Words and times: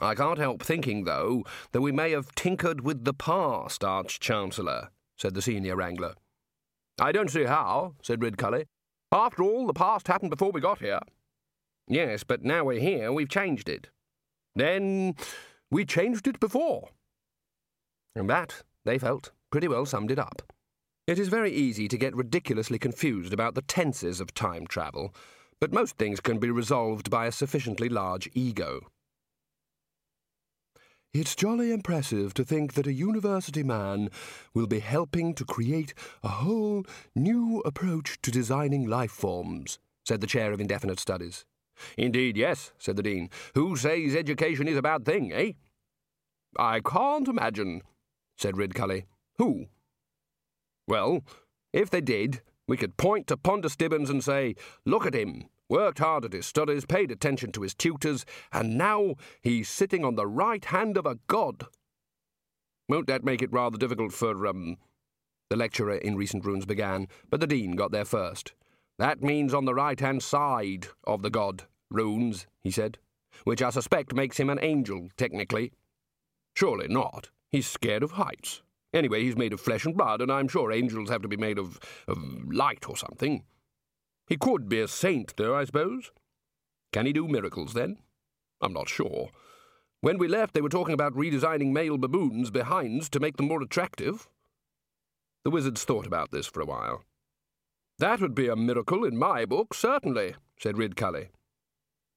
I 0.00 0.14
can't 0.14 0.38
help 0.38 0.62
thinking, 0.62 1.04
though, 1.04 1.44
that 1.72 1.82
we 1.82 1.92
may 1.92 2.12
have 2.12 2.34
tinkered 2.34 2.80
with 2.80 3.04
the 3.04 3.14
past, 3.14 3.84
Arch-Chancellor, 3.84 4.90
said 5.16 5.34
the 5.34 5.42
senior 5.42 5.76
wrangler. 5.76 6.14
I 6.98 7.12
don't 7.12 7.30
see 7.30 7.44
how, 7.44 7.94
said 8.02 8.20
Ridcully. 8.20 8.66
After 9.12 9.42
all, 9.42 9.66
the 9.66 9.72
past 9.72 10.08
happened 10.08 10.30
before 10.30 10.52
we 10.52 10.60
got 10.60 10.78
here. 10.78 11.00
Yes, 11.86 12.24
but 12.24 12.44
now 12.44 12.64
we're 12.64 12.80
here, 12.80 13.12
we've 13.12 13.28
changed 13.28 13.68
it. 13.68 13.88
Then 14.54 15.16
we 15.70 15.84
changed 15.84 16.26
it 16.26 16.40
before. 16.40 16.90
And 18.14 18.30
that, 18.30 18.62
they 18.84 18.98
felt, 18.98 19.32
pretty 19.50 19.68
well 19.68 19.86
summed 19.86 20.10
it 20.10 20.18
up. 20.18 20.42
It 21.06 21.18
is 21.18 21.28
very 21.28 21.52
easy 21.52 21.88
to 21.88 21.98
get 21.98 22.14
ridiculously 22.14 22.78
confused 22.78 23.32
about 23.32 23.54
the 23.54 23.62
tenses 23.62 24.20
of 24.20 24.32
time 24.32 24.66
travel, 24.66 25.14
but 25.60 25.72
most 25.72 25.96
things 25.96 26.20
can 26.20 26.38
be 26.38 26.50
resolved 26.50 27.10
by 27.10 27.26
a 27.26 27.32
sufficiently 27.32 27.88
large 27.88 28.30
ego. 28.34 28.80
It's 31.12 31.34
jolly 31.34 31.72
impressive 31.72 32.34
to 32.34 32.44
think 32.44 32.74
that 32.74 32.86
a 32.86 32.92
university 32.92 33.64
man 33.64 34.10
will 34.54 34.68
be 34.68 34.78
helping 34.78 35.34
to 35.34 35.44
create 35.44 35.92
a 36.22 36.28
whole 36.28 36.84
new 37.16 37.60
approach 37.64 38.22
to 38.22 38.30
designing 38.30 38.86
life 38.86 39.10
forms, 39.10 39.80
said 40.04 40.20
the 40.20 40.28
chair 40.28 40.52
of 40.52 40.60
indefinite 40.60 41.00
studies. 41.00 41.44
Indeed, 41.98 42.36
yes, 42.36 42.70
said 42.78 42.94
the 42.94 43.02
dean. 43.02 43.28
Who 43.54 43.74
says 43.74 44.14
education 44.14 44.68
is 44.68 44.76
a 44.76 44.82
bad 44.82 45.04
thing, 45.04 45.32
eh? 45.32 45.52
I 46.56 46.78
can't 46.78 47.26
imagine, 47.26 47.82
said 48.38 48.54
Ridcully. 48.54 49.06
Who? 49.38 49.66
Well, 50.86 51.24
if 51.72 51.90
they 51.90 52.00
did, 52.00 52.40
we 52.68 52.76
could 52.76 52.96
point 52.96 53.26
to 53.26 53.36
Ponder 53.36 53.68
Stibbons 53.68 54.10
and 54.10 54.22
say, 54.22 54.54
Look 54.84 55.06
at 55.06 55.14
him, 55.14 55.46
worked 55.70 56.00
hard 56.00 56.24
at 56.24 56.32
his 56.32 56.44
studies, 56.46 56.84
paid 56.84 57.10
attention 57.10 57.52
to 57.52 57.62
his 57.62 57.74
tutors, 57.74 58.26
and 58.52 58.76
now 58.76 59.14
he's 59.40 59.68
sitting 59.68 60.04
on 60.04 60.16
the 60.16 60.26
right 60.26 60.64
hand 60.66 60.98
of 60.98 61.06
a 61.06 61.18
god. 61.28 61.66
Won't 62.88 63.06
that 63.06 63.24
make 63.24 63.40
it 63.40 63.52
rather 63.52 63.78
difficult 63.78 64.12
for, 64.12 64.46
um. 64.46 64.76
The 65.48 65.56
lecturer 65.56 65.96
in 65.96 66.16
recent 66.16 66.44
runes 66.44 66.66
began, 66.66 67.08
but 67.28 67.40
the 67.40 67.46
dean 67.46 67.72
got 67.72 67.92
there 67.92 68.04
first. 68.04 68.52
That 68.98 69.22
means 69.22 69.54
on 69.54 69.64
the 69.64 69.74
right 69.74 69.98
hand 69.98 70.22
side 70.22 70.88
of 71.04 71.22
the 71.22 71.30
god, 71.30 71.64
runes, 71.90 72.46
he 72.62 72.70
said, 72.70 72.98
which 73.44 73.62
I 73.62 73.70
suspect 73.70 74.14
makes 74.14 74.38
him 74.38 74.50
an 74.50 74.58
angel, 74.62 75.08
technically. 75.16 75.72
Surely 76.54 76.88
not. 76.88 77.30
He's 77.50 77.66
scared 77.66 78.02
of 78.02 78.12
heights. 78.12 78.62
Anyway, 78.92 79.22
he's 79.22 79.36
made 79.36 79.52
of 79.52 79.60
flesh 79.60 79.84
and 79.84 79.96
blood, 79.96 80.20
and 80.20 80.30
I'm 80.30 80.48
sure 80.48 80.72
angels 80.72 81.10
have 81.10 81.22
to 81.22 81.28
be 81.28 81.36
made 81.36 81.58
of, 81.58 81.78
of 82.08 82.18
light 82.52 82.88
or 82.88 82.96
something. 82.96 83.44
He 84.30 84.36
could 84.36 84.68
be 84.68 84.80
a 84.80 84.86
saint, 84.86 85.36
though, 85.36 85.56
I 85.56 85.64
suppose. 85.64 86.12
Can 86.92 87.04
he 87.04 87.12
do 87.12 87.26
miracles, 87.26 87.74
then? 87.74 87.98
I'm 88.62 88.72
not 88.72 88.88
sure. 88.88 89.30
When 90.02 90.18
we 90.18 90.28
left, 90.28 90.54
they 90.54 90.60
were 90.60 90.68
talking 90.68 90.94
about 90.94 91.14
redesigning 91.14 91.72
male 91.72 91.98
baboons' 91.98 92.52
behinds 92.52 93.10
to 93.10 93.18
make 93.20 93.36
them 93.36 93.48
more 93.48 93.60
attractive. 93.60 94.28
The 95.44 95.50
wizards 95.50 95.82
thought 95.82 96.06
about 96.06 96.30
this 96.30 96.46
for 96.46 96.60
a 96.60 96.64
while. 96.64 97.02
That 97.98 98.20
would 98.20 98.36
be 98.36 98.46
a 98.46 98.54
miracle 98.54 99.04
in 99.04 99.18
my 99.18 99.44
book, 99.44 99.74
certainly, 99.74 100.36
said 100.60 100.76
Ridcully. 100.76 101.30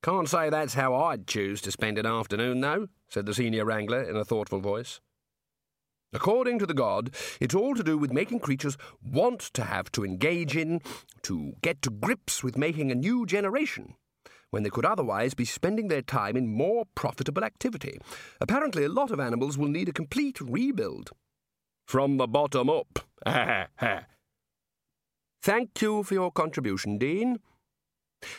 Can't 0.04 0.30
say 0.30 0.52
that's 0.52 0.76
how 0.76 0.94
I'd 0.94 1.26
choose 1.26 1.62
to 1.62 1.72
spend 1.72 1.98
an 1.98 2.06
afternoon, 2.06 2.62
though, 2.62 2.90
said 3.10 3.26
the 3.26 3.34
senior 3.34 3.66
wrangler 3.66 4.04
in 4.04 4.16
a 4.16 4.26
thoughtful 4.26 4.60
voice. 4.60 5.02
According 6.14 6.60
to 6.60 6.66
the 6.66 6.74
god, 6.74 7.14
it's 7.42 7.56
all 7.56 7.74
to 7.76 7.84
do 7.84 7.98
with 7.98 8.14
making 8.14 8.40
creatures 8.40 8.78
want 9.04 9.40
to 9.54 9.64
have 9.64 9.92
to 9.94 10.06
engage 10.06 10.56
in, 10.56 10.82
to 11.24 11.54
get 11.62 11.82
to 11.82 11.90
grips 11.90 12.44
with 12.44 12.58
making 12.58 12.92
a 12.92 12.96
new 12.96 13.26
generation, 13.26 13.96
when 14.52 14.62
they 14.64 14.70
could 14.70 14.86
otherwise 14.86 15.34
be 15.34 15.46
spending 15.46 15.88
their 15.88 16.04
time 16.04 16.38
in 16.38 16.56
more 16.56 16.86
profitable 16.94 17.44
activity. 17.44 17.98
Apparently, 18.40 18.84
a 18.84 18.90
lot 18.90 19.10
of 19.10 19.20
animals 19.20 19.58
will 19.58 19.70
need 19.70 19.90
a 19.90 19.94
complete 19.94 20.40
rebuild. 20.40 21.10
From 21.86 22.18
the 22.18 22.28
bottom 22.28 22.70
up. 22.70 23.00
Thank 25.42 25.82
you 25.82 26.04
for 26.04 26.14
your 26.14 26.32
contribution, 26.32 26.98
Dean. 26.98 27.40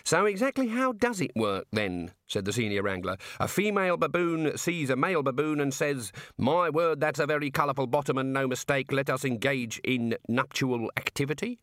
So 0.04 0.26
exactly 0.26 0.68
how 0.68 0.92
does 0.92 1.20
it 1.20 1.32
work, 1.34 1.66
then? 1.72 2.12
said 2.26 2.44
the 2.44 2.52
senior 2.52 2.82
wrangler. 2.82 3.16
A 3.38 3.46
female 3.46 3.96
baboon 3.96 4.56
sees 4.56 4.90
a 4.90 4.96
male 4.96 5.22
baboon 5.22 5.60
and 5.60 5.72
says, 5.72 6.12
My 6.38 6.70
word, 6.70 7.00
that's 7.00 7.20
a 7.20 7.26
very 7.26 7.50
colourful 7.50 7.86
bottom 7.86 8.18
and 8.18 8.32
no 8.32 8.48
mistake. 8.48 8.90
Let 8.92 9.10
us 9.10 9.24
engage 9.24 9.78
in 9.84 10.16
nuptial 10.28 10.90
activity? 10.96 11.58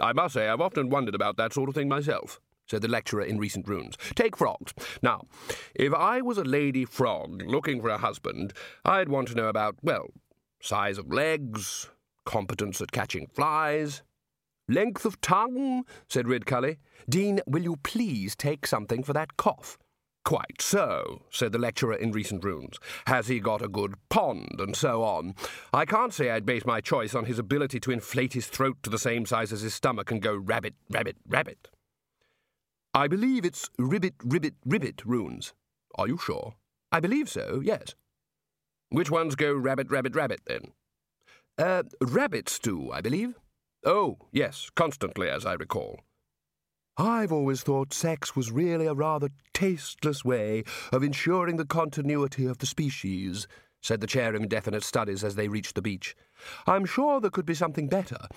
I 0.00 0.12
must 0.12 0.34
say, 0.34 0.48
I've 0.48 0.60
often 0.60 0.90
wondered 0.90 1.14
about 1.14 1.36
that 1.36 1.52
sort 1.52 1.68
of 1.68 1.74
thing 1.74 1.88
myself, 1.88 2.40
said 2.66 2.82
the 2.82 2.88
lecturer 2.88 3.22
in 3.22 3.38
recent 3.38 3.68
runes. 3.68 3.96
Take 4.14 4.36
frogs. 4.36 4.74
Now, 5.02 5.22
if 5.74 5.92
I 5.94 6.20
was 6.20 6.38
a 6.38 6.44
lady 6.44 6.84
frog 6.84 7.42
looking 7.46 7.80
for 7.80 7.90
a 7.90 7.98
husband, 7.98 8.52
I'd 8.84 9.08
want 9.08 9.28
to 9.28 9.34
know 9.34 9.48
about, 9.48 9.76
well, 9.82 10.08
size 10.60 10.98
of 10.98 11.12
legs, 11.12 11.90
competence 12.24 12.80
at 12.80 12.92
catching 12.92 13.28
flies, 13.28 14.02
Length 14.68 15.04
of 15.04 15.20
tongue, 15.20 15.84
said 16.08 16.26
Ridcully. 16.26 16.78
Dean, 17.08 17.40
will 17.46 17.62
you 17.62 17.76
please 17.76 18.34
take 18.34 18.66
something 18.66 19.02
for 19.02 19.12
that 19.12 19.36
cough? 19.36 19.76
Quite 20.24 20.62
so, 20.62 21.22
said 21.30 21.52
the 21.52 21.58
lecturer 21.58 21.94
in 21.94 22.12
recent 22.12 22.42
runes. 22.42 22.78
Has 23.06 23.28
he 23.28 23.40
got 23.40 23.60
a 23.60 23.68
good 23.68 23.96
pond, 24.08 24.56
and 24.58 24.74
so 24.74 25.02
on? 25.02 25.34
I 25.74 25.84
can't 25.84 26.14
say 26.14 26.30
I'd 26.30 26.46
base 26.46 26.64
my 26.64 26.80
choice 26.80 27.14
on 27.14 27.26
his 27.26 27.38
ability 27.38 27.78
to 27.80 27.90
inflate 27.90 28.32
his 28.32 28.46
throat 28.46 28.78
to 28.84 28.90
the 28.90 28.98
same 28.98 29.26
size 29.26 29.52
as 29.52 29.60
his 29.60 29.74
stomach 29.74 30.10
and 30.10 30.22
go 30.22 30.34
rabbit, 30.34 30.74
rabbit, 30.88 31.16
rabbit. 31.28 31.68
I 32.94 33.06
believe 33.06 33.44
it's 33.44 33.68
ribbit, 33.78 34.14
ribbit, 34.24 34.54
ribbit 34.64 35.02
runes. 35.04 35.52
Are 35.96 36.08
you 36.08 36.16
sure? 36.16 36.54
I 36.90 37.00
believe 37.00 37.28
so, 37.28 37.60
yes. 37.62 37.94
Which 38.88 39.10
ones 39.10 39.34
go 39.34 39.52
rabbit, 39.52 39.90
rabbit, 39.90 40.14
rabbit, 40.14 40.40
then? 40.46 40.72
Uh, 41.58 41.82
rabbits 42.00 42.58
do, 42.58 42.90
I 42.90 43.02
believe. 43.02 43.34
Oh, 43.84 44.18
yes, 44.32 44.70
constantly, 44.74 45.28
as 45.28 45.44
I 45.44 45.54
recall. 45.54 46.00
I've 46.96 47.32
always 47.32 47.62
thought 47.62 47.92
sex 47.92 48.36
was 48.36 48.52
really 48.52 48.86
a 48.86 48.94
rather 48.94 49.30
tasteless 49.52 50.24
way 50.24 50.62
of 50.92 51.02
ensuring 51.02 51.56
the 51.56 51.66
continuity 51.66 52.46
of 52.46 52.58
the 52.58 52.66
species, 52.66 53.48
said 53.82 54.00
the 54.00 54.06
chair 54.06 54.34
of 54.34 54.40
indefinite 54.40 54.84
studies 54.84 55.24
as 55.24 55.34
they 55.34 55.48
reached 55.48 55.74
the 55.74 55.82
beach. 55.82 56.14
I'm 56.66 56.84
sure 56.84 57.20
there 57.20 57.30
could 57.30 57.46
be 57.46 57.54
something 57.54 57.88
better. 57.88 58.28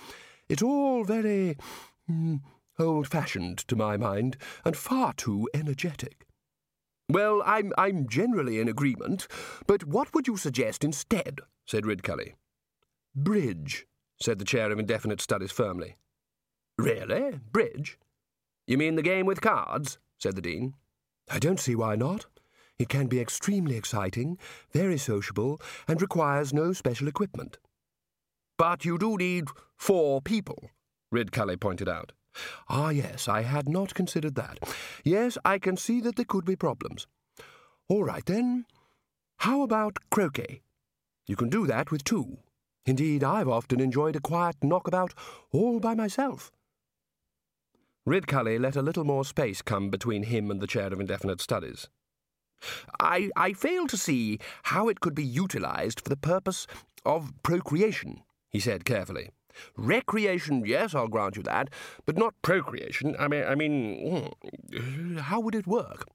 It's 0.48 0.62
all 0.62 1.04
very 1.04 1.56
mm, 2.10 2.40
old-fashioned 2.78 3.58
to 3.68 3.76
my 3.76 3.96
mind, 3.96 4.36
and 4.64 4.76
far 4.76 5.12
too 5.12 5.48
energetic. 5.54 6.26
Well, 7.10 7.42
I'm 7.46 7.72
I'm 7.78 8.06
generally 8.06 8.60
in 8.60 8.68
agreement, 8.68 9.28
but 9.66 9.84
what 9.84 10.12
would 10.12 10.26
you 10.26 10.36
suggest 10.36 10.84
instead? 10.84 11.40
said 11.64 11.84
Ridcully. 11.84 12.34
Bridge, 13.14 13.86
said 14.20 14.38
the 14.38 14.44
chair 14.44 14.70
of 14.70 14.78
indefinite 14.78 15.20
studies 15.20 15.52
firmly. 15.52 15.96
Really? 16.76 17.38
Bridge? 17.52 17.98
You 18.66 18.78
mean 18.78 18.96
the 18.96 19.02
game 19.02 19.26
with 19.26 19.40
cards? 19.40 19.98
said 20.18 20.36
the 20.36 20.42
dean. 20.42 20.74
I 21.30 21.38
don't 21.38 21.60
see 21.60 21.74
why 21.74 21.96
not. 21.96 22.26
It 22.78 22.88
can 22.88 23.06
be 23.06 23.20
extremely 23.20 23.76
exciting, 23.76 24.38
very 24.72 24.98
sociable, 24.98 25.60
and 25.88 26.00
requires 26.00 26.54
no 26.54 26.72
special 26.72 27.08
equipment. 27.08 27.58
But 28.56 28.84
you 28.84 28.98
do 28.98 29.16
need 29.16 29.48
four 29.76 30.20
people, 30.20 30.70
Ridcully 31.12 31.58
pointed 31.58 31.88
out. 31.88 32.12
Ah, 32.68 32.90
yes, 32.90 33.28
I 33.28 33.42
had 33.42 33.68
not 33.68 33.94
considered 33.94 34.36
that. 34.36 34.58
Yes, 35.04 35.38
I 35.44 35.58
can 35.58 35.76
see 35.76 36.00
that 36.02 36.16
there 36.16 36.24
could 36.24 36.44
be 36.44 36.56
problems. 36.56 37.06
All 37.88 38.04
right, 38.04 38.24
then. 38.24 38.66
How 39.38 39.62
about 39.62 39.98
croquet? 40.10 40.62
You 41.26 41.36
can 41.36 41.48
do 41.48 41.66
that 41.66 41.90
with 41.90 42.04
two. 42.04 42.38
Indeed, 42.88 43.22
I've 43.22 43.48
often 43.48 43.80
enjoyed 43.80 44.16
a 44.16 44.20
quiet 44.20 44.56
knockabout 44.62 45.12
all 45.52 45.78
by 45.78 45.94
myself. 45.94 46.50
Ridcully 48.06 48.58
let 48.58 48.76
a 48.76 48.82
little 48.82 49.04
more 49.04 49.26
space 49.26 49.60
come 49.60 49.90
between 49.90 50.22
him 50.22 50.50
and 50.50 50.58
the 50.58 50.66
chair 50.66 50.86
of 50.86 50.98
indefinite 50.98 51.42
studies. 51.42 51.88
I, 52.98 53.30
I 53.36 53.52
fail 53.52 53.86
to 53.88 53.98
see 53.98 54.38
how 54.62 54.88
it 54.88 55.00
could 55.00 55.14
be 55.14 55.22
utilized 55.22 56.00
for 56.00 56.08
the 56.08 56.16
purpose 56.16 56.66
of 57.04 57.34
procreation, 57.42 58.22
he 58.48 58.58
said 58.58 58.86
carefully. 58.86 59.32
Recreation, 59.76 60.64
yes, 60.64 60.94
I'll 60.94 61.08
grant 61.08 61.36
you 61.36 61.42
that, 61.42 61.68
but 62.06 62.16
not 62.16 62.40
procreation. 62.40 63.14
I 63.18 63.28
mean, 63.28 63.44
I 63.44 63.54
mean, 63.54 64.32
hmm, 64.72 65.16
how 65.18 65.40
would 65.40 65.54
it 65.54 65.66
work? 65.66 66.06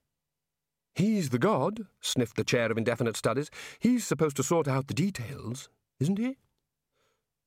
He's 0.95 1.29
the 1.29 1.37
god, 1.37 1.81
sniffed 2.01 2.35
the 2.35 2.43
chair 2.43 2.71
of 2.71 2.79
indefinite 2.79 3.15
studies. 3.15 3.51
He's 3.77 4.07
supposed 4.07 4.37
to 4.37 4.43
sort 4.43 4.67
out 4.67 4.87
the 4.87 4.95
details, 4.95 5.69
isn't 5.99 6.17
he? 6.17 6.37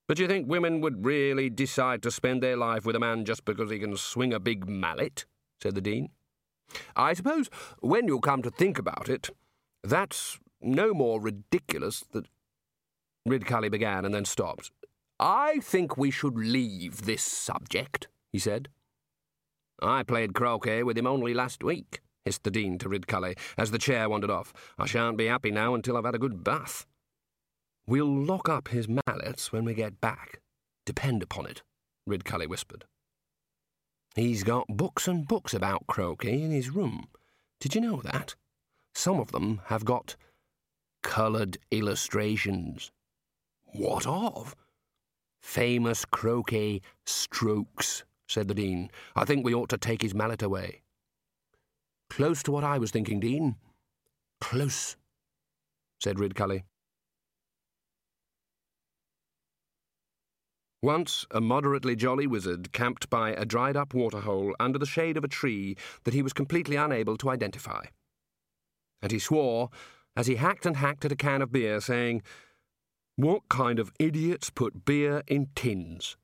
But 0.09 0.19
you 0.19 0.29
think 0.29 0.49
women 0.49 0.81
would 0.81 1.05
really 1.05 1.51
decide 1.51 2.03
to 2.03 2.11
spend 2.11 2.43
their 2.43 2.57
life 2.57 2.85
with 2.85 2.97
a 2.97 3.01
man 3.01 3.25
just 3.25 3.45
because 3.45 3.71
he 3.71 3.79
can 3.79 3.97
swing 3.97 4.33
a 4.33 4.41
big 4.41 4.69
mallet? 4.69 5.25
said 5.61 5.75
the 5.75 5.81
Dean. 5.81 6.11
I 6.95 7.13
suppose, 7.15 7.49
when 7.81 8.07
you 8.07 8.21
come 8.21 8.43
to 8.43 8.51
think 8.51 8.79
about 8.79 9.09
it, 9.09 9.31
that's 9.83 10.39
no 10.61 10.93
more 10.95 11.21
ridiculous 11.21 12.05
than. 12.13 12.27
Ridcully 13.27 13.71
began 13.71 14.05
and 14.05 14.15
then 14.15 14.25
stopped. 14.25 14.71
I 15.19 15.59
think 15.61 15.97
we 15.97 16.11
should 16.11 16.37
leave 16.37 17.07
this 17.07 17.23
subject, 17.23 18.07
he 18.33 18.39
said. 18.39 18.69
I 19.83 20.05
played 20.05 20.35
croquet 20.35 20.83
with 20.85 20.97
him 20.97 21.07
only 21.07 21.35
last 21.35 21.65
week, 21.65 22.01
hissed 22.25 22.45
the 22.45 22.51
Dean 22.51 22.79
to 22.79 22.89
Ridcully 22.89 23.37
as 23.59 23.71
the 23.71 23.79
chair 23.79 24.09
wandered 24.09 24.31
off. 24.31 24.53
I 24.79 24.87
shan't 24.87 25.17
be 25.17 25.27
happy 25.27 25.51
now 25.51 25.75
until 25.75 25.97
I've 25.97 26.05
had 26.05 26.15
a 26.15 26.21
good 26.21 26.45
bath. 26.45 26.87
We'll 27.87 28.25
lock 28.25 28.49
up 28.49 28.69
his 28.69 28.89
mallets 28.89 29.53
when 29.53 29.65
we 29.65 29.73
get 29.75 30.01
back. 30.01 30.41
Depend 30.85 31.23
upon 31.23 31.47
it, 31.47 31.63
Ridcully 32.09 32.49
whispered. 32.49 32.85
He's 34.17 34.43
got 34.43 34.67
books 34.69 35.07
and 35.07 35.29
books 35.29 35.55
about 35.55 35.87
croquet 35.87 36.43
in 36.43 36.51
his 36.51 36.71
room. 36.71 37.07
Did 37.61 37.75
you 37.75 37.81
know 37.81 38.01
that? 38.03 38.35
Some 38.95 39.21
of 39.21 39.31
them 39.31 39.61
have 39.67 39.85
got 39.85 40.17
coloured 41.03 41.59
illustrations. 41.71 42.91
What 43.67 44.07
of? 44.07 44.57
Famous 45.41 46.05
croquet 46.05 46.81
strokes, 47.05 48.05
said 48.27 48.49
the 48.49 48.55
Dean. 48.55 48.91
I 49.15 49.25
think 49.25 49.45
we 49.45 49.55
ought 49.55 49.69
to 49.69 49.79
take 49.79 50.03
his 50.03 50.15
mallet 50.15 50.43
away. 50.43 50.83
Close 52.11 52.43
to 52.45 52.53
what 52.53 52.65
I 52.65 52.79
was 52.79 52.91
thinking, 52.91 53.21
Dean. 53.21 53.57
Close, 54.41 54.97
said 56.01 56.17
Ridcully. 56.17 56.65
Once, 60.87 61.27
a 61.33 61.41
moderately 61.41 61.97
jolly 61.97 62.29
wizard 62.29 62.73
camped 62.73 63.11
by 63.11 63.31
a 63.31 63.45
dried 63.45 63.77
up 63.77 63.93
waterhole 63.93 64.55
under 64.61 64.79
the 64.79 64.87
shade 64.87 65.17
of 65.17 65.25
a 65.25 65.29
tree 65.29 65.77
that 66.05 66.15
he 66.15 66.23
was 66.23 66.33
completely 66.33 66.77
unable 66.77 67.17
to 67.17 67.29
identify. 67.29 67.87
And 69.03 69.11
he 69.11 69.19
swore 69.19 69.69
as 70.15 70.29
he 70.29 70.37
hacked 70.37 70.65
and 70.65 70.77
hacked 70.77 71.05
at 71.05 71.11
a 71.11 71.17
can 71.17 71.43
of 71.43 71.51
beer, 71.51 71.81
saying, 71.81 72.23
What 73.17 73.49
kind 73.49 73.81
of 73.81 73.91
idiots 73.99 74.49
put 74.49 74.85
beer 74.85 75.25
in 75.27 75.49
tins? 75.57 76.17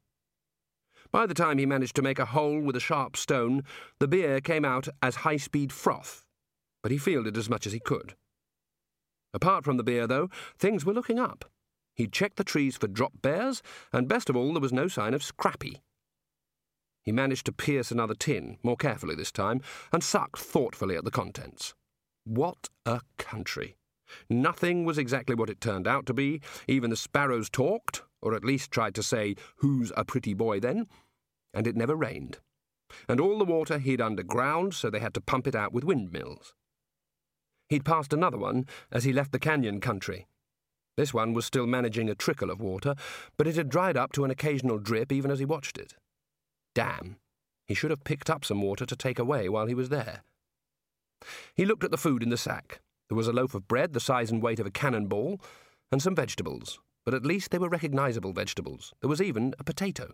By 1.10 1.26
the 1.26 1.34
time 1.34 1.58
he 1.58 1.66
managed 1.66 1.96
to 1.96 2.02
make 2.02 2.20
a 2.20 2.26
hole 2.26 2.60
with 2.60 2.76
a 2.76 2.80
sharp 2.80 3.16
stone, 3.16 3.64
the 3.98 4.06
beer 4.06 4.40
came 4.40 4.64
out 4.64 4.86
as 5.02 5.16
high 5.26 5.38
speed 5.38 5.72
froth, 5.72 6.24
but 6.84 6.92
he 6.92 6.98
fielded 6.98 7.36
as 7.36 7.50
much 7.50 7.66
as 7.66 7.72
he 7.72 7.80
could. 7.80 8.14
Apart 9.34 9.64
from 9.64 9.76
the 9.76 9.82
beer, 9.82 10.06
though, 10.06 10.30
things 10.56 10.84
were 10.84 10.94
looking 10.94 11.18
up. 11.18 11.50
He'd 11.94 12.12
checked 12.12 12.36
the 12.36 12.44
trees 12.44 12.76
for 12.76 12.86
drop 12.86 13.12
bears, 13.22 13.62
and 13.92 14.08
best 14.08 14.30
of 14.30 14.36
all, 14.36 14.52
there 14.52 14.60
was 14.60 14.72
no 14.72 14.88
sign 14.88 15.14
of 15.14 15.22
Scrappy. 15.22 15.82
He 17.02 17.12
managed 17.12 17.46
to 17.46 17.52
pierce 17.52 17.90
another 17.90 18.14
tin, 18.14 18.58
more 18.62 18.76
carefully 18.76 19.14
this 19.14 19.32
time, 19.32 19.60
and 19.92 20.02
sucked 20.02 20.38
thoughtfully 20.38 20.96
at 20.96 21.04
the 21.04 21.10
contents. 21.10 21.74
What 22.24 22.68
a 22.86 23.00
country! 23.18 23.76
Nothing 24.28 24.84
was 24.84 24.98
exactly 24.98 25.34
what 25.34 25.50
it 25.50 25.60
turned 25.60 25.88
out 25.88 26.06
to 26.06 26.14
be. 26.14 26.40
Even 26.68 26.90
the 26.90 26.96
sparrows 26.96 27.50
talked, 27.50 28.02
or 28.20 28.34
at 28.34 28.44
least 28.44 28.70
tried 28.70 28.94
to 28.94 29.02
say, 29.02 29.34
Who's 29.56 29.92
a 29.96 30.04
pretty 30.04 30.34
boy 30.34 30.60
then? 30.60 30.86
And 31.52 31.66
it 31.66 31.76
never 31.76 31.96
rained. 31.96 32.38
And 33.08 33.20
all 33.20 33.38
the 33.38 33.44
water 33.44 33.78
hid 33.78 34.00
underground, 34.00 34.74
so 34.74 34.90
they 34.90 35.00
had 35.00 35.14
to 35.14 35.20
pump 35.20 35.46
it 35.46 35.54
out 35.54 35.72
with 35.72 35.84
windmills. 35.84 36.54
He'd 37.68 37.84
passed 37.84 38.12
another 38.12 38.38
one 38.38 38.66
as 38.90 39.04
he 39.04 39.12
left 39.12 39.32
the 39.32 39.38
canyon 39.38 39.80
country. 39.80 40.26
This 40.96 41.14
one 41.14 41.32
was 41.32 41.46
still 41.46 41.66
managing 41.66 42.10
a 42.10 42.14
trickle 42.14 42.50
of 42.50 42.60
water, 42.60 42.94
but 43.36 43.46
it 43.46 43.56
had 43.56 43.70
dried 43.70 43.96
up 43.96 44.12
to 44.12 44.24
an 44.24 44.30
occasional 44.30 44.78
drip 44.78 45.10
even 45.10 45.30
as 45.30 45.38
he 45.38 45.44
watched 45.44 45.78
it. 45.78 45.94
Damn, 46.74 47.16
he 47.66 47.74
should 47.74 47.90
have 47.90 48.04
picked 48.04 48.28
up 48.28 48.44
some 48.44 48.60
water 48.60 48.84
to 48.84 48.96
take 48.96 49.18
away 49.18 49.48
while 49.48 49.66
he 49.66 49.74
was 49.74 49.88
there. 49.88 50.22
He 51.54 51.64
looked 51.64 51.84
at 51.84 51.90
the 51.90 51.96
food 51.96 52.22
in 52.22 52.28
the 52.28 52.36
sack. 52.36 52.80
There 53.08 53.16
was 53.16 53.28
a 53.28 53.32
loaf 53.32 53.54
of 53.54 53.68
bread 53.68 53.92
the 53.92 54.00
size 54.00 54.30
and 54.30 54.42
weight 54.42 54.60
of 54.60 54.66
a 54.66 54.70
cannonball, 54.70 55.40
and 55.90 56.02
some 56.02 56.14
vegetables, 56.14 56.78
but 57.04 57.14
at 57.14 57.26
least 57.26 57.50
they 57.50 57.58
were 57.58 57.68
recognizable 57.68 58.32
vegetables. 58.32 58.92
There 59.00 59.10
was 59.10 59.22
even 59.22 59.54
a 59.58 59.64
potato. 59.64 60.12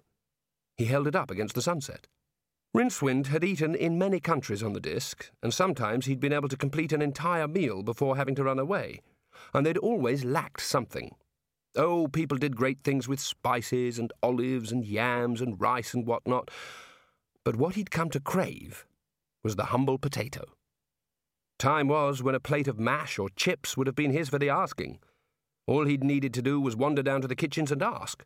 He 0.76 0.86
held 0.86 1.06
it 1.06 1.16
up 1.16 1.30
against 1.30 1.54
the 1.54 1.62
sunset. 1.62 2.06
Rincewind 2.76 3.28
had 3.28 3.44
eaten 3.44 3.74
in 3.74 3.98
many 3.98 4.20
countries 4.20 4.62
on 4.62 4.74
the 4.74 4.80
Disc, 4.80 5.30
and 5.42 5.54
sometimes 5.54 6.06
he'd 6.06 6.20
been 6.20 6.32
able 6.32 6.48
to 6.48 6.56
complete 6.56 6.92
an 6.92 7.00
entire 7.00 7.48
meal 7.48 7.82
before 7.82 8.16
having 8.16 8.34
to 8.34 8.44
run 8.44 8.58
away, 8.58 9.00
and 9.54 9.64
they'd 9.64 9.78
always 9.78 10.24
lacked 10.24 10.62
something. 10.62 11.14
Oh, 11.76 12.08
people 12.08 12.38
did 12.38 12.56
great 12.56 12.82
things 12.82 13.06
with 13.06 13.20
spices 13.20 13.98
and 13.98 14.12
olives 14.22 14.72
and 14.72 14.84
yams 14.84 15.40
and 15.40 15.60
rice 15.60 15.94
and 15.94 16.06
what 16.06 16.26
not, 16.26 16.50
but 17.44 17.56
what 17.56 17.74
he'd 17.76 17.90
come 17.90 18.10
to 18.10 18.20
crave 18.20 18.86
was 19.42 19.56
the 19.56 19.66
humble 19.66 19.98
potato. 19.98 20.44
Time 21.58 21.88
was 21.88 22.22
when 22.22 22.34
a 22.34 22.40
plate 22.40 22.68
of 22.68 22.78
mash 22.78 23.18
or 23.18 23.28
chips 23.30 23.76
would 23.76 23.86
have 23.86 23.96
been 23.96 24.12
his 24.12 24.28
for 24.28 24.38
the 24.38 24.48
asking. 24.48 24.98
All 25.66 25.86
he'd 25.86 26.04
needed 26.04 26.32
to 26.34 26.42
do 26.42 26.60
was 26.60 26.76
wander 26.76 27.02
down 27.02 27.20
to 27.20 27.28
the 27.28 27.36
kitchens 27.36 27.72
and 27.72 27.82
ask. 27.82 28.24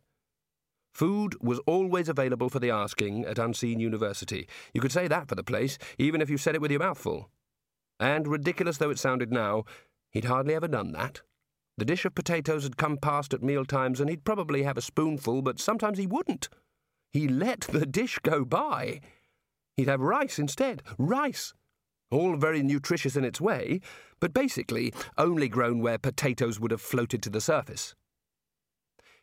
Food 0.93 1.35
was 1.41 1.59
always 1.65 2.07
available 2.07 2.49
for 2.49 2.59
the 2.59 2.69
asking 2.69 3.25
at 3.25 3.39
Unseen 3.39 3.79
University. 3.79 4.47
You 4.73 4.81
could 4.81 4.91
say 4.91 5.07
that 5.07 5.27
for 5.27 5.35
the 5.35 5.43
place, 5.43 5.77
even 5.97 6.21
if 6.21 6.29
you 6.29 6.37
said 6.37 6.53
it 6.53 6.61
with 6.61 6.69
your 6.69 6.79
mouth 6.79 6.99
full. 6.99 7.29
And, 7.99 8.27
ridiculous 8.27 8.77
though 8.77 8.91
it 8.91 8.99
sounded 8.99 9.31
now, 9.31 9.65
he'd 10.13 10.25
hardly 10.25 10.55
ever 10.55 10.67
done 10.67 10.91
that. 10.93 11.21
The 11.77 11.85
dish 11.85 12.05
of 12.05 12.15
potatoes 12.15 12.63
had 12.63 12.77
come 12.77 12.97
past 12.97 13.33
at 13.33 13.43
meal 13.43 13.65
times, 13.65 13.99
and 13.99 14.09
he'd 14.09 14.25
probably 14.25 14.63
have 14.63 14.77
a 14.77 14.81
spoonful, 14.81 15.41
but 15.41 15.59
sometimes 15.59 15.97
he 15.97 16.07
wouldn't. 16.07 16.49
He 17.11 17.27
let 17.27 17.61
the 17.61 17.85
dish 17.85 18.19
go 18.23 18.45
by. 18.45 19.01
He'd 19.75 19.87
have 19.87 20.01
rice 20.01 20.37
instead. 20.37 20.83
Rice 20.97 21.53
all 22.13 22.35
very 22.35 22.61
nutritious 22.61 23.15
in 23.15 23.25
its 23.25 23.41
way, 23.41 23.81
but 24.19 24.33
basically 24.33 24.93
only 25.17 25.49
grown 25.49 25.81
where 25.81 25.97
potatoes 25.97 26.59
would 26.59 26.71
have 26.71 26.81
floated 26.81 27.23
to 27.23 27.29
the 27.29 27.41
surface. 27.41 27.95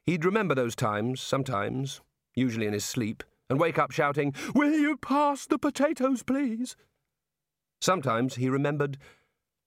He'd 0.04 0.24
remember 0.24 0.54
those 0.54 0.74
times, 0.74 1.20
sometimes, 1.20 2.00
usually 2.34 2.66
in 2.66 2.72
his 2.72 2.84
sleep, 2.84 3.22
and 3.48 3.60
wake 3.60 3.78
up 3.78 3.92
shouting, 3.92 4.34
Will 4.54 4.72
you 4.72 4.96
pass 4.96 5.46
the 5.46 5.58
potatoes, 5.58 6.22
please? 6.22 6.76
Sometimes 7.80 8.34
he 8.34 8.48
remembered 8.48 8.98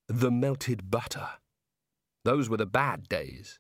the 0.08 0.32
melted 0.32 0.90
butter. 0.92 1.30
Those 2.26 2.50
were 2.50 2.58
the 2.58 2.66
bad 2.66 3.08
days. 3.10 3.60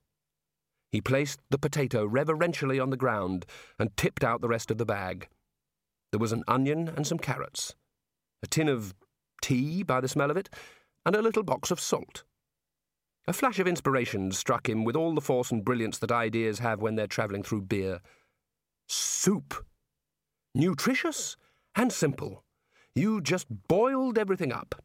He 0.91 1.01
placed 1.01 1.39
the 1.49 1.57
potato 1.57 2.05
reverentially 2.05 2.79
on 2.79 2.89
the 2.89 2.97
ground 2.97 3.45
and 3.79 3.95
tipped 3.97 4.23
out 4.23 4.41
the 4.41 4.47
rest 4.47 4.69
of 4.69 4.77
the 4.77 4.85
bag. 4.85 5.27
There 6.11 6.19
was 6.19 6.31
an 6.31 6.43
onion 6.47 6.87
and 6.95 7.07
some 7.07 7.17
carrots, 7.17 7.73
a 8.43 8.47
tin 8.47 8.69
of 8.69 8.93
tea 9.41 9.83
by 9.83 9.99
the 9.99 10.07
smell 10.07 10.29
of 10.29 10.37
it, 10.37 10.49
and 11.05 11.15
a 11.15 11.21
little 11.21 11.43
box 11.43 11.71
of 11.71 11.79
salt. 11.79 12.23
A 13.25 13.33
flash 13.33 13.57
of 13.57 13.67
inspiration 13.67 14.31
struck 14.31 14.67
him 14.67 14.83
with 14.83 14.95
all 14.95 15.15
the 15.15 15.21
force 15.21 15.49
and 15.49 15.65
brilliance 15.65 15.97
that 15.99 16.11
ideas 16.11 16.59
have 16.59 16.81
when 16.81 16.95
they're 16.95 17.07
travelling 17.07 17.41
through 17.41 17.61
beer. 17.61 18.01
Soup! 18.87 19.65
Nutritious 20.53 21.37
and 21.75 21.91
simple. 21.91 22.43
You 22.95 23.21
just 23.21 23.47
boiled 23.67 24.17
everything 24.17 24.51
up. 24.51 24.75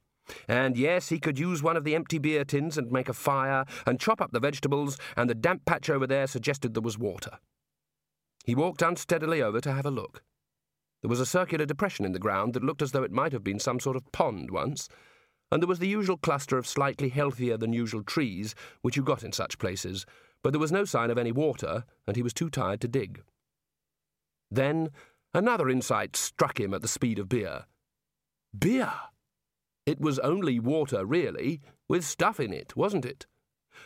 And 0.46 0.76
yes, 0.76 1.08
he 1.08 1.18
could 1.18 1.38
use 1.38 1.62
one 1.62 1.76
of 1.76 1.84
the 1.84 1.94
empty 1.94 2.18
beer 2.18 2.44
tins 2.44 2.76
and 2.76 2.90
make 2.90 3.08
a 3.08 3.14
fire 3.14 3.64
and 3.86 4.00
chop 4.00 4.20
up 4.20 4.32
the 4.32 4.40
vegetables, 4.40 4.98
and 5.16 5.28
the 5.28 5.34
damp 5.34 5.64
patch 5.64 5.88
over 5.90 6.06
there 6.06 6.26
suggested 6.26 6.74
there 6.74 6.82
was 6.82 6.98
water. 6.98 7.38
He 8.44 8.54
walked 8.54 8.82
unsteadily 8.82 9.42
over 9.42 9.60
to 9.60 9.72
have 9.72 9.86
a 9.86 9.90
look. 9.90 10.22
There 11.02 11.08
was 11.08 11.20
a 11.20 11.26
circular 11.26 11.66
depression 11.66 12.04
in 12.04 12.12
the 12.12 12.18
ground 12.18 12.54
that 12.54 12.64
looked 12.64 12.82
as 12.82 12.92
though 12.92 13.02
it 13.02 13.12
might 13.12 13.32
have 13.32 13.44
been 13.44 13.60
some 13.60 13.78
sort 13.78 13.96
of 13.96 14.10
pond 14.12 14.50
once, 14.50 14.88
and 15.50 15.62
there 15.62 15.68
was 15.68 15.78
the 15.78 15.88
usual 15.88 16.16
cluster 16.16 16.58
of 16.58 16.66
slightly 16.66 17.08
healthier 17.08 17.56
than 17.56 17.72
usual 17.72 18.02
trees 18.02 18.54
which 18.82 18.96
you 18.96 19.02
got 19.02 19.22
in 19.22 19.32
such 19.32 19.58
places, 19.58 20.04
but 20.42 20.52
there 20.52 20.60
was 20.60 20.72
no 20.72 20.84
sign 20.84 21.10
of 21.10 21.18
any 21.18 21.32
water, 21.32 21.84
and 22.06 22.16
he 22.16 22.22
was 22.22 22.34
too 22.34 22.50
tired 22.50 22.80
to 22.80 22.88
dig. 22.88 23.22
Then 24.50 24.90
another 25.34 25.68
insight 25.68 26.16
struck 26.16 26.58
him 26.58 26.74
at 26.74 26.82
the 26.82 26.88
speed 26.88 27.18
of 27.18 27.28
beer. 27.28 27.66
Beer! 28.58 28.92
It 29.88 30.02
was 30.02 30.18
only 30.18 30.60
water, 30.60 31.06
really, 31.06 31.62
with 31.88 32.04
stuff 32.04 32.38
in 32.38 32.52
it, 32.52 32.76
wasn't 32.76 33.06
it? 33.06 33.24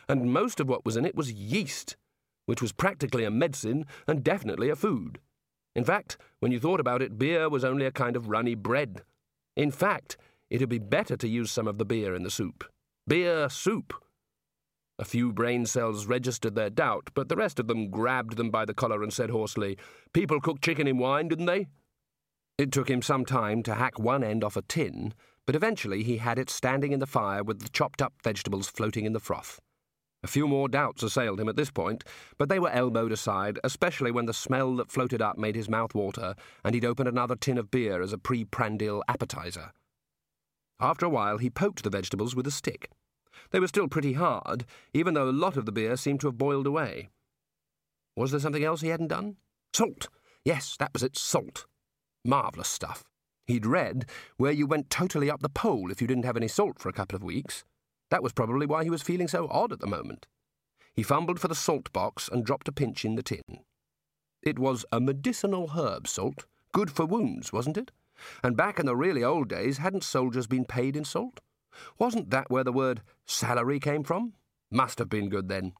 And 0.09 0.33
most 0.33 0.59
of 0.59 0.69
what 0.69 0.85
was 0.85 0.97
in 0.97 1.05
it 1.05 1.15
was 1.15 1.33
yeast, 1.33 1.97
which 2.45 2.61
was 2.61 2.73
practically 2.73 3.23
a 3.23 3.31
medicine 3.31 3.87
and 4.09 4.25
definitely 4.25 4.69
a 4.69 4.75
food. 4.75 5.21
In 5.77 5.85
fact, 5.85 6.17
when 6.41 6.51
you 6.51 6.59
thought 6.59 6.81
about 6.81 7.03
it, 7.03 7.19
beer 7.19 7.49
was 7.49 7.65
only 7.65 7.87
a 7.87 7.93
kind 7.93 8.17
of 8.17 8.29
runny 8.29 8.57
bread. 8.57 9.03
In 9.55 9.71
fact, 9.71 10.17
it'd 10.51 10.69
be 10.69 10.81
better 10.81 11.17
to 11.17 11.29
use 11.29 11.53
some 11.53 11.69
of 11.69 11.79
the 11.79 11.85
beer 11.85 12.17
in 12.17 12.25
the 12.25 12.33
soup. 12.33 12.65
Beer 13.07 13.49
soup. 13.49 13.95
A 14.99 15.05
few 15.05 15.33
brain 15.33 15.67
cells 15.67 16.07
registered 16.07 16.57
their 16.57 16.69
doubt, 16.69 17.11
but 17.15 17.29
the 17.29 17.37
rest 17.37 17.61
of 17.61 17.69
them 17.69 17.91
grabbed 17.91 18.37
them 18.37 18.51
by 18.51 18.65
the 18.65 18.75
collar 18.75 19.05
and 19.05 19.13
said 19.13 19.31
hoarsely, 19.31 19.79
People 20.13 20.41
cook 20.41 20.61
chicken 20.61 20.89
in 20.89 20.99
wine, 20.99 21.29
didn't 21.29 21.47
they? 21.47 21.69
It 22.59 22.73
took 22.73 22.91
him 22.91 23.03
some 23.03 23.25
time 23.25 23.63
to 23.63 23.75
hack 23.75 24.01
one 24.01 24.25
end 24.25 24.43
off 24.43 24.57
a 24.57 24.63
tin, 24.63 25.15
but 25.47 25.57
eventually 25.57 26.03
he 26.03 26.19
had 26.19 26.39
it 26.39 26.51
standing 26.51 26.93
in 26.93 27.01
the 27.01 27.07
fire 27.07 27.43
with 27.43 27.61
the 27.61 27.69
chopped 27.69 28.01
up 28.01 28.15
vegetables 28.23 28.69
floating 28.69 29.05
in 29.05 29.13
the 29.13 29.21
froth. 29.21 29.61
A 30.25 30.29
few 30.29 30.47
more 30.47 30.69
doubts 30.69 31.03
assailed 31.03 31.41
him 31.41 31.49
at 31.49 31.57
this 31.57 31.71
point, 31.71 32.05
but 32.39 32.49
they 32.49 32.61
were 32.61 32.71
elbowed 32.71 33.11
aside, 33.11 33.59
especially 33.65 34.13
when 34.13 34.27
the 34.27 34.33
smell 34.33 34.77
that 34.77 34.91
floated 34.91 35.21
up 35.21 35.37
made 35.37 35.57
his 35.57 35.69
mouth 35.69 35.95
water, 35.95 36.37
and 36.65 36.75
he'd 36.75 36.85
opened 36.85 37.09
another 37.09 37.35
tin 37.35 37.59
of 37.59 37.73
beer 37.73 38.01
as 38.01 38.13
a 38.13 38.19
pre 38.19 38.45
prandial 38.45 39.03
appetizer. 39.09 39.73
After 40.79 41.07
a 41.07 41.11
while, 41.11 41.39
he 41.39 41.51
poked 41.51 41.83
the 41.83 41.91
vegetables 41.91 42.37
with 42.37 42.47
a 42.47 42.53
stick. 42.53 42.91
They 43.51 43.59
were 43.59 43.69
still 43.69 43.89
pretty 43.89 44.13
hard, 44.13 44.65
even 44.95 45.15
though 45.15 45.29
a 45.29 45.33
lot 45.33 45.57
of 45.57 45.67
the 45.67 45.73
beer 45.73 45.97
seemed 45.97 46.21
to 46.21 46.29
have 46.29 46.39
boiled 46.39 46.67
away. 46.67 47.09
Was 48.17 48.31
there 48.31 48.41
something 48.41 48.65
else 48.65 48.81
he 48.81 48.89
hadn't 48.89 49.09
done? 49.09 49.37
Salt! 49.73 50.09
Yes, 50.45 50.77
that 50.79 50.93
was 50.93 51.03
it, 51.03 51.17
salt. 51.17 51.67
Marvellous 52.25 52.69
stuff. 52.69 53.05
He'd 53.53 53.67
read 53.67 54.07
where 54.39 54.51
you 54.51 54.67
went 54.67 54.89
totally 54.89 55.31
up 55.31 55.43
the 55.43 55.51
pole 55.51 55.91
if 55.91 56.01
you 56.01 56.07
didn't 56.07 56.25
have 56.25 56.39
any 56.39 56.49
salt 56.49 56.79
for 56.79 56.89
a 56.89 56.93
couple 56.95 57.17
of 57.17 57.23
weeks. 57.23 57.65
That 58.11 58.23
was 58.23 58.33
probably 58.33 58.65
why 58.65 58.83
he 58.83 58.89
was 58.89 59.03
feeling 59.03 59.29
so 59.29 59.47
odd 59.51 59.73
at 59.73 59.81
the 59.81 59.87
moment. 59.87 60.27
He 60.95 61.03
fumbled 61.03 61.39
for 61.39 61.49
the 61.49 61.55
salt 61.55 61.93
box 61.93 62.31
and 62.33 62.47
dropped 62.47 62.67
a 62.69 62.73
pinch 62.73 63.05
in 63.05 63.15
the 63.15 63.23
tin. 63.23 63.43
It 64.43 64.59
was 64.59 64.87
a 64.91 65.01
medicinal 65.01 65.69
herb 65.77 66.09
salt, 66.09 66.47
good 66.73 66.91
for 66.91 67.05
wounds, 67.05 67.53
wasn't 67.53 67.77
it? 67.77 67.93
And 68.43 68.57
back 68.57 68.79
in 68.79 68.87
the 68.87 68.97
really 68.97 69.23
old 69.23 69.49
days, 69.49 69.77
hadn't 69.77 70.03
soldiers 70.03 70.47
been 70.47 70.65
paid 70.65 70.97
in 70.97 71.05
salt? 71.05 71.41
Wasn't 71.99 72.31
that 72.31 72.51
where 72.51 72.65
the 72.65 72.73
word 72.73 73.03
salary 73.27 73.81
came 73.81 74.03
from? 74.03 74.33
Must 74.71 74.99
have 74.99 75.11
been 75.11 75.29
good 75.29 75.49
then. 75.49 75.75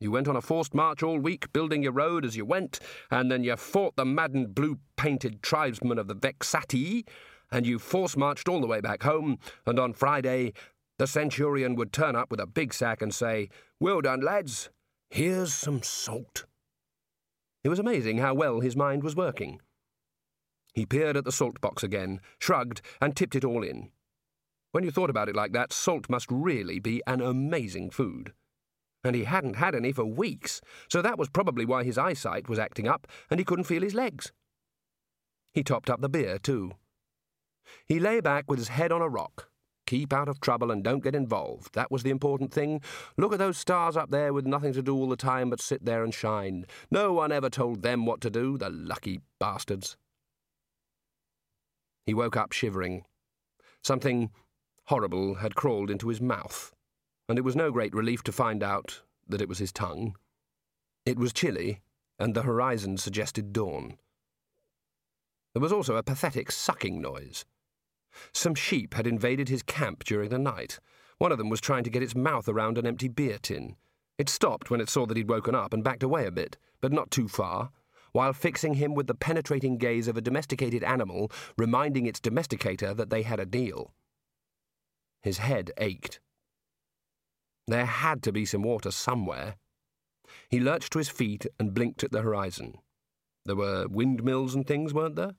You 0.00 0.10
went 0.10 0.28
on 0.28 0.36
a 0.36 0.40
forced 0.40 0.74
march 0.74 1.02
all 1.02 1.18
week, 1.18 1.52
building 1.52 1.82
your 1.82 1.92
road 1.92 2.24
as 2.24 2.36
you 2.36 2.44
went, 2.44 2.80
and 3.10 3.30
then 3.30 3.44
you 3.44 3.56
fought 3.56 3.96
the 3.96 4.04
maddened 4.04 4.54
blue 4.54 4.78
painted 4.96 5.42
tribesmen 5.42 5.98
of 5.98 6.08
the 6.08 6.16
Vexati, 6.16 7.06
and 7.50 7.66
you 7.66 7.78
force 7.78 8.16
marched 8.16 8.48
all 8.48 8.60
the 8.60 8.66
way 8.66 8.80
back 8.80 9.02
home, 9.04 9.38
and 9.66 9.78
on 9.78 9.92
Friday 9.92 10.52
the 10.98 11.06
centurion 11.06 11.74
would 11.74 11.92
turn 11.92 12.14
up 12.16 12.30
with 12.30 12.40
a 12.40 12.46
big 12.46 12.72
sack 12.72 13.02
and 13.02 13.14
say, 13.14 13.48
Well 13.80 14.00
done, 14.00 14.20
lads. 14.20 14.70
Here's 15.10 15.52
some 15.54 15.82
salt. 15.82 16.44
It 17.62 17.68
was 17.68 17.78
amazing 17.78 18.18
how 18.18 18.34
well 18.34 18.60
his 18.60 18.76
mind 18.76 19.02
was 19.02 19.16
working. 19.16 19.60
He 20.74 20.86
peered 20.86 21.16
at 21.16 21.24
the 21.24 21.32
salt 21.32 21.60
box 21.60 21.82
again, 21.82 22.20
shrugged, 22.40 22.82
and 23.00 23.14
tipped 23.14 23.36
it 23.36 23.44
all 23.44 23.62
in. 23.62 23.90
When 24.72 24.82
you 24.82 24.90
thought 24.90 25.10
about 25.10 25.28
it 25.28 25.36
like 25.36 25.52
that, 25.52 25.72
salt 25.72 26.10
must 26.10 26.26
really 26.30 26.80
be 26.80 27.00
an 27.06 27.20
amazing 27.20 27.90
food. 27.90 28.32
And 29.04 29.14
he 29.14 29.24
hadn't 29.24 29.56
had 29.56 29.74
any 29.74 29.92
for 29.92 30.04
weeks, 30.04 30.62
so 30.88 31.02
that 31.02 31.18
was 31.18 31.28
probably 31.28 31.66
why 31.66 31.84
his 31.84 31.98
eyesight 31.98 32.48
was 32.48 32.58
acting 32.58 32.88
up 32.88 33.06
and 33.30 33.38
he 33.38 33.44
couldn't 33.44 33.64
feel 33.64 33.82
his 33.82 33.94
legs. 33.94 34.32
He 35.52 35.62
topped 35.62 35.90
up 35.90 36.00
the 36.00 36.08
beer, 36.08 36.38
too. 36.38 36.72
He 37.86 38.00
lay 38.00 38.20
back 38.20 38.50
with 38.50 38.58
his 38.58 38.68
head 38.68 38.90
on 38.90 39.02
a 39.02 39.08
rock. 39.08 39.50
Keep 39.86 40.14
out 40.14 40.28
of 40.28 40.40
trouble 40.40 40.70
and 40.70 40.82
don't 40.82 41.04
get 41.04 41.14
involved. 41.14 41.74
That 41.74 41.90
was 41.90 42.02
the 42.02 42.10
important 42.10 42.52
thing. 42.52 42.80
Look 43.18 43.34
at 43.34 43.38
those 43.38 43.58
stars 43.58 43.96
up 43.96 44.10
there 44.10 44.32
with 44.32 44.46
nothing 44.46 44.72
to 44.72 44.82
do 44.82 44.96
all 44.96 45.08
the 45.08 45.16
time 45.16 45.50
but 45.50 45.60
sit 45.60 45.84
there 45.84 46.02
and 46.02 46.14
shine. 46.14 46.64
No 46.90 47.12
one 47.12 47.30
ever 47.30 47.50
told 47.50 47.82
them 47.82 48.06
what 48.06 48.22
to 48.22 48.30
do, 48.30 48.56
the 48.56 48.70
lucky 48.70 49.20
bastards. 49.38 49.96
He 52.06 52.14
woke 52.14 52.36
up 52.36 52.52
shivering. 52.52 53.04
Something 53.82 54.30
horrible 54.86 55.36
had 55.36 55.54
crawled 55.54 55.90
into 55.90 56.08
his 56.08 56.20
mouth, 56.20 56.72
and 57.28 57.38
it 57.38 57.44
was 57.44 57.56
no 57.56 57.70
great 57.70 57.94
relief 57.94 58.22
to 58.24 58.32
find 58.32 58.62
out 58.62 59.02
that 59.28 59.40
it 59.40 59.48
was 59.48 59.58
his 59.58 59.72
tongue. 59.72 60.16
It 61.06 61.18
was 61.18 61.32
chilly, 61.32 61.80
and 62.18 62.34
the 62.34 62.42
horizon 62.42 62.96
suggested 62.96 63.52
dawn. 63.52 63.98
There 65.52 65.62
was 65.62 65.72
also 65.72 65.96
a 65.96 66.02
pathetic 66.02 66.50
sucking 66.50 67.00
noise. 67.00 67.44
Some 68.32 68.54
sheep 68.54 68.94
had 68.94 69.06
invaded 69.06 69.48
his 69.48 69.62
camp 69.62 70.04
during 70.04 70.30
the 70.30 70.38
night. 70.38 70.80
One 71.18 71.32
of 71.32 71.38
them 71.38 71.48
was 71.48 71.60
trying 71.60 71.84
to 71.84 71.90
get 71.90 72.02
its 72.02 72.14
mouth 72.14 72.48
around 72.48 72.78
an 72.78 72.86
empty 72.86 73.08
beer 73.08 73.38
tin. 73.40 73.76
It 74.18 74.28
stopped 74.28 74.70
when 74.70 74.80
it 74.80 74.88
saw 74.88 75.06
that 75.06 75.16
he'd 75.16 75.28
woken 75.28 75.54
up 75.54 75.72
and 75.72 75.82
backed 75.82 76.02
away 76.02 76.26
a 76.26 76.30
bit, 76.30 76.56
but 76.80 76.92
not 76.92 77.10
too 77.10 77.28
far, 77.28 77.70
while 78.12 78.32
fixing 78.32 78.74
him 78.74 78.94
with 78.94 79.08
the 79.08 79.14
penetrating 79.14 79.76
gaze 79.76 80.06
of 80.06 80.16
a 80.16 80.20
domesticated 80.20 80.84
animal, 80.84 81.30
reminding 81.58 82.06
its 82.06 82.20
domesticator 82.20 82.96
that 82.96 83.10
they 83.10 83.22
had 83.22 83.40
a 83.40 83.46
deal. 83.46 83.92
His 85.22 85.38
head 85.38 85.72
ached. 85.78 86.20
There 87.66 87.86
had 87.86 88.22
to 88.24 88.32
be 88.32 88.44
some 88.44 88.62
water 88.62 88.90
somewhere. 88.90 89.56
He 90.48 90.60
lurched 90.60 90.92
to 90.92 90.98
his 90.98 91.08
feet 91.08 91.46
and 91.58 91.74
blinked 91.74 92.04
at 92.04 92.12
the 92.12 92.22
horizon. 92.22 92.78
There 93.44 93.56
were 93.56 93.86
windmills 93.88 94.54
and 94.54 94.66
things, 94.66 94.92
weren't 94.92 95.16
there? 95.16 95.32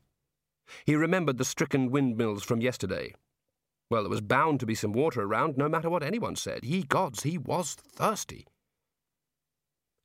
He 0.85 0.95
remembered 0.95 1.37
the 1.37 1.45
stricken 1.45 1.91
windmills 1.91 2.43
from 2.43 2.61
yesterday. 2.61 3.13
Well, 3.89 4.03
there 4.03 4.09
was 4.09 4.21
bound 4.21 4.59
to 4.59 4.65
be 4.65 4.75
some 4.75 4.93
water 4.93 5.21
around, 5.21 5.57
no 5.57 5.69
matter 5.69 5.89
what 5.89 6.03
anyone 6.03 6.35
said. 6.35 6.63
Ye 6.63 6.83
gods, 6.83 7.23
he 7.23 7.37
was 7.37 7.75
thirsty. 7.75 8.47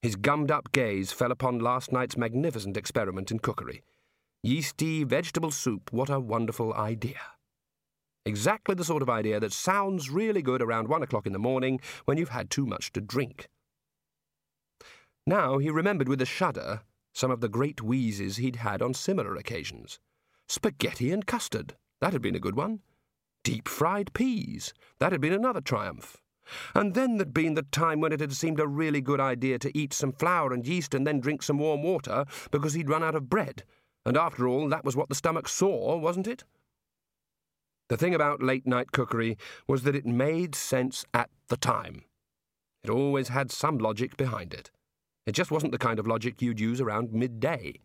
His 0.02 0.16
gummed 0.16 0.50
up 0.50 0.72
gaze 0.72 1.12
fell 1.12 1.32
upon 1.32 1.58
last 1.58 1.92
night's 1.92 2.16
magnificent 2.16 2.76
experiment 2.76 3.30
in 3.30 3.38
cookery. 3.38 3.82
Yeasty 4.42 5.04
vegetable 5.04 5.50
soup, 5.50 5.92
what 5.92 6.08
a 6.08 6.20
wonderful 6.20 6.72
idea. 6.74 7.20
Exactly 8.26 8.74
the 8.74 8.84
sort 8.84 9.02
of 9.02 9.08
idea 9.08 9.40
that 9.40 9.52
sounds 9.52 10.10
really 10.10 10.42
good 10.42 10.60
around 10.60 10.88
one 10.88 11.02
o'clock 11.02 11.26
in 11.26 11.32
the 11.32 11.38
morning 11.38 11.80
when 12.04 12.18
you've 12.18 12.28
had 12.30 12.50
too 12.50 12.66
much 12.66 12.92
to 12.92 13.00
drink. 13.00 13.48
Now 15.26 15.58
he 15.58 15.70
remembered 15.70 16.08
with 16.08 16.20
a 16.20 16.26
shudder 16.26 16.82
some 17.12 17.30
of 17.30 17.40
the 17.40 17.48
great 17.48 17.82
wheezes 17.82 18.36
he'd 18.36 18.56
had 18.56 18.82
on 18.82 18.94
similar 18.94 19.36
occasions. 19.36 19.98
Spaghetti 20.48 21.12
and 21.12 21.26
custard, 21.26 21.76
that 22.00 22.12
had 22.12 22.22
been 22.22 22.36
a 22.36 22.40
good 22.40 22.56
one. 22.56 22.80
Deep 23.42 23.68
fried 23.68 24.12
peas, 24.12 24.74
that 24.98 25.12
had 25.12 25.20
been 25.20 25.32
another 25.32 25.60
triumph. 25.60 26.20
And 26.74 26.94
then 26.94 27.16
there'd 27.16 27.32
been 27.32 27.54
the 27.54 27.62
time 27.62 28.00
when 28.00 28.12
it 28.12 28.20
had 28.20 28.32
seemed 28.32 28.60
a 28.60 28.66
really 28.66 29.00
good 29.00 29.20
idea 29.20 29.58
to 29.60 29.76
eat 29.76 29.92
some 29.92 30.12
flour 30.12 30.52
and 30.52 30.66
yeast 30.66 30.94
and 30.94 31.06
then 31.06 31.20
drink 31.20 31.42
some 31.42 31.58
warm 31.58 31.82
water 31.82 32.24
because 32.50 32.74
he'd 32.74 32.88
run 32.88 33.02
out 33.02 33.14
of 33.14 33.30
bread. 33.30 33.62
And 34.04 34.16
after 34.16 34.48
all, 34.48 34.68
that 34.68 34.84
was 34.84 34.96
what 34.96 35.08
the 35.08 35.14
stomach 35.14 35.48
saw, 35.48 35.96
wasn't 35.96 36.26
it? 36.26 36.44
The 37.90 37.96
thing 37.96 38.14
about 38.14 38.40
late 38.40 38.68
night 38.68 38.92
cookery 38.92 39.36
was 39.66 39.82
that 39.82 39.96
it 39.96 40.06
made 40.06 40.54
sense 40.54 41.04
at 41.12 41.28
the 41.48 41.56
time. 41.56 42.04
It 42.84 42.88
always 42.88 43.28
had 43.28 43.50
some 43.50 43.78
logic 43.78 44.16
behind 44.16 44.54
it. 44.54 44.70
It 45.26 45.32
just 45.32 45.50
wasn't 45.50 45.72
the 45.72 45.78
kind 45.78 45.98
of 45.98 46.06
logic 46.06 46.40
you'd 46.40 46.60
use 46.60 46.80
around 46.80 47.12
midday. 47.12 47.80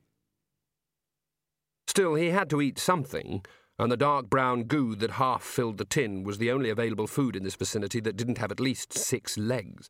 Still, 1.88 2.14
he 2.14 2.28
had 2.28 2.52
to 2.52 2.62
eat 2.62 2.78
something, 2.78 3.44
and 3.80 3.92
the 3.92 3.98
dark 3.98 4.30
brown 4.30 4.66
goo 4.66 4.94
that 4.94 5.12
half 5.12 5.42
filled 5.42 5.80
the 5.80 5.86
tin 5.86 6.24
was 6.24 6.38
the 6.38 6.52
only 6.52 6.70
available 6.70 7.08
food 7.08 7.36
in 7.36 7.42
this 7.42 7.56
vicinity 7.56 8.00
that 8.02 8.16
didn't 8.16 8.38
have 8.38 8.52
at 8.52 8.60
least 8.60 8.94
six 8.94 9.40
legs. 9.40 9.90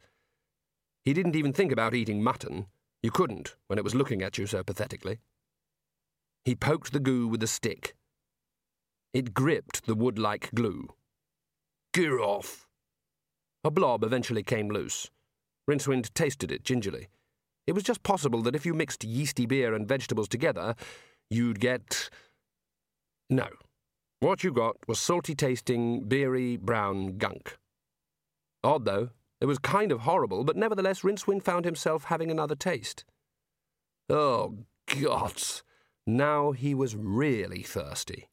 He 1.03 1.13
didn't 1.13 1.35
even 1.35 1.51
think 1.51 1.73
about 1.73 1.93
eating 1.93 2.23
mutton. 2.23 2.67
You 3.03 3.11
couldn't 3.11 3.57
when 3.67 3.77
it 3.77 3.83
was 3.83 3.93
looking 3.93 4.21
at 4.21 4.37
you 4.37 4.47
so 4.47 4.63
pathetically. 4.63 5.19
He 6.45 6.55
poked 6.55 6.93
the 6.93 7.01
goo 7.01 7.27
with 7.27 7.43
a 7.43 7.47
stick 7.47 7.95
it 9.15 9.33
gripped 9.33 9.85
the 9.85 9.95
wood 9.95 10.19
like 10.19 10.53
glue. 10.53 10.89
Gear 11.93 12.19
off! 12.19 12.67
A 13.63 13.71
blob 13.71 14.03
eventually 14.03 14.43
came 14.43 14.67
loose. 14.67 15.09
Rincewind 15.69 16.13
tasted 16.13 16.51
it 16.51 16.65
gingerly. 16.65 17.07
It 17.65 17.71
was 17.71 17.83
just 17.83 18.03
possible 18.03 18.41
that 18.41 18.57
if 18.57 18.65
you 18.65 18.73
mixed 18.73 19.05
yeasty 19.05 19.45
beer 19.45 19.73
and 19.73 19.87
vegetables 19.87 20.27
together, 20.27 20.75
you'd 21.29 21.61
get. 21.61 22.09
No. 23.29 23.47
What 24.19 24.43
you 24.43 24.51
got 24.51 24.75
was 24.85 24.99
salty 24.99 25.33
tasting, 25.33 26.01
beery, 26.01 26.57
brown 26.57 27.17
gunk. 27.17 27.57
Odd, 28.65 28.83
though. 28.83 29.11
It 29.39 29.45
was 29.45 29.59
kind 29.59 29.93
of 29.93 30.01
horrible, 30.01 30.43
but 30.43 30.57
nevertheless, 30.57 31.01
Rincewind 31.03 31.41
found 31.41 31.63
himself 31.63 32.05
having 32.05 32.29
another 32.29 32.55
taste. 32.55 33.05
Oh, 34.09 34.57
gods! 34.87 35.63
Now 36.05 36.51
he 36.51 36.75
was 36.75 36.97
really 36.97 37.63
thirsty. 37.63 38.27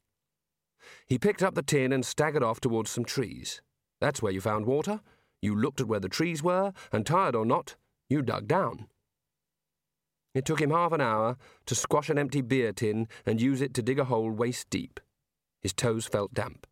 He 1.07 1.17
picked 1.17 1.43
up 1.43 1.55
the 1.55 1.63
tin 1.63 1.91
and 1.91 2.05
staggered 2.05 2.43
off 2.43 2.59
towards 2.59 2.89
some 2.89 3.05
trees. 3.05 3.61
That's 4.01 4.21
where 4.21 4.31
you 4.31 4.41
found 4.41 4.65
water. 4.65 5.01
You 5.41 5.55
looked 5.55 5.81
at 5.81 5.87
where 5.87 5.99
the 5.99 6.09
trees 6.09 6.41
were, 6.41 6.73
and 6.91 7.05
tired 7.05 7.35
or 7.35 7.45
not, 7.45 7.75
you 8.09 8.21
dug 8.21 8.47
down. 8.47 8.87
It 10.33 10.45
took 10.45 10.61
him 10.61 10.71
half 10.71 10.91
an 10.91 11.01
hour 11.01 11.37
to 11.65 11.75
squash 11.75 12.09
an 12.09 12.17
empty 12.17 12.41
beer 12.41 12.73
tin 12.73 13.07
and 13.25 13.41
use 13.41 13.61
it 13.61 13.73
to 13.75 13.81
dig 13.81 13.99
a 13.99 14.05
hole 14.05 14.31
waist 14.31 14.69
deep. 14.69 14.99
His 15.61 15.73
toes 15.73 16.07
felt 16.07 16.33
damp. 16.33 16.65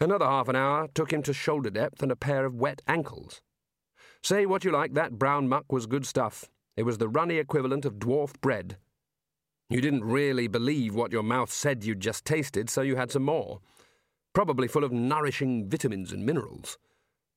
Another 0.00 0.26
half 0.26 0.48
an 0.48 0.56
hour 0.56 0.88
took 0.88 1.12
him 1.12 1.22
to 1.22 1.32
shoulder 1.32 1.70
depth 1.70 2.02
and 2.02 2.12
a 2.12 2.16
pair 2.16 2.44
of 2.44 2.54
wet 2.54 2.82
ankles. 2.86 3.40
Say 4.22 4.46
what 4.46 4.64
you 4.64 4.70
like, 4.70 4.94
that 4.94 5.18
brown 5.18 5.48
muck 5.48 5.72
was 5.72 5.86
good 5.86 6.06
stuff. 6.06 6.50
It 6.76 6.82
was 6.82 6.98
the 6.98 7.08
runny 7.08 7.36
equivalent 7.36 7.84
of 7.84 7.94
dwarf 7.94 8.40
bread, 8.40 8.78
you 9.72 9.80
didn't 9.80 10.04
really 10.04 10.48
believe 10.48 10.94
what 10.94 11.12
your 11.12 11.22
mouth 11.22 11.50
said 11.50 11.82
you'd 11.82 12.00
just 12.00 12.24
tasted, 12.24 12.68
so 12.68 12.82
you 12.82 12.96
had 12.96 13.10
some 13.10 13.22
more. 13.22 13.60
Probably 14.34 14.68
full 14.68 14.84
of 14.84 14.92
nourishing 14.92 15.68
vitamins 15.68 16.12
and 16.12 16.26
minerals. 16.26 16.78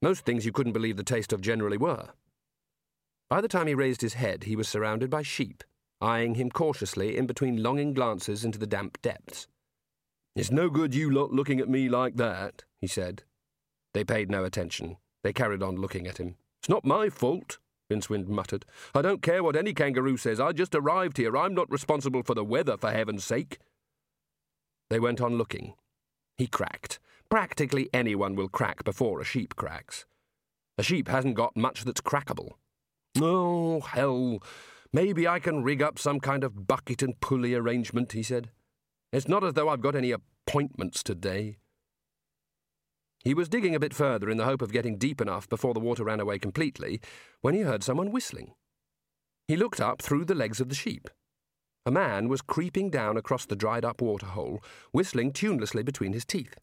Most 0.01 0.25
things 0.25 0.46
you 0.46 0.51
couldn't 0.51 0.74
believe 0.74 0.98
the 0.98 1.04
taste 1.04 1.32
of 1.32 1.42
generally 1.42 1.77
were. 1.77 2.10
By 3.30 3.42
the 3.42 3.48
time 3.48 3.68
he 3.68 3.74
raised 3.74 4.01
his 4.01 4.15
head, 4.15 4.44
he 4.44 4.56
was 4.56 4.68
surrounded 4.68 5.10
by 5.10 5.22
sheep, 5.22 5.63
eyeing 6.01 6.36
him 6.36 6.51
cautiously 6.51 7.18
in 7.18 7.25
between 7.25 7.63
longing 7.63 7.94
glances 7.94 8.44
into 8.44 8.60
the 8.60 8.68
damp 8.68 9.01
depths. 9.01 9.48
It's 10.36 10.51
no 10.51 10.70
good 10.70 10.94
you 10.94 11.10
lot 11.10 11.32
looking 11.32 11.62
at 11.62 11.70
me 11.70 11.88
like 11.88 12.18
that, 12.18 12.65
he 12.82 12.88
said. 12.88 13.24
They 13.94 14.04
paid 14.04 14.30
no 14.30 14.44
attention. 14.44 14.98
They 15.24 15.32
carried 15.32 15.63
on 15.63 15.77
looking 15.77 16.06
at 16.06 16.20
him. 16.20 16.36
It's 16.62 16.70
not 16.70 16.86
my 16.86 17.10
fault. 17.10 17.60
Rincewind 17.92 18.27
muttered. 18.27 18.65
I 18.94 19.01
don't 19.01 19.22
care 19.22 19.44
what 19.44 19.56
any 19.56 19.74
kangaroo 19.74 20.18
says. 20.18 20.39
I 20.39 20.51
just 20.51 20.74
arrived 20.75 21.18
here. 21.18 21.38
I'm 21.38 21.54
not 21.54 21.72
responsible 21.72 22.24
for 22.24 22.34
the 22.34 22.44
weather, 22.44 22.77
for 22.77 22.92
heaven's 22.92 23.24
sake. 23.24 23.60
They 24.89 25.00
went 25.00 25.22
on 25.22 25.38
looking. 25.38 25.74
He 26.38 26.48
cracked. 26.48 27.00
Practically 27.30 27.89
anyone 27.94 28.36
will 28.36 28.50
crack 28.50 28.84
before 28.84 29.20
a 29.20 29.25
sheep 29.25 29.56
cracks. 29.56 30.06
A 30.77 30.84
sheep 30.84 31.08
hasn't 31.08 31.36
got 31.36 31.56
much 31.56 31.84
that's 31.84 32.01
crackable. 32.01 32.51
Oh, 33.22 33.82
hell. 33.82 34.39
Maybe 34.92 35.27
I 35.27 35.39
can 35.39 35.63
rig 35.63 35.82
up 35.82 36.00
some 36.00 36.20
kind 36.20 36.44
of 36.44 36.68
bucket 36.68 37.01
and 37.01 37.20
pulley 37.20 37.54
arrangement, 37.54 38.12
he 38.12 38.24
said. 38.24 38.51
It's 39.12 39.27
not 39.27 39.44
as 39.44 39.54
though 39.54 39.70
I've 39.70 39.82
got 39.82 39.96
any 39.96 40.12
appointments 40.12 41.04
today. 41.04 41.58
He 43.25 43.34
was 43.34 43.50
digging 43.50 43.74
a 43.74 43.79
bit 43.79 43.94
further 43.94 44.29
in 44.29 44.38
the 44.38 44.46
hope 44.46 44.62
of 44.62 44.72
getting 44.72 45.00
deep 45.00 45.20
enough 45.20 45.50
before 45.50 45.74
the 45.74 45.79
water 45.79 46.03
ran 46.03 46.20
away 46.20 46.38
completely 46.38 47.01
when 47.41 47.55
he 47.55 47.62
heard 47.62 47.84
someone 47.84 48.12
whistling. 48.12 48.53
He 49.48 49.58
looked 49.58 49.82
up 49.82 50.00
through 50.00 50.25
the 50.25 50.36
legs 50.36 50.62
of 50.62 50.70
the 50.70 50.75
sheep. 50.75 51.10
A 51.88 51.91
man 51.91 52.29
was 52.29 52.44
creeping 52.44 52.91
down 52.91 53.17
across 53.17 53.48
the 53.48 53.55
dried 53.55 53.84
up 53.84 54.00
waterhole, 54.00 54.63
whistling 54.91 55.34
tunelessly 55.34 55.84
between 55.84 56.13
his 56.13 56.24
teeth. 56.24 56.53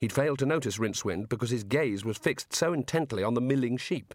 He'd 0.00 0.12
failed 0.12 0.38
to 0.38 0.46
notice 0.46 0.78
Rincewind 0.78 1.28
because 1.28 1.50
his 1.50 1.64
gaze 1.64 2.04
was 2.04 2.18
fixed 2.18 2.54
so 2.54 2.72
intently 2.72 3.24
on 3.24 3.34
the 3.34 3.40
milling 3.40 3.76
sheep. 3.76 4.14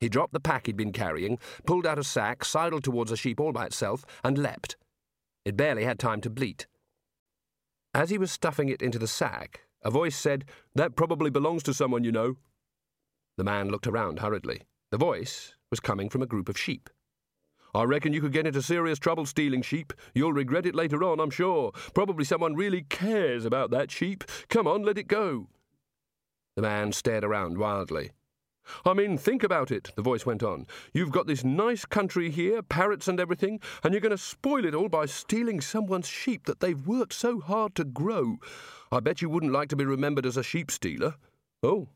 He 0.00 0.08
dropped 0.08 0.32
the 0.32 0.40
pack 0.40 0.64
he'd 0.66 0.76
been 0.78 0.92
carrying, 0.92 1.38
pulled 1.66 1.86
out 1.86 1.98
a 1.98 2.04
sack, 2.04 2.42
sidled 2.42 2.84
towards 2.84 3.12
a 3.12 3.16
sheep 3.16 3.38
all 3.38 3.52
by 3.52 3.66
itself, 3.66 4.04
and 4.24 4.38
leapt. 4.38 4.76
It 5.44 5.58
barely 5.58 5.84
had 5.84 5.98
time 5.98 6.22
to 6.22 6.30
bleat. 6.30 6.66
As 7.94 8.08
he 8.10 8.18
was 8.18 8.32
stuffing 8.32 8.70
it 8.70 8.82
into 8.82 8.98
the 8.98 9.06
sack, 9.06 9.65
a 9.82 9.90
voice 9.90 10.16
said, 10.16 10.44
That 10.74 10.96
probably 10.96 11.30
belongs 11.30 11.62
to 11.64 11.74
someone 11.74 12.04
you 12.04 12.12
know. 12.12 12.36
The 13.36 13.44
man 13.44 13.68
looked 13.68 13.86
around 13.86 14.20
hurriedly. 14.20 14.62
The 14.90 14.98
voice 14.98 15.54
was 15.70 15.80
coming 15.80 16.08
from 16.08 16.22
a 16.22 16.26
group 16.26 16.48
of 16.48 16.58
sheep. 16.58 16.88
I 17.74 17.82
reckon 17.82 18.14
you 18.14 18.22
could 18.22 18.32
get 18.32 18.46
into 18.46 18.62
serious 18.62 18.98
trouble 18.98 19.26
stealing 19.26 19.60
sheep. 19.60 19.92
You'll 20.14 20.32
regret 20.32 20.64
it 20.64 20.74
later 20.74 21.04
on, 21.04 21.20
I'm 21.20 21.30
sure. 21.30 21.72
Probably 21.92 22.24
someone 22.24 22.54
really 22.54 22.82
cares 22.82 23.44
about 23.44 23.70
that 23.70 23.90
sheep. 23.90 24.24
Come 24.48 24.66
on, 24.66 24.82
let 24.82 24.96
it 24.96 25.08
go. 25.08 25.48
The 26.54 26.62
man 26.62 26.92
stared 26.92 27.24
around 27.24 27.58
wildly. 27.58 28.12
I 28.84 28.94
mean, 28.94 29.18
think 29.18 29.42
about 29.42 29.70
it, 29.70 29.92
the 29.96 30.02
voice 30.02 30.26
went 30.26 30.42
on. 30.42 30.66
You've 30.92 31.10
got 31.10 31.26
this 31.26 31.44
nice 31.44 31.84
country 31.84 32.30
here, 32.30 32.62
parrots 32.62 33.08
and 33.08 33.20
everything, 33.20 33.60
and 33.82 33.92
you're 33.92 34.00
going 34.00 34.10
to 34.10 34.18
spoil 34.18 34.64
it 34.64 34.74
all 34.74 34.88
by 34.88 35.06
stealing 35.06 35.60
someone's 35.60 36.08
sheep 36.08 36.46
that 36.46 36.60
they've 36.60 36.86
worked 36.86 37.12
so 37.12 37.40
hard 37.40 37.74
to 37.76 37.84
grow. 37.84 38.38
I 38.90 39.00
bet 39.00 39.22
you 39.22 39.28
wouldn't 39.28 39.52
like 39.52 39.68
to 39.70 39.76
be 39.76 39.84
remembered 39.84 40.26
as 40.26 40.36
a 40.36 40.42
sheep 40.42 40.70
stealer. 40.70 41.14
Oh. 41.62 41.88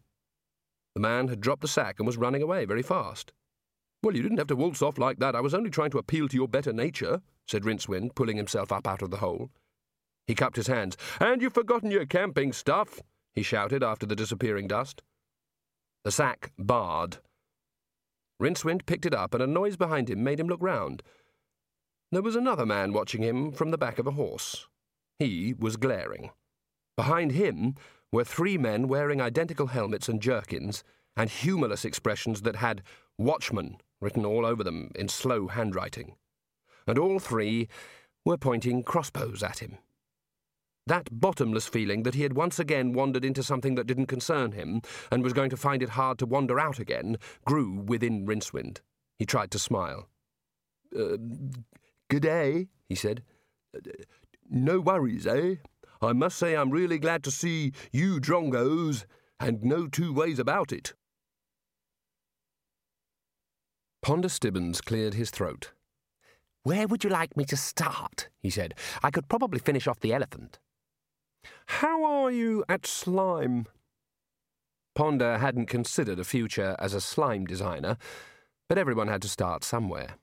The 0.94 1.00
man 1.00 1.28
had 1.28 1.40
dropped 1.40 1.62
the 1.62 1.68
sack 1.68 1.96
and 1.98 2.06
was 2.06 2.16
running 2.16 2.42
away 2.42 2.64
very 2.64 2.82
fast. 2.82 3.32
Well, 4.02 4.16
you 4.16 4.22
didn't 4.22 4.38
have 4.38 4.46
to 4.48 4.56
waltz 4.56 4.82
off 4.82 4.98
like 4.98 5.18
that. 5.18 5.36
I 5.36 5.40
was 5.40 5.54
only 5.54 5.70
trying 5.70 5.90
to 5.90 5.98
appeal 5.98 6.26
to 6.28 6.36
your 6.36 6.48
better 6.48 6.72
nature, 6.72 7.20
said 7.46 7.64
Rincewind, 7.64 8.14
pulling 8.14 8.36
himself 8.36 8.72
up 8.72 8.88
out 8.88 9.02
of 9.02 9.10
the 9.10 9.18
hole. 9.18 9.50
He 10.26 10.34
cupped 10.34 10.56
his 10.56 10.68
hands. 10.68 10.96
And 11.20 11.42
you've 11.42 11.52
forgotten 11.52 11.90
your 11.90 12.06
camping 12.06 12.52
stuff, 12.52 13.00
he 13.34 13.42
shouted 13.42 13.82
after 13.82 14.06
the 14.06 14.16
disappearing 14.16 14.68
dust. 14.68 15.02
The 16.04 16.10
sack 16.10 16.52
baaed. 16.58 17.18
Rincewind 18.40 18.86
picked 18.86 19.04
it 19.04 19.14
up, 19.14 19.34
and 19.34 19.42
a 19.42 19.46
noise 19.46 19.76
behind 19.76 20.08
him 20.08 20.24
made 20.24 20.40
him 20.40 20.48
look 20.48 20.62
round. 20.62 21.02
There 22.10 22.22
was 22.22 22.34
another 22.34 22.64
man 22.64 22.92
watching 22.92 23.22
him 23.22 23.52
from 23.52 23.70
the 23.70 23.78
back 23.78 23.98
of 23.98 24.06
a 24.06 24.12
horse. 24.12 24.66
He 25.18 25.54
was 25.58 25.76
glaring. 25.76 26.30
Behind 26.96 27.32
him 27.32 27.74
were 28.10 28.24
three 28.24 28.56
men 28.56 28.88
wearing 28.88 29.20
identical 29.20 29.68
helmets 29.68 30.08
and 30.08 30.22
jerkins, 30.22 30.82
and 31.16 31.28
humorless 31.28 31.84
expressions 31.84 32.42
that 32.42 32.56
had 32.56 32.82
Watchman 33.18 33.76
written 34.00 34.24
all 34.24 34.46
over 34.46 34.64
them 34.64 34.90
in 34.94 35.08
slow 35.08 35.48
handwriting. 35.48 36.14
And 36.86 36.98
all 36.98 37.18
three 37.18 37.68
were 38.24 38.38
pointing 38.38 38.82
crossbows 38.82 39.42
at 39.42 39.58
him. 39.58 39.78
That 40.90 41.20
bottomless 41.20 41.68
feeling 41.68 42.02
that 42.02 42.16
he 42.16 42.24
had 42.24 42.32
once 42.32 42.58
again 42.58 42.92
wandered 42.92 43.24
into 43.24 43.44
something 43.44 43.76
that 43.76 43.86
didn't 43.86 44.06
concern 44.06 44.50
him 44.50 44.82
and 45.12 45.22
was 45.22 45.32
going 45.32 45.50
to 45.50 45.56
find 45.56 45.84
it 45.84 45.90
hard 45.90 46.18
to 46.18 46.26
wander 46.26 46.58
out 46.58 46.80
again 46.80 47.16
grew 47.44 47.80
within 47.86 48.26
Rincewind. 48.26 48.78
He 49.16 49.24
tried 49.24 49.52
to 49.52 49.58
smile. 49.60 50.08
Uh, 50.92 51.16
good 52.08 52.22
day, 52.22 52.66
he 52.88 52.96
said. 52.96 53.22
No 54.50 54.80
worries, 54.80 55.28
eh? 55.28 55.54
I 56.02 56.12
must 56.12 56.36
say 56.36 56.56
I'm 56.56 56.72
really 56.72 56.98
glad 56.98 57.22
to 57.22 57.30
see 57.30 57.70
you 57.92 58.18
drongos, 58.18 59.04
and 59.38 59.62
no 59.62 59.86
two 59.86 60.12
ways 60.12 60.40
about 60.40 60.72
it. 60.72 60.94
Ponder 64.02 64.28
Stibbons 64.28 64.80
cleared 64.80 65.14
his 65.14 65.30
throat. 65.30 65.70
Where 66.64 66.88
would 66.88 67.04
you 67.04 67.10
like 67.10 67.36
me 67.36 67.44
to 67.44 67.56
start? 67.56 68.28
he 68.40 68.50
said. 68.50 68.74
I 69.04 69.12
could 69.12 69.28
probably 69.28 69.60
finish 69.60 69.86
off 69.86 70.00
the 70.00 70.12
elephant. 70.12 70.58
How 71.66 72.04
are 72.04 72.30
you 72.30 72.64
at 72.68 72.86
slime? 72.86 73.66
Ponder 74.94 75.38
hadn't 75.38 75.66
considered 75.66 76.18
a 76.18 76.24
future 76.24 76.76
as 76.78 76.94
a 76.94 77.00
slime 77.00 77.46
designer, 77.46 77.96
but 78.68 78.76
everyone 78.76 79.08
had 79.08 79.22
to 79.22 79.28
start 79.28 79.64
somewhere. 79.64 80.16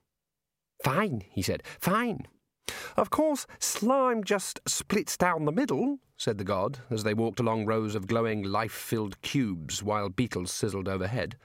Fine, 0.84 1.24
he 1.30 1.42
said. 1.42 1.62
Fine. 1.80 2.28
Of 2.96 3.10
course, 3.10 3.46
slime 3.58 4.22
just 4.24 4.60
splits 4.66 5.16
down 5.16 5.44
the 5.46 5.52
middle, 5.52 5.98
said 6.16 6.38
the 6.38 6.44
god, 6.44 6.80
as 6.90 7.02
they 7.02 7.14
walked 7.14 7.40
along 7.40 7.66
rows 7.66 7.94
of 7.94 8.06
glowing, 8.06 8.42
life 8.42 8.72
filled 8.72 9.20
cubes 9.22 9.82
while 9.82 10.08
beetles 10.08 10.52
sizzled 10.52 10.88
overhead. 10.88 11.36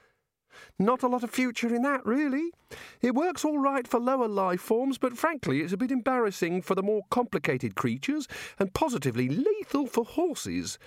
Not 0.78 1.02
a 1.02 1.08
lot 1.08 1.24
of 1.24 1.30
future 1.30 1.74
in 1.74 1.82
that, 1.82 2.04
really. 2.04 2.52
It 3.00 3.14
works 3.14 3.44
all 3.44 3.58
right 3.58 3.86
for 3.86 4.00
lower 4.00 4.28
life 4.28 4.60
forms, 4.60 4.98
but 4.98 5.16
frankly, 5.16 5.60
it's 5.60 5.72
a 5.72 5.76
bit 5.76 5.90
embarrassing 5.90 6.62
for 6.62 6.74
the 6.74 6.82
more 6.82 7.02
complicated 7.10 7.74
creatures 7.74 8.26
and 8.58 8.74
positively 8.74 9.28
lethal 9.28 9.86
for 9.86 10.04
horses. 10.04 10.78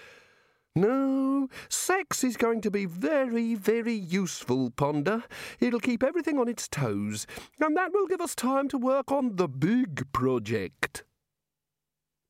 No, 0.77 1.49
sex 1.69 2.23
is 2.23 2.38
going 2.38 2.62
to 2.62 2.69
be 2.69 2.86
very, 2.86 3.56
very 3.56 3.95
useful, 3.95 4.69
Ponder. 4.69 5.23
It'll 5.60 5.80
keep 5.80 6.03
everything 6.03 6.38
on 6.38 6.47
its 6.47 6.67
toes, 6.67 7.25
and 7.60 7.75
that 7.75 7.93
will 7.93 8.06
give 8.06 8.21
us 8.21 8.36
time 8.36 8.67
to 8.69 8.77
work 8.77 9.12
on 9.12 9.38
the 9.38 9.47
big 9.47 10.12
project. 10.13 11.03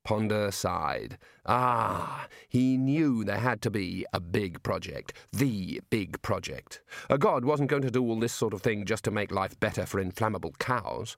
Ponder 0.07 0.51
sighed. 0.51 1.17
Ah, 1.45 2.27
he 2.47 2.77
knew 2.77 3.25
there 3.25 3.39
had 3.39 3.61
to 3.63 3.69
be 3.69 4.05
a 4.13 4.21
big 4.21 4.63
project. 4.63 5.11
The 5.33 5.81
big 5.89 6.21
project. 6.21 6.81
A 7.09 7.17
god 7.17 7.43
wasn't 7.43 7.69
going 7.69 7.81
to 7.81 7.91
do 7.91 8.01
all 8.01 8.17
this 8.17 8.31
sort 8.31 8.53
of 8.53 8.61
thing 8.61 8.85
just 8.85 9.03
to 9.03 9.11
make 9.11 9.33
life 9.33 9.59
better 9.59 9.85
for 9.85 9.99
inflammable 9.99 10.53
cows. 10.59 11.17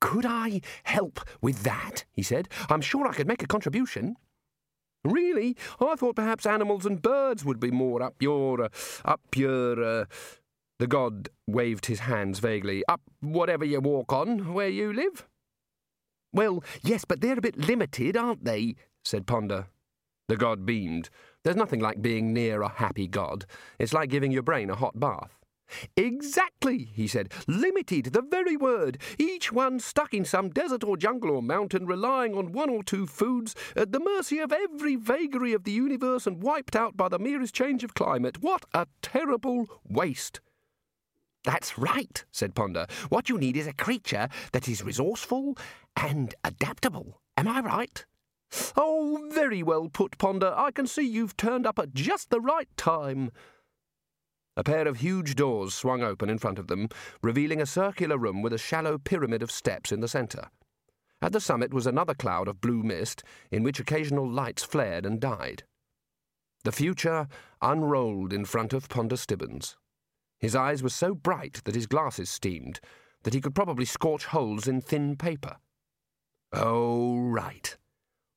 Could 0.00 0.24
I 0.24 0.62
help 0.84 1.20
with 1.42 1.62
that? 1.64 2.06
he 2.10 2.22
said. 2.22 2.48
I'm 2.70 2.80
sure 2.80 3.06
I 3.06 3.12
could 3.12 3.28
make 3.28 3.42
a 3.42 3.46
contribution. 3.46 4.16
Really? 5.04 5.54
I 5.78 5.96
thought 5.96 6.16
perhaps 6.16 6.46
animals 6.46 6.86
and 6.86 7.02
birds 7.02 7.44
would 7.44 7.60
be 7.60 7.70
more 7.70 8.02
up 8.02 8.22
your. 8.22 8.62
Uh, 8.62 8.68
up 9.04 9.20
your. 9.36 9.84
Uh... 9.84 10.04
The 10.78 10.86
god 10.86 11.28
waved 11.46 11.84
his 11.84 12.00
hands 12.00 12.38
vaguely. 12.38 12.84
Up 12.88 13.02
whatever 13.20 13.66
you 13.66 13.80
walk 13.80 14.14
on, 14.14 14.54
where 14.54 14.70
you 14.70 14.94
live. 14.94 15.26
Well, 16.32 16.62
yes, 16.82 17.04
but 17.04 17.20
they're 17.20 17.38
a 17.38 17.42
bit 17.42 17.58
limited, 17.58 18.16
aren't 18.16 18.44
they? 18.44 18.76
said 19.02 19.26
Ponder. 19.26 19.66
The 20.28 20.36
god 20.36 20.64
beamed. 20.64 21.10
There's 21.42 21.56
nothing 21.56 21.80
like 21.80 22.02
being 22.02 22.32
near 22.32 22.62
a 22.62 22.68
happy 22.68 23.08
god. 23.08 23.46
It's 23.78 23.92
like 23.92 24.10
giving 24.10 24.30
your 24.30 24.42
brain 24.42 24.70
a 24.70 24.76
hot 24.76 25.00
bath. 25.00 25.40
Exactly, 25.96 26.90
he 26.94 27.06
said. 27.06 27.32
Limited, 27.46 28.06
the 28.06 28.22
very 28.22 28.56
word. 28.56 28.98
Each 29.18 29.52
one 29.52 29.80
stuck 29.80 30.14
in 30.14 30.24
some 30.24 30.50
desert 30.50 30.84
or 30.84 30.96
jungle 30.96 31.30
or 31.30 31.42
mountain, 31.42 31.86
relying 31.86 32.36
on 32.36 32.52
one 32.52 32.70
or 32.70 32.82
two 32.82 33.06
foods, 33.06 33.54
at 33.76 33.92
the 33.92 34.00
mercy 34.00 34.38
of 34.38 34.52
every 34.52 34.96
vagary 34.96 35.52
of 35.52 35.64
the 35.64 35.72
universe 35.72 36.26
and 36.26 36.42
wiped 36.42 36.76
out 36.76 36.96
by 36.96 37.08
the 37.08 37.18
merest 37.18 37.54
change 37.54 37.84
of 37.84 37.94
climate. 37.94 38.42
What 38.42 38.64
a 38.74 38.86
terrible 39.02 39.66
waste! 39.88 40.40
That's 41.44 41.78
right, 41.78 42.22
said 42.30 42.54
Ponder. 42.54 42.86
What 43.08 43.30
you 43.30 43.38
need 43.38 43.56
is 43.56 43.66
a 43.66 43.72
creature 43.72 44.28
that 44.52 44.68
is 44.68 44.82
resourceful 44.82 45.56
and 45.96 46.34
adaptable. 46.44 47.20
Am 47.36 47.48
I 47.48 47.60
right? 47.60 48.04
Oh, 48.76 49.28
very 49.32 49.62
well 49.62 49.88
put, 49.88 50.18
Ponder. 50.18 50.52
I 50.56 50.70
can 50.70 50.86
see 50.86 51.02
you've 51.02 51.36
turned 51.36 51.66
up 51.66 51.78
at 51.78 51.94
just 51.94 52.30
the 52.30 52.40
right 52.40 52.68
time. 52.76 53.30
A 54.56 54.64
pair 54.64 54.88
of 54.88 54.98
huge 54.98 55.36
doors 55.36 55.74
swung 55.74 56.02
open 56.02 56.28
in 56.28 56.38
front 56.38 56.58
of 56.58 56.66
them, 56.66 56.88
revealing 57.22 57.60
a 57.60 57.66
circular 57.66 58.18
room 58.18 58.42
with 58.42 58.52
a 58.52 58.58
shallow 58.58 58.98
pyramid 58.98 59.42
of 59.42 59.50
steps 59.50 59.92
in 59.92 60.00
the 60.00 60.08
centre. 60.08 60.50
At 61.22 61.32
the 61.32 61.40
summit 61.40 61.72
was 61.72 61.86
another 61.86 62.14
cloud 62.14 62.48
of 62.48 62.60
blue 62.60 62.82
mist, 62.82 63.22
in 63.50 63.62
which 63.62 63.78
occasional 63.78 64.28
lights 64.28 64.64
flared 64.64 65.06
and 65.06 65.20
died. 65.20 65.64
The 66.64 66.72
future 66.72 67.28
unrolled 67.62 68.32
in 68.32 68.44
front 68.44 68.72
of 68.72 68.88
Ponder 68.88 69.16
Stibbons. 69.16 69.76
His 70.38 70.56
eyes 70.56 70.82
were 70.82 70.88
so 70.88 71.14
bright 71.14 71.62
that 71.64 71.74
his 71.74 71.86
glasses 71.86 72.28
steamed, 72.28 72.80
that 73.22 73.34
he 73.34 73.40
could 73.40 73.54
probably 73.54 73.84
scorch 73.84 74.26
holes 74.26 74.66
in 74.66 74.80
thin 74.80 75.16
paper. 75.16 75.56
Oh, 76.52 77.18
right. 77.18 77.76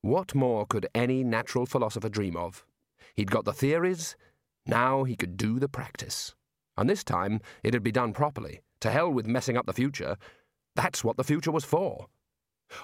What 0.02 0.36
more 0.36 0.66
could 0.66 0.88
any 0.94 1.24
natural 1.24 1.66
philosopher 1.66 2.10
dream 2.10 2.36
of? 2.36 2.66
He'd 3.16 3.32
got 3.32 3.46
the 3.46 3.54
theories, 3.54 4.16
now 4.66 5.04
he 5.04 5.16
could 5.16 5.38
do 5.38 5.60
the 5.60 5.70
practice. 5.70 6.36
And 6.78 6.90
this 6.90 7.04
time 7.04 7.42
it'd 7.64 7.84
be 7.84 7.92
done 7.92 8.14
properly. 8.14 8.62
To 8.82 8.92
hell 8.92 9.10
with 9.10 9.28
messing 9.28 9.58
up 9.58 9.66
the 9.66 9.74
future. 9.74 10.18
That's 10.76 11.04
what 11.04 11.18
the 11.18 11.24
future 11.24 11.52
was 11.52 11.64
for. 11.64 12.08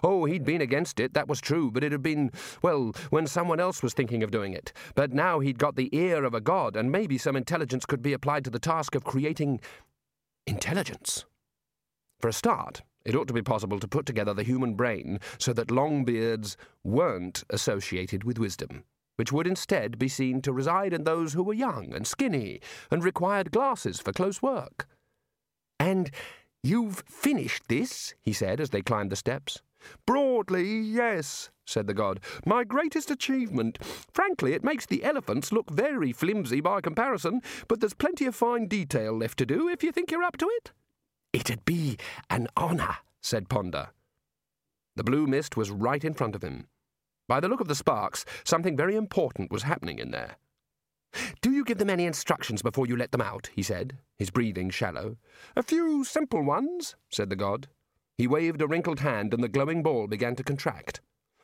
Oh, 0.04 0.26
he'd 0.26 0.46
been 0.46 0.62
against 0.62 1.00
it, 1.00 1.14
that 1.14 1.28
was 1.28 1.42
true, 1.42 1.72
but 1.72 1.84
it 1.84 1.92
had 1.92 2.02
been, 2.02 2.32
well, 2.62 2.94
when 3.10 3.26
someone 3.28 3.60
else 3.60 3.82
was 3.82 3.94
thinking 3.94 4.22
of 4.24 4.32
doing 4.32 4.54
it. 4.54 4.72
But 4.94 5.14
now 5.14 5.40
he'd 5.40 5.58
got 5.58 5.76
the 5.76 5.90
ear 5.96 6.24
of 6.24 6.34
a 6.34 6.42
god, 6.42 6.76
and 6.76 6.92
maybe 6.92 7.18
some 7.18 7.36
intelligence 7.36 7.86
could 7.86 8.02
be 8.02 8.14
applied 8.14 8.44
to 8.46 8.52
the 8.52 8.60
task 8.60 8.94
of 8.94 9.04
creating 9.04 9.62
intelligence. 10.46 11.26
For 12.20 12.28
a 12.28 12.34
start, 12.34 12.84
It 13.10 13.16
ought 13.16 13.28
to 13.30 13.34
be 13.34 13.42
possible 13.42 13.80
to 13.80 13.88
put 13.88 14.06
together 14.06 14.36
the 14.36 14.44
human 14.44 14.76
brain 14.76 15.20
so 15.40 15.52
that 15.54 15.72
long 15.72 16.06
beards 16.06 16.56
weren't 16.84 17.44
associated 17.50 18.24
with 18.24 18.38
wisdom, 18.38 18.84
which 19.16 19.32
would 19.32 19.48
instead 19.48 19.98
be 19.98 20.08
seen 20.08 20.44
to 20.44 20.54
reside 20.54 20.94
in 20.94 21.06
those 21.06 21.34
who 21.34 21.42
were 21.42 21.56
young 21.56 21.92
and 21.96 22.06
skinny 22.06 22.62
and 22.92 23.04
required 23.04 23.50
glasses 23.50 24.00
for 24.00 24.14
close 24.14 24.44
work. 24.44 24.88
And 25.80 26.12
you've 26.62 27.04
finished 27.08 27.64
this, 27.68 28.14
he 28.22 28.32
said 28.32 28.62
as 28.62 28.70
they 28.70 28.84
climbed 28.84 29.12
the 29.12 29.16
steps. 29.16 29.64
Broadly, 30.06 30.78
yes, 30.78 31.50
said 31.66 31.88
the 31.88 31.96
god. 31.96 32.20
My 32.46 32.64
greatest 32.64 33.10
achievement. 33.10 33.84
Frankly, 34.14 34.54
it 34.54 34.64
makes 34.64 34.86
the 34.86 35.04
elephants 35.04 35.52
look 35.52 35.72
very 35.72 36.14
flimsy 36.14 36.62
by 36.62 36.80
comparison, 36.80 37.42
but 37.68 37.80
there's 37.80 37.96
plenty 37.96 38.28
of 38.28 38.36
fine 38.36 38.68
detail 38.68 39.18
left 39.18 39.40
to 39.40 39.48
do 39.48 39.68
if 39.68 39.84
you 39.84 39.92
think 39.92 40.12
you're 40.12 40.22
up 40.22 40.38
to 40.38 40.48
it. 40.58 40.74
It'd 41.32 41.64
be 41.64 41.98
an 42.30 42.48
honour, 42.58 42.98
said 43.22 43.50
Ponder. 43.50 43.90
The 44.96 45.04
blue 45.04 45.28
mist 45.28 45.56
was 45.56 45.70
right 45.70 46.04
in 46.04 46.16
front 46.16 46.36
of 46.36 46.44
him. 46.44 46.68
By 47.28 47.40
the 47.40 47.48
look 47.48 47.62
of 47.62 47.68
the 47.68 47.76
sparks, 47.76 48.26
something 48.44 48.76
very 48.76 48.96
important 48.96 49.52
was 49.52 49.64
happening 49.64 50.00
in 50.00 50.10
there. 50.10 50.38
Do 51.42 51.52
you 51.52 51.64
give 51.64 51.78
them 51.78 51.90
any 51.90 52.06
instructions 52.06 52.62
before 52.62 52.88
you 52.88 52.96
let 52.98 53.12
them 53.12 53.22
out? 53.22 53.50
he 53.54 53.62
said, 53.62 53.98
his 54.18 54.32
breathing 54.32 54.72
shallow. 54.72 55.18
A 55.56 55.64
few 55.64 56.04
simple 56.04 56.44
ones, 56.44 56.96
said 57.10 57.30
the 57.30 57.36
god. 57.36 57.68
He 58.18 58.28
waved 58.28 58.62
a 58.62 58.68
wrinkled 58.68 59.00
hand, 59.00 59.34
and 59.34 59.44
the 59.44 59.48
glowing 59.48 59.84
ball 59.84 60.08
began 60.08 60.36
to 60.36 60.44
contract. 60.44 61.02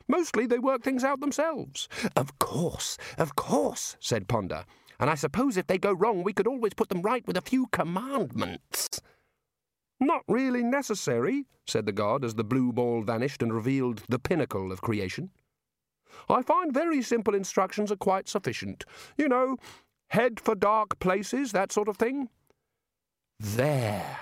Mostly 0.08 0.45
they 0.45 0.60
work 0.60 0.84
things 0.84 1.04
out 1.04 1.19
themselves. 1.19 1.88
Of 2.15 2.38
course, 2.39 2.98
of 3.17 3.36
course, 3.36 3.98
said 4.00 4.28
Ponder. 4.28 4.65
And 5.00 5.10
I 5.10 5.15
suppose 5.15 5.58
if 5.58 5.67
they 5.67 5.78
go 5.78 5.93
wrong, 5.93 6.24
we 6.24 6.34
could 6.34 6.48
always 6.48 6.74
put 6.74 6.89
them 6.89 7.02
right 7.02 7.26
with 7.28 7.38
a 7.38 7.41
few 7.41 7.67
commandments. 7.67 9.02
Not 10.00 10.24
really 10.28 10.64
necessary, 10.64 11.46
said 11.66 11.86
the 11.86 11.92
god 11.92 12.24
as 12.26 12.36
the 12.36 12.44
blue 12.44 12.72
ball 12.74 13.02
vanished 13.02 13.42
and 13.42 13.54
revealed 13.54 14.04
the 14.10 14.20
pinnacle 14.20 14.72
of 14.72 14.82
creation. 14.82 15.32
I 16.30 16.42
find 16.42 16.74
very 16.74 17.02
simple 17.02 17.36
instructions 17.36 17.92
are 17.92 17.98
quite 17.98 18.28
sufficient. 18.28 18.86
You 19.18 19.28
know, 19.28 19.58
head 20.10 20.40
for 20.40 20.56
dark 20.56 21.00
places, 21.00 21.52
that 21.52 21.72
sort 21.72 21.88
of 21.88 21.98
thing. 21.98 22.30
There. 23.40 24.18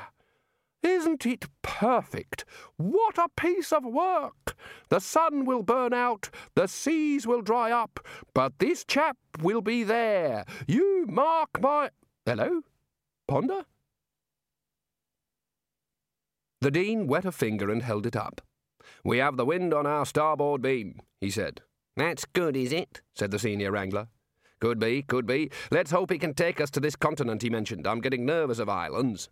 Isn't 0.82 1.26
it 1.26 1.46
perfect? 1.62 2.44
What 2.76 3.18
a 3.18 3.30
piece 3.38 3.72
of 3.72 3.86
work! 3.86 4.56
The 4.90 5.00
sun 5.00 5.46
will 5.46 5.64
burn 5.64 5.94
out, 5.94 6.30
the 6.56 6.68
seas 6.68 7.26
will 7.26 7.42
dry 7.42 7.72
up, 7.72 8.06
but 8.34 8.60
this 8.60 8.84
chap 8.84 9.18
will 9.42 9.62
be 9.62 9.84
there. 9.84 10.44
You 10.68 11.06
mark 11.08 11.62
my. 11.62 11.90
Hello? 12.26 12.62
Ponder? 13.28 13.66
The 16.64 16.72
Dean 16.72 17.08
wet 17.08 17.26
a 17.26 17.34
finger 17.34 17.70
and 17.70 17.84
held 17.84 18.06
it 18.06 18.16
up. 18.16 18.40
We 19.04 19.18
have 19.18 19.36
the 19.36 19.44
wind 19.44 19.74
on 19.74 19.86
our 19.86 20.06
starboard 20.06 20.62
beam, 20.62 21.02
he 21.20 21.30
said. 21.30 21.60
That's 21.98 22.24
good, 22.24 22.56
is 22.56 22.72
it? 22.72 23.02
said 23.14 23.32
the 23.32 23.38
senior 23.38 23.70
wrangler. 23.70 24.08
Could 24.62 24.80
be, 24.80 25.02
could 25.02 25.26
be. 25.26 25.52
Let's 25.72 25.92
hope 25.92 26.10
he 26.10 26.18
can 26.18 26.34
take 26.34 26.62
us 26.62 26.72
to 26.72 26.80
this 26.80 26.96
continent 26.96 27.42
he 27.42 27.50
mentioned. 27.50 27.86
I'm 27.86 28.00
getting 28.00 28.26
nervous 28.26 28.60
of 28.60 28.70
islands. 28.70 29.28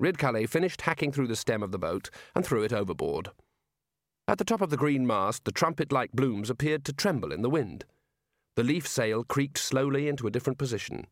Ridcully 0.00 0.48
finished 0.48 0.82
hacking 0.82 1.10
through 1.10 1.26
the 1.26 1.34
stem 1.34 1.60
of 1.60 1.72
the 1.72 1.78
boat 1.78 2.08
and 2.36 2.46
threw 2.46 2.62
it 2.62 2.72
overboard. 2.72 3.30
At 4.28 4.38
the 4.38 4.44
top 4.44 4.60
of 4.60 4.70
the 4.70 4.76
green 4.76 5.04
mast, 5.04 5.44
the 5.44 5.50
trumpet 5.50 5.90
like 5.90 6.12
blooms 6.12 6.50
appeared 6.50 6.84
to 6.84 6.92
tremble 6.92 7.32
in 7.32 7.42
the 7.42 7.50
wind. 7.50 7.84
The 8.54 8.62
leaf 8.62 8.86
sail 8.86 9.24
creaked 9.24 9.58
slowly 9.58 10.06
into 10.06 10.28
a 10.28 10.30
different 10.30 10.60
position. 10.60 11.08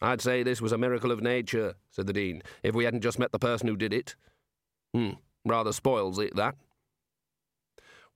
I'd 0.00 0.20
say 0.20 0.44
this 0.44 0.62
was 0.62 0.70
a 0.70 0.78
miracle 0.78 1.10
of 1.10 1.20
nature, 1.20 1.74
said 1.90 2.06
the 2.06 2.12
Dean, 2.12 2.40
if 2.62 2.76
we 2.76 2.84
hadn't 2.84 3.02
just 3.02 3.18
met 3.18 3.32
the 3.32 3.40
person 3.40 3.66
who 3.66 3.76
did 3.76 3.92
it. 3.92 4.14
Hmm, 4.94 5.10
rather 5.44 5.72
spoils 5.72 6.18
it, 6.18 6.34
that. 6.36 6.54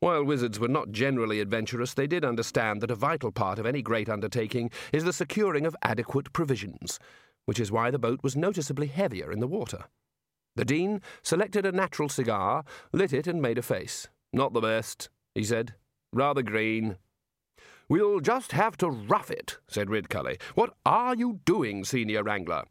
While 0.01 0.25
wizards 0.25 0.61
were 0.61 0.69
not 0.69 0.93
generally 0.93 1.41
adventurous, 1.41 1.93
they 1.93 2.07
did 2.07 2.25
understand 2.25 2.81
that 2.81 2.91
a 2.93 2.95
vital 2.95 3.33
part 3.33 3.59
of 3.59 3.67
any 3.67 3.83
great 3.83 4.09
undertaking 4.09 4.71
is 4.93 5.03
the 5.03 5.13
securing 5.13 5.67
of 5.67 5.77
adequate 5.83 6.33
provisions, 6.33 7.01
which 7.47 7.59
is 7.59 7.73
why 7.73 7.91
the 7.91 7.99
boat 7.99 8.21
was 8.23 8.37
noticeably 8.37 8.87
heavier 8.87 9.33
in 9.33 9.41
the 9.41 9.49
water. 9.49 9.87
The 10.55 10.65
Dean 10.65 11.03
selected 11.23 11.67
a 11.67 11.73
natural 11.73 12.09
cigar, 12.09 12.65
lit 12.93 13.13
it, 13.13 13.27
and 13.27 13.43
made 13.43 13.59
a 13.59 13.63
face. 13.63 14.09
Not 14.33 14.53
the 14.53 14.61
best, 14.61 15.09
he 15.35 15.43
said. 15.43 15.75
Rather 16.13 16.43
green. 16.43 16.97
We'll 17.89 18.21
just 18.21 18.53
have 18.53 18.77
to 18.79 18.89
rough 18.89 19.31
it, 19.31 19.59
said 19.67 19.89
Ridcully. 19.89 20.41
What 20.55 20.75
are 20.87 21.17
you 21.17 21.41
doing, 21.45 21.85
Senior 21.85 22.23
Wrangler? 22.23 22.65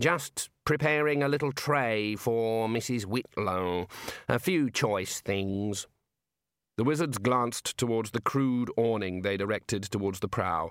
Just 0.00 0.48
preparing 0.64 1.24
a 1.24 1.28
little 1.28 1.50
tray 1.50 2.14
for 2.14 2.68
Mrs. 2.68 3.04
Whitlow. 3.04 3.88
A 4.28 4.38
few 4.38 4.70
choice 4.70 5.20
things. 5.20 5.88
The 6.76 6.84
wizards 6.84 7.18
glanced 7.18 7.76
towards 7.76 8.12
the 8.12 8.20
crude 8.20 8.70
awning 8.76 9.22
they'd 9.22 9.40
erected 9.40 9.82
towards 9.82 10.20
the 10.20 10.28
prow. 10.28 10.70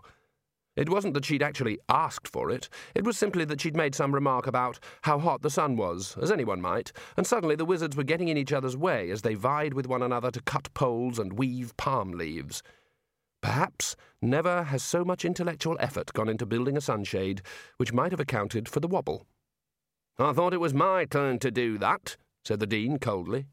It 0.77 0.87
wasn't 0.89 1.13
that 1.15 1.25
she'd 1.25 1.43
actually 1.43 1.79
asked 1.89 2.29
for 2.29 2.49
it, 2.49 2.69
it 2.95 3.03
was 3.03 3.17
simply 3.17 3.43
that 3.45 3.59
she'd 3.59 3.75
made 3.75 3.95
some 3.95 4.13
remark 4.13 4.47
about 4.47 4.79
how 5.01 5.19
hot 5.19 5.41
the 5.41 5.49
sun 5.49 5.75
was, 5.75 6.15
as 6.21 6.31
anyone 6.31 6.61
might, 6.61 6.93
and 7.17 7.27
suddenly 7.27 7.55
the 7.55 7.65
wizards 7.65 7.97
were 7.97 8.03
getting 8.03 8.29
in 8.29 8.37
each 8.37 8.53
other's 8.53 8.77
way 8.77 9.09
as 9.09 9.23
they 9.23 9.33
vied 9.33 9.73
with 9.73 9.87
one 9.87 10.03
another 10.03 10.31
to 10.31 10.41
cut 10.41 10.73
poles 10.73 11.19
and 11.19 11.33
weave 11.33 11.75
palm 11.75 12.11
leaves. 12.11 12.63
Perhaps 13.47 13.95
never 14.21 14.63
has 14.63 14.83
so 14.83 15.05
much 15.05 15.23
intellectual 15.23 15.77
effort 15.79 16.11
gone 16.11 16.27
into 16.27 16.45
building 16.45 16.75
a 16.75 16.81
sunshade, 16.81 17.41
which 17.77 17.93
might 17.93 18.11
have 18.11 18.19
accounted 18.19 18.67
for 18.67 18.81
the 18.81 18.89
wobble. 18.89 19.25
I 20.19 20.33
thought 20.33 20.53
it 20.53 20.59
was 20.59 20.73
my 20.73 21.05
turn 21.05 21.39
to 21.39 21.49
do 21.49 21.77
that, 21.77 22.17
said 22.43 22.59
the 22.59 22.67
Dean 22.67 22.99
coldly. 22.99 23.45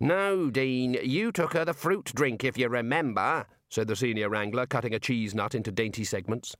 No, 0.00 0.50
Dean, 0.50 0.94
you 1.00 1.30
took 1.30 1.52
her 1.52 1.64
the 1.64 1.72
fruit 1.72 2.10
drink, 2.12 2.42
if 2.42 2.58
you 2.58 2.68
remember, 2.68 3.46
said 3.68 3.86
the 3.86 3.94
senior 3.94 4.28
wrangler, 4.28 4.66
cutting 4.66 4.94
a 4.94 4.98
cheese 4.98 5.32
nut 5.32 5.54
into 5.54 5.70
dainty 5.70 6.02
segments. 6.02 6.56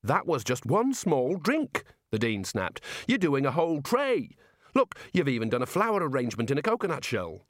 That 0.00 0.28
was 0.28 0.44
just 0.44 0.64
one 0.64 0.94
small 0.94 1.38
drink, 1.38 1.82
the 2.12 2.20
Dean 2.20 2.44
snapped. 2.44 2.84
You're 3.08 3.18
doing 3.18 3.44
a 3.44 3.50
whole 3.50 3.82
tray. 3.82 4.36
Look, 4.76 4.94
you've 5.12 5.26
even 5.26 5.48
done 5.48 5.62
a 5.62 5.66
flower 5.66 6.08
arrangement 6.08 6.52
in 6.52 6.58
a 6.58 6.62
coconut 6.62 7.04
shell. 7.04 7.46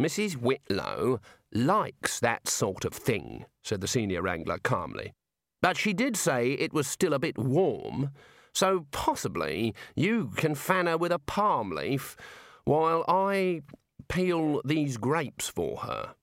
Mrs. 0.00 0.36
Whitlow 0.36 1.20
likes 1.52 2.20
that 2.20 2.48
sort 2.48 2.86
of 2.86 2.94
thing, 2.94 3.44
said 3.62 3.82
the 3.82 3.86
senior 3.86 4.22
wrangler 4.22 4.58
calmly. 4.58 5.12
But 5.60 5.76
she 5.76 5.92
did 5.92 6.16
say 6.16 6.52
it 6.52 6.72
was 6.72 6.86
still 6.86 7.12
a 7.12 7.18
bit 7.18 7.36
warm, 7.36 8.10
so 8.54 8.86
possibly 8.92 9.74
you 9.94 10.30
can 10.36 10.54
fan 10.54 10.86
her 10.86 10.96
with 10.96 11.12
a 11.12 11.18
palm 11.18 11.70
leaf 11.70 12.16
while 12.64 13.04
I 13.08 13.60
peel 14.08 14.62
these 14.64 14.96
grapes 14.96 15.48
for 15.48 15.78
her. 15.78 16.14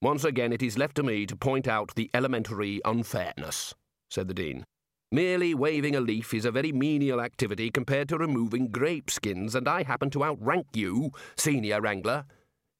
Once 0.00 0.24
again, 0.24 0.52
it 0.52 0.62
is 0.62 0.78
left 0.78 0.96
to 0.96 1.02
me 1.02 1.26
to 1.26 1.36
point 1.36 1.68
out 1.68 1.94
the 1.94 2.10
elementary 2.14 2.80
unfairness, 2.86 3.74
said 4.08 4.28
the 4.28 4.34
Dean. 4.34 4.64
Merely 5.12 5.54
waving 5.54 5.94
a 5.94 6.00
leaf 6.00 6.32
is 6.32 6.44
a 6.44 6.50
very 6.50 6.72
menial 6.72 7.20
activity 7.20 7.70
compared 7.70 8.08
to 8.08 8.18
removing 8.18 8.68
grape 8.68 9.10
skins, 9.10 9.54
and 9.54 9.68
I 9.68 9.82
happen 9.82 10.08
to 10.10 10.24
outrank 10.24 10.68
you, 10.74 11.10
senior 11.36 11.80
wrangler. 11.82 12.24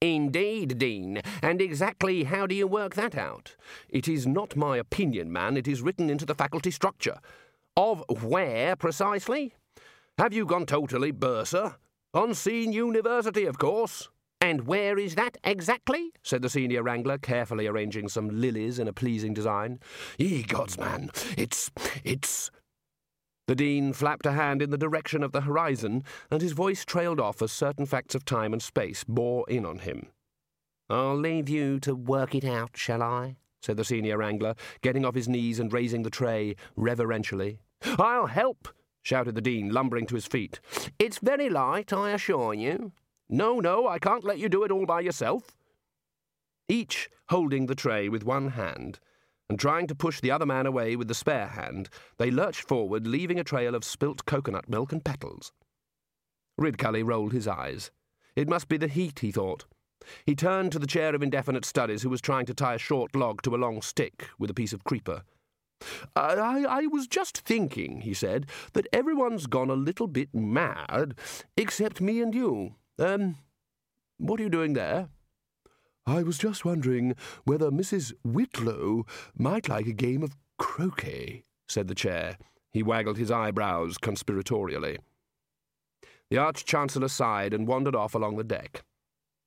Indeed, 0.01 0.77
Dean. 0.77 1.21
And 1.41 1.61
exactly 1.61 2.23
how 2.23 2.47
do 2.47 2.55
you 2.55 2.67
work 2.67 2.95
that 2.95 3.15
out? 3.15 3.55
It 3.89 4.07
is 4.07 4.25
not 4.25 4.55
my 4.55 4.77
opinion, 4.77 5.31
man. 5.31 5.57
It 5.57 5.67
is 5.67 5.81
written 5.81 6.09
into 6.09 6.25
the 6.25 6.35
faculty 6.35 6.71
structure. 6.71 7.19
Of 7.75 8.03
where, 8.23 8.75
precisely? 8.75 9.55
Have 10.17 10.33
you 10.33 10.45
gone 10.45 10.65
totally 10.65 11.11
bursar? 11.11 11.75
Unseen 12.13 12.71
University, 12.71 13.45
of 13.45 13.57
course. 13.57 14.09
And 14.41 14.65
where 14.65 14.97
is 14.97 15.15
that 15.15 15.37
exactly? 15.43 16.11
said 16.23 16.41
the 16.41 16.49
senior 16.49 16.81
wrangler, 16.81 17.17
carefully 17.17 17.67
arranging 17.67 18.07
some 18.07 18.29
lilies 18.29 18.79
in 18.79 18.87
a 18.87 18.93
pleasing 18.93 19.33
design. 19.33 19.79
Ye 20.17 20.43
gods, 20.43 20.77
man, 20.77 21.11
it's. 21.37 21.69
it's. 22.05 22.51
The 23.49 23.55
Dean 23.55 23.93
flapped 23.93 24.27
a 24.27 24.33
hand 24.33 24.61
in 24.61 24.69
the 24.69 24.77
direction 24.77 25.23
of 25.23 25.31
the 25.31 25.41
horizon, 25.41 26.03
and 26.29 26.39
his 26.39 26.51
voice 26.51 26.85
trailed 26.85 27.19
off 27.19 27.41
as 27.41 27.51
certain 27.51 27.87
facts 27.87 28.13
of 28.13 28.23
time 28.23 28.53
and 28.53 28.61
space 28.61 29.03
bore 29.03 29.43
in 29.49 29.65
on 29.65 29.79
him. 29.79 30.11
I'll 30.87 31.17
leave 31.17 31.49
you 31.49 31.79
to 31.79 31.95
work 31.95 32.35
it 32.35 32.45
out, 32.45 32.77
shall 32.77 33.01
I? 33.01 33.37
said 33.63 33.77
the 33.77 33.83
senior 33.83 34.19
wrangler, 34.19 34.53
getting 34.83 35.03
off 35.03 35.15
his 35.15 35.27
knees 35.27 35.59
and 35.59 35.73
raising 35.73 36.03
the 36.03 36.11
tray 36.11 36.57
reverentially. 36.75 37.57
I'll 37.97 38.27
help, 38.27 38.67
shouted 39.01 39.33
the 39.33 39.41
Dean, 39.41 39.73
lumbering 39.73 40.05
to 40.05 40.15
his 40.15 40.27
feet. 40.27 40.59
It's 40.99 41.17
very 41.17 41.49
light, 41.49 41.91
I 41.91 42.11
assure 42.11 42.53
you. 42.53 42.91
No, 43.29 43.59
no, 43.59 43.87
I 43.87 43.97
can't 43.97 44.23
let 44.23 44.37
you 44.37 44.47
do 44.47 44.63
it 44.63 44.69
all 44.69 44.85
by 44.85 44.99
yourself. 44.99 45.57
Each 46.67 47.09
holding 47.29 47.65
the 47.65 47.73
tray 47.73 48.09
with 48.09 48.23
one 48.23 48.49
hand, 48.49 48.99
and 49.49 49.59
trying 49.59 49.87
to 49.87 49.95
push 49.95 50.21
the 50.21 50.31
other 50.31 50.45
man 50.45 50.65
away 50.65 50.95
with 50.95 51.07
the 51.07 51.13
spare 51.13 51.47
hand, 51.47 51.89
they 52.17 52.29
lurched 52.29 52.67
forward, 52.67 53.07
leaving 53.07 53.39
a 53.39 53.43
trail 53.43 53.73
of 53.73 53.83
spilt 53.83 54.25
coconut 54.25 54.69
milk 54.69 54.91
and 54.91 55.03
petals. 55.03 55.51
Ridcully 56.59 57.03
rolled 57.05 57.33
his 57.33 57.47
eyes. 57.47 57.91
It 58.35 58.47
must 58.47 58.67
be 58.67 58.77
the 58.77 58.87
heat, 58.87 59.19
he 59.19 59.31
thought. 59.31 59.65
He 60.25 60.35
turned 60.35 60.71
to 60.71 60.79
the 60.79 60.87
chair 60.87 61.15
of 61.15 61.23
indefinite 61.23 61.65
studies, 61.65 62.03
who 62.03 62.09
was 62.09 62.21
trying 62.21 62.45
to 62.45 62.53
tie 62.53 62.75
a 62.75 62.79
short 62.79 63.15
log 63.15 63.41
to 63.41 63.55
a 63.55 63.57
long 63.57 63.81
stick 63.81 64.29
with 64.37 64.49
a 64.49 64.53
piece 64.53 64.73
of 64.73 64.83
creeper. 64.83 65.23
I, 66.15 66.65
I 66.67 66.87
was 66.87 67.07
just 67.07 67.39
thinking, 67.39 68.01
he 68.01 68.13
said, 68.13 68.47
that 68.73 68.87
everyone's 68.91 69.47
gone 69.47 69.69
a 69.69 69.75
little 69.75 70.07
bit 70.07 70.33
mad, 70.33 71.15
except 71.57 72.01
me 72.01 72.21
and 72.21 72.35
you. 72.35 72.75
Um, 72.97 73.37
what 74.17 74.39
are 74.39 74.43
you 74.43 74.49
doing 74.49 74.73
there? 74.73 75.09
I 76.09 76.23
was 76.23 76.39
just 76.39 76.65
wondering 76.65 77.15
whether 77.43 77.69
Mrs. 77.69 78.13
Whitlow 78.23 79.05
might 79.37 79.69
like 79.69 79.85
a 79.85 79.93
game 79.93 80.23
of 80.23 80.35
croquet, 80.57 81.43
said 81.67 81.87
the 81.87 81.93
chair. 81.93 82.39
He 82.71 82.81
waggled 82.81 83.19
his 83.19 83.29
eyebrows 83.29 83.99
conspiratorially. 83.99 84.97
The 86.31 86.37
Arch 86.39 86.65
Chancellor 86.65 87.09
sighed 87.09 87.53
and 87.53 87.67
wandered 87.67 87.95
off 87.95 88.15
along 88.15 88.37
the 88.37 88.43
deck. 88.43 88.81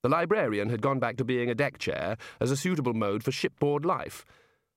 The 0.05 0.09
librarian 0.09 0.69
had 0.69 0.83
gone 0.83 1.01
back 1.01 1.17
to 1.17 1.25
being 1.25 1.51
a 1.51 1.55
deck 1.55 1.79
chair 1.79 2.17
as 2.41 2.53
a 2.53 2.57
suitable 2.57 2.95
mode 2.95 3.25
for 3.25 3.33
shipboard 3.33 3.85
life, 3.85 4.25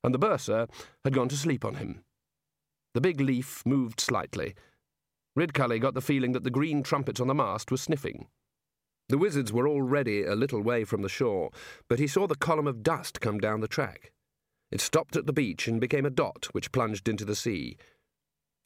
and 0.03 0.11
the 0.11 0.19
bursar 0.19 0.67
had 1.03 1.13
gone 1.13 1.29
to 1.29 1.37
sleep 1.37 1.63
on 1.63 1.75
him. 1.75 2.03
The 2.95 3.01
big 3.01 3.21
leaf 3.21 3.61
moved 3.63 3.99
slightly. 3.99 4.55
Ridcully 5.37 5.79
got 5.79 5.93
the 5.93 6.01
feeling 6.01 6.31
that 6.31 6.43
the 6.43 6.49
green 6.49 6.81
trumpets 6.81 7.21
on 7.21 7.27
the 7.27 7.35
mast 7.35 7.69
were 7.69 7.77
sniffing. 7.77 8.25
The 9.07 9.17
wizards 9.17 9.53
were 9.53 9.67
already 9.67 10.23
a 10.23 10.35
little 10.35 10.61
way 10.61 10.83
from 10.83 11.01
the 11.01 11.09
shore, 11.09 11.51
but 11.87 11.99
he 11.99 12.07
saw 12.07 12.25
the 12.25 12.35
column 12.35 12.65
of 12.65 12.81
dust 12.81 13.21
come 13.21 13.39
down 13.39 13.61
the 13.61 13.67
track. 13.67 14.11
It 14.71 14.81
stopped 14.81 15.15
at 15.15 15.27
the 15.27 15.33
beach 15.33 15.67
and 15.67 15.79
became 15.79 16.05
a 16.05 16.09
dot 16.09 16.47
which 16.51 16.71
plunged 16.71 17.07
into 17.07 17.23
the 17.23 17.35
sea. 17.35 17.77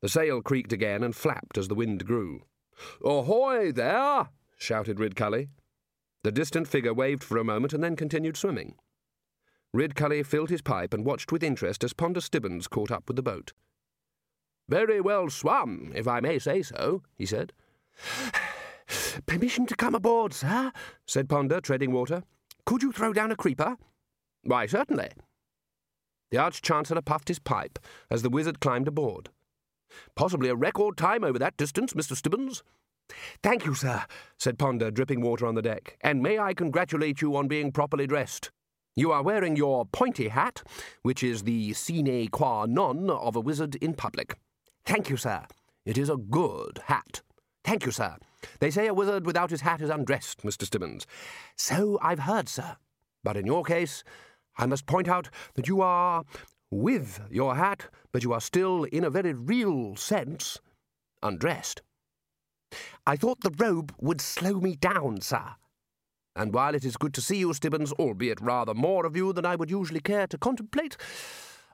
The 0.02 0.10
sail 0.10 0.42
creaked 0.42 0.72
again 0.72 1.04
and 1.04 1.16
flapped 1.16 1.58
as 1.58 1.68
the 1.68 1.76
wind 1.76 2.06
grew. 2.06 2.44
Ahoy 3.04 3.74
there! 3.74 4.30
shouted 4.58 4.98
Ridcully. 4.98 5.50
The 6.24 6.32
distant 6.32 6.68
figure 6.68 6.94
waved 6.94 7.24
for 7.24 7.38
a 7.38 7.44
moment 7.44 7.74
and 7.74 7.84
then 7.84 7.96
continued 7.98 8.38
swimming. 8.38 8.76
Ridcully 9.74 10.26
filled 10.26 10.50
his 10.50 10.62
pipe 10.62 10.94
and 10.94 11.06
watched 11.06 11.32
with 11.32 11.44
interest 11.44 11.84
as 11.84 11.94
Ponder 11.94 12.22
Stibbons 12.22 12.68
caught 12.68 12.92
up 12.92 13.08
with 13.08 13.18
the 13.18 13.24
boat. 13.24 13.52
Very 14.70 15.02
well 15.02 15.30
swum, 15.30 15.92
if 15.96 16.08
I 16.08 16.22
may 16.22 16.40
say 16.40 16.62
so, 16.62 17.04
he 17.18 17.26
said. 17.26 17.54
Permission 19.26 19.66
to 19.66 19.76
come 19.76 19.96
aboard, 19.96 20.34
sir, 20.34 20.72
said 21.08 21.30
Ponder, 21.30 21.62
treading 21.62 21.92
water. 21.92 22.24
Could 22.66 22.84
you 22.84 22.92
throw 22.92 23.14
down 23.14 23.32
a 23.32 23.36
creeper? 23.36 23.78
Why, 24.44 24.66
certainly. 24.66 25.10
The 26.32 26.38
Arch 26.38 26.62
Chancellor 26.62 27.02
puffed 27.02 27.28
his 27.28 27.40
pipe 27.40 27.80
as 28.10 28.22
the 28.22 28.30
wizard 28.30 28.60
climbed 28.60 28.88
aboard. 28.88 29.30
Possibly 30.16 30.50
a 30.50 30.56
record 30.56 30.98
time 30.98 31.24
over 31.24 31.40
that 31.40 31.58
distance, 31.58 31.94
Mr. 31.94 32.16
Stibbons. 32.16 32.64
Thank 33.42 33.66
you, 33.66 33.74
sir, 33.74 34.04
said 34.38 34.60
Ponder, 34.60 34.92
dripping 34.92 35.22
water 35.22 35.48
on 35.48 35.56
the 35.56 35.64
deck. 35.64 35.98
And 36.02 36.22
may 36.22 36.38
I 36.38 36.54
congratulate 36.54 37.22
you 37.22 37.36
on 37.36 37.48
being 37.48 37.72
properly 37.72 38.06
dressed. 38.06 38.52
You 38.96 39.12
are 39.12 39.24
wearing 39.24 39.56
your 39.56 39.86
pointy 39.86 40.28
hat, 40.28 40.62
which 41.02 41.24
is 41.24 41.44
the 41.44 41.74
sine 41.74 42.28
qua 42.28 42.66
non 42.68 43.10
of 43.10 43.36
a 43.36 43.40
wizard 43.40 43.76
in 43.76 43.94
public. 43.94 44.36
Thank 44.86 45.10
you, 45.10 45.18
sir. 45.18 45.46
It 45.86 45.98
is 45.98 46.10
a 46.10 46.18
good 46.18 46.82
hat. 46.86 47.22
Thank 47.64 47.86
you, 47.86 47.92
sir. 47.92 48.18
They 48.60 48.72
say 48.72 48.88
a 48.88 48.94
wizard 48.94 49.26
without 49.26 49.50
his 49.50 49.62
hat 49.62 49.82
is 49.82 49.90
undressed, 49.90 50.44
Mr. 50.44 50.66
Stibbons. 50.66 51.06
So 51.56 52.00
I've 52.02 52.20
heard, 52.20 52.50
sir. 52.50 52.78
But 53.24 53.38
in 53.38 53.46
your 53.46 53.64
case, 53.64 54.04
I 54.58 54.66
must 54.66 54.86
point 54.86 55.08
out 55.08 55.30
that 55.56 55.68
you 55.68 55.82
are 55.82 56.24
with 56.72 57.22
your 57.30 57.56
hat, 57.56 57.88
but 58.12 58.24
you 58.24 58.34
are 58.34 58.42
still, 58.42 58.84
in 58.86 59.04
a 59.04 59.10
very 59.10 59.34
real 59.34 59.96
sense, 59.96 60.60
undressed. 61.24 61.82
I 63.06 63.16
thought 63.16 63.42
the 63.42 63.56
robe 63.58 63.94
would 64.00 64.22
slow 64.22 64.60
me 64.60 64.76
down, 64.76 65.22
sir. 65.22 65.56
And 66.36 66.54
while 66.54 66.76
it 66.76 66.86
is 66.86 66.96
good 66.96 67.14
to 67.16 67.22
see 67.22 67.38
you, 67.38 67.54
Stibbons, 67.54 67.92
albeit 67.94 68.40
rather 68.40 68.74
more 68.74 69.06
of 69.06 69.16
you 69.16 69.34
than 69.34 69.46
I 69.46 69.56
would 69.56 69.72
usually 69.72 70.00
care 70.00 70.28
to 70.28 70.38
contemplate, 70.38 70.96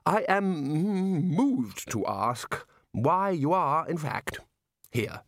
I 0.06 0.24
am 0.28 1.28
moved 1.28 1.90
to 1.90 2.06
ask 2.06 2.66
why 2.92 3.30
you 3.30 3.52
are, 3.52 3.86
in 3.88 3.98
fact, 3.98 4.40
here. 4.90 5.20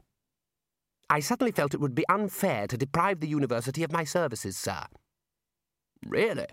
I 1.11 1.21
suddenly 1.21 1.53
felt 1.53 1.75
it 1.75 1.81
would 1.81 1.95
be 1.95 2.09
unfair 2.09 2.67
to 2.67 2.77
deprive 2.77 3.21
the 3.21 3.29
university 3.29 3.83
of 3.83 3.93
my 3.93 4.05
services, 4.05 4.57
sir. 4.57 4.85
Really? 6.07 6.47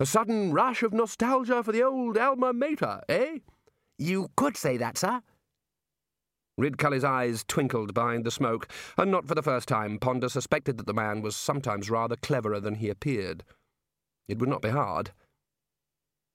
A 0.00 0.06
sudden 0.06 0.52
rush 0.52 0.82
of 0.82 0.92
nostalgia 0.92 1.62
for 1.62 1.72
the 1.72 1.82
old 1.82 2.16
alma 2.16 2.52
mater, 2.52 3.02
eh? 3.08 3.38
You 3.98 4.30
could 4.36 4.56
say 4.56 4.76
that, 4.78 4.98
sir. 4.98 5.20
Ridcully's 6.58 7.04
eyes 7.04 7.44
twinkled 7.46 7.94
behind 7.94 8.24
the 8.24 8.30
smoke, 8.30 8.68
and 8.96 9.10
not 9.10 9.26
for 9.26 9.34
the 9.34 9.42
first 9.42 9.68
time 9.68 9.98
Ponder 9.98 10.28
suspected 10.28 10.76
that 10.78 10.86
the 10.86 10.94
man 10.94 11.22
was 11.22 11.36
sometimes 11.36 11.90
rather 11.90 12.16
cleverer 12.16 12.60
than 12.60 12.76
he 12.76 12.88
appeared. 12.88 13.44
It 14.28 14.38
would 14.38 14.48
not 14.48 14.62
be 14.62 14.70
hard. 14.70 15.12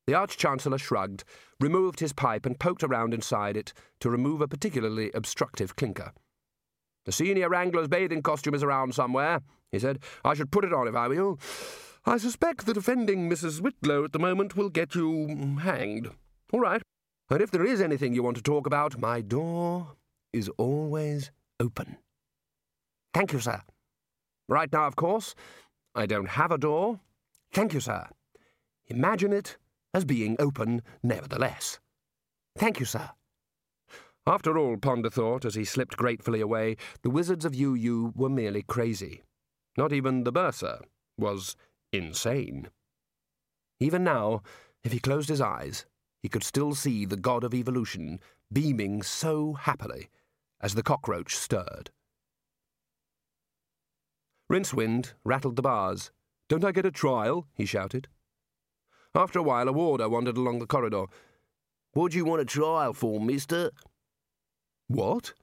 The 0.06 0.13
Arch-Chancellor 0.13 0.78
shrugged, 0.78 1.24
removed 1.60 2.00
his 2.00 2.13
pipe 2.13 2.46
and 2.46 2.60
poked 2.60 2.84
around 2.84 3.13
inside 3.13 3.58
it 3.58 3.74
to 4.00 4.10
remove 4.10 4.41
a 4.41 4.48
particularly 4.48 5.12
obstructive 5.12 5.76
clinker. 5.76 6.13
The 7.08 7.13
senior 7.13 7.48
wrangler's 7.48 7.88
bathing 7.88 8.22
costume 8.22 8.54
is 8.54 8.63
around 8.63 8.93
somewhere, 8.93 9.39
he 9.72 9.80
said. 9.80 10.00
I 10.26 10.34
should 10.34 10.52
put 10.52 10.65
it 10.65 10.74
on 10.74 10.89
if 10.89 10.96
I 10.96 11.08
were 11.08 11.13
you. 11.13 11.38
I 12.06 12.17
suspect 12.17 12.65
that 12.65 12.76
offending 12.76 13.30
Mrs. 13.30 13.62
Whitlow 13.62 14.04
at 14.04 14.12
the 14.12 14.20
moment 14.20 14.58
will 14.58 14.67
get 14.67 14.93
you 14.93 15.56
hanged. 15.62 16.10
All 16.52 16.60
right. 16.60 16.82
And 17.30 17.41
if 17.41 17.50
there 17.50 17.63
is 17.63 17.80
anything 17.80 18.13
you 18.13 18.24
want 18.24 18.36
to 18.36 18.43
talk 18.43 18.67
about, 18.67 19.00
my 19.00 19.22
door 19.22 19.93
is 20.34 20.50
always 20.58 21.32
open. 21.62 21.96
Thank 23.13 23.32
you, 23.32 23.39
sir. 23.39 23.62
Right 24.50 24.72
now, 24.74 24.86
of 24.86 24.98
course, 24.98 25.34
I 25.96 26.08
don't 26.08 26.28
have 26.32 26.52
a 26.52 26.58
door. 26.58 27.00
Thank 27.54 27.74
you, 27.74 27.80
sir. 27.80 28.06
Imagine 28.88 29.32
it 29.32 29.56
as 29.93 30.04
being 30.04 30.36
open 30.39 30.82
nevertheless. 31.02 31.80
Thank 32.58 32.82
you, 32.82 32.86
sir. 32.86 33.12
After 34.28 34.58
all, 34.58 34.76
Ponder 34.76 35.10
thought, 35.10 35.46
as 35.46 35.56
he 35.56 35.63
slipped 35.63 35.96
gratefully 35.96 36.42
away, 36.42 36.76
the 37.02 37.10
wizards 37.10 37.46
of 37.46 37.56
UU 37.56 38.12
were 38.13 38.28
merely 38.28 38.62
crazy. 38.62 39.24
Not 39.78 39.94
even 39.94 40.26
the 40.26 40.34
bursar 40.34 40.82
was 41.18 41.56
insane. 41.94 42.68
Even 43.80 44.04
now, 44.04 44.42
if 44.84 44.92
he 44.92 45.00
closed 45.00 45.30
his 45.30 45.40
eyes, 45.40 45.86
he 46.22 46.28
could 46.28 46.44
still 46.44 46.76
see 46.76 47.06
the 47.06 47.16
god 47.16 47.46
of 47.46 47.54
evolution 47.54 48.20
beaming 48.52 49.02
so 49.02 49.54
happily 49.54 50.10
as 50.60 50.76
the 50.76 50.84
cockroach 50.84 51.34
stirred. 51.34 51.92
Rincewind 54.52 55.13
rattled 55.24 55.56
the 55.56 55.62
bars. 55.62 56.12
Don't 56.50 56.66
I 56.66 56.74
get 56.74 56.86
a 56.86 56.92
trial? 56.92 57.48
he 57.54 57.66
shouted. 57.66 58.10
After 59.16 59.40
a 59.40 59.44
while, 59.44 59.70
a 59.70 59.72
warder 59.72 60.10
wandered 60.10 60.36
along 60.36 60.60
the 60.60 60.68
corridor. 60.68 61.06
What 61.94 62.12
do 62.12 62.18
you 62.18 62.26
want 62.26 62.42
a 62.42 62.46
trial 62.46 62.94
for, 62.94 63.22
mister? 63.22 63.72
What? 64.88 65.34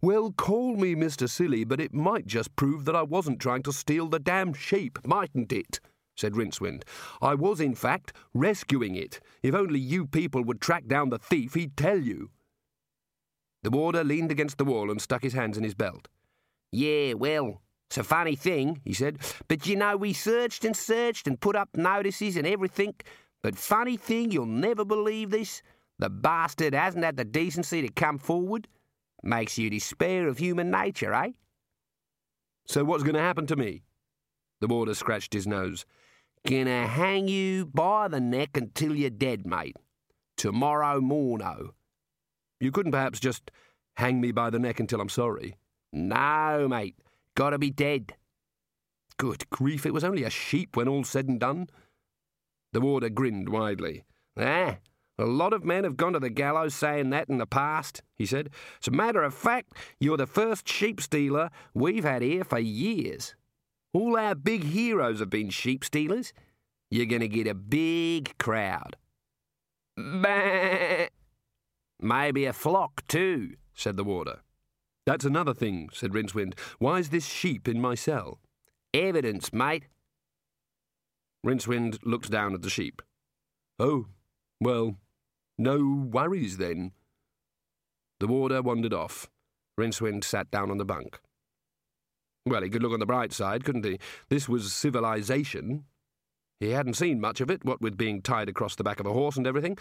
Well, 0.00 0.32
call 0.32 0.76
me 0.76 0.94
Mr. 0.94 1.28
Silly, 1.28 1.64
but 1.64 1.80
it 1.80 1.92
might 1.92 2.26
just 2.26 2.54
prove 2.54 2.84
that 2.84 2.94
I 2.94 3.02
wasn't 3.02 3.40
trying 3.40 3.62
to 3.64 3.72
steal 3.72 4.08
the 4.08 4.20
damn 4.20 4.52
sheep, 4.52 4.98
mightn't 5.04 5.52
it? 5.52 5.80
said 6.16 6.34
Rincewind. 6.34 6.82
I 7.22 7.34
was, 7.34 7.60
in 7.60 7.74
fact, 7.74 8.12
rescuing 8.34 8.94
it. 8.94 9.20
If 9.42 9.54
only 9.54 9.78
you 9.78 10.06
people 10.06 10.42
would 10.44 10.60
track 10.60 10.86
down 10.86 11.10
the 11.10 11.18
thief, 11.18 11.54
he'd 11.54 11.76
tell 11.76 11.98
you. 11.98 12.30
The 13.62 13.70
warder 13.70 14.04
leaned 14.04 14.30
against 14.30 14.58
the 14.58 14.64
wall 14.64 14.90
and 14.90 15.00
stuck 15.00 15.22
his 15.22 15.32
hands 15.32 15.56
in 15.56 15.64
his 15.64 15.74
belt. 15.74 16.08
Yeah, 16.70 17.14
well, 17.14 17.62
it's 17.88 17.98
a 17.98 18.04
funny 18.04 18.36
thing, 18.36 18.80
he 18.84 18.92
said. 18.92 19.18
But 19.48 19.66
you 19.66 19.76
know, 19.76 19.96
we 19.96 20.12
searched 20.12 20.64
and 20.64 20.76
searched 20.76 21.26
and 21.26 21.40
put 21.40 21.56
up 21.56 21.70
notices 21.74 22.36
and 22.36 22.46
everything. 22.46 22.94
But 23.42 23.56
funny 23.56 23.96
thing, 23.96 24.30
you'll 24.30 24.46
never 24.46 24.84
believe 24.84 25.30
this. 25.30 25.62
The 25.98 26.10
bastard 26.10 26.74
hasn't 26.74 27.04
had 27.04 27.16
the 27.16 27.24
decency 27.24 27.82
to 27.82 27.88
come 27.88 28.18
forward. 28.18 28.68
Makes 29.22 29.58
you 29.58 29.68
despair 29.68 30.28
of 30.28 30.38
human 30.38 30.70
nature, 30.70 31.12
eh? 31.12 31.32
So 32.66 32.84
what's 32.84 33.02
going 33.02 33.16
to 33.16 33.20
happen 33.20 33.46
to 33.48 33.56
me? 33.56 33.82
The 34.60 34.68
warder 34.68 34.94
scratched 34.94 35.32
his 35.32 35.46
nose. 35.46 35.86
Gonna 36.46 36.86
hang 36.86 37.28
you 37.28 37.66
by 37.66 38.08
the 38.08 38.20
neck 38.20 38.56
until 38.56 38.94
you're 38.94 39.10
dead, 39.10 39.46
mate. 39.46 39.76
Tomorrow 40.36 41.00
morno. 41.00 41.70
You 42.60 42.70
couldn't 42.70 42.92
perhaps 42.92 43.20
just 43.20 43.50
hang 43.96 44.20
me 44.20 44.32
by 44.32 44.50
the 44.50 44.58
neck 44.58 44.80
until 44.80 45.00
I'm 45.00 45.08
sorry? 45.08 45.56
No, 45.92 46.66
mate. 46.68 46.96
Gotta 47.34 47.58
be 47.58 47.70
dead. 47.70 48.14
Good 49.16 49.50
grief, 49.50 49.84
it 49.84 49.92
was 49.92 50.04
only 50.04 50.22
a 50.24 50.30
sheep 50.30 50.76
when 50.76 50.88
all's 50.88 51.10
said 51.10 51.28
and 51.28 51.40
done. 51.40 51.68
The 52.72 52.80
warder 52.80 53.08
grinned 53.08 53.48
widely. 53.48 54.04
Ah, 54.36 54.78
a 55.18 55.26
lot 55.26 55.52
of 55.52 55.64
men 55.64 55.84
have 55.84 55.96
gone 55.96 56.12
to 56.12 56.20
the 56.20 56.30
gallows 56.30 56.74
saying 56.74 57.10
that 57.10 57.28
in 57.28 57.38
the 57.38 57.46
past, 57.46 58.02
he 58.14 58.24
said. 58.24 58.50
As 58.80 58.88
a 58.88 58.92
matter 58.92 59.22
of 59.22 59.34
fact, 59.34 59.72
you're 59.98 60.16
the 60.16 60.26
first 60.26 60.68
sheep 60.68 61.00
stealer 61.00 61.50
we've 61.74 62.04
had 62.04 62.22
here 62.22 62.44
for 62.44 62.58
years. 62.58 63.34
All 63.92 64.16
our 64.16 64.34
big 64.34 64.64
heroes 64.64 65.18
have 65.20 65.30
been 65.30 65.50
sheep 65.50 65.84
stealers. 65.84 66.32
You're 66.90 67.06
going 67.06 67.20
to 67.20 67.28
get 67.28 67.46
a 67.46 67.54
big 67.54 68.38
crowd. 68.38 68.96
Bah! 69.96 71.06
Maybe 72.00 72.44
a 72.44 72.52
flock, 72.52 73.02
too, 73.08 73.56
said 73.74 73.96
the 73.96 74.04
warder. 74.04 74.40
That's 75.04 75.24
another 75.24 75.54
thing, 75.54 75.88
said 75.92 76.12
Rincewind. 76.12 76.56
Why's 76.78 77.08
this 77.08 77.26
sheep 77.26 77.66
in 77.66 77.80
my 77.80 77.94
cell? 77.96 78.38
Evidence, 78.94 79.52
mate. 79.52 79.84
Rincewind 81.44 81.98
looked 82.04 82.30
down 82.30 82.54
at 82.54 82.62
the 82.62 82.70
sheep. 82.70 83.02
Oh, 83.78 84.06
well, 84.60 84.96
no 85.58 86.08
worries 86.10 86.56
then. 86.56 86.92
The 88.20 88.26
warder 88.26 88.62
wandered 88.62 88.94
off. 88.94 89.28
Rincewind 89.78 90.24
sat 90.24 90.50
down 90.50 90.70
on 90.70 90.78
the 90.78 90.84
bunk. 90.84 91.20
Well, 92.46 92.62
he 92.62 92.70
could 92.70 92.82
look 92.82 92.92
on 92.92 93.00
the 93.00 93.06
bright 93.06 93.32
side, 93.32 93.64
couldn't 93.64 93.84
he? 93.84 93.98
This 94.28 94.48
was 94.48 94.72
civilization. 94.72 95.84
He 96.60 96.70
hadn't 96.70 96.94
seen 96.94 97.20
much 97.20 97.40
of 97.40 97.50
it, 97.50 97.64
what 97.64 97.80
with 97.80 97.96
being 97.96 98.22
tied 98.22 98.48
across 98.48 98.74
the 98.74 98.82
back 98.82 98.98
of 98.98 99.06
a 99.06 99.12
horse 99.12 99.36
and 99.36 99.46
everything, 99.46 99.78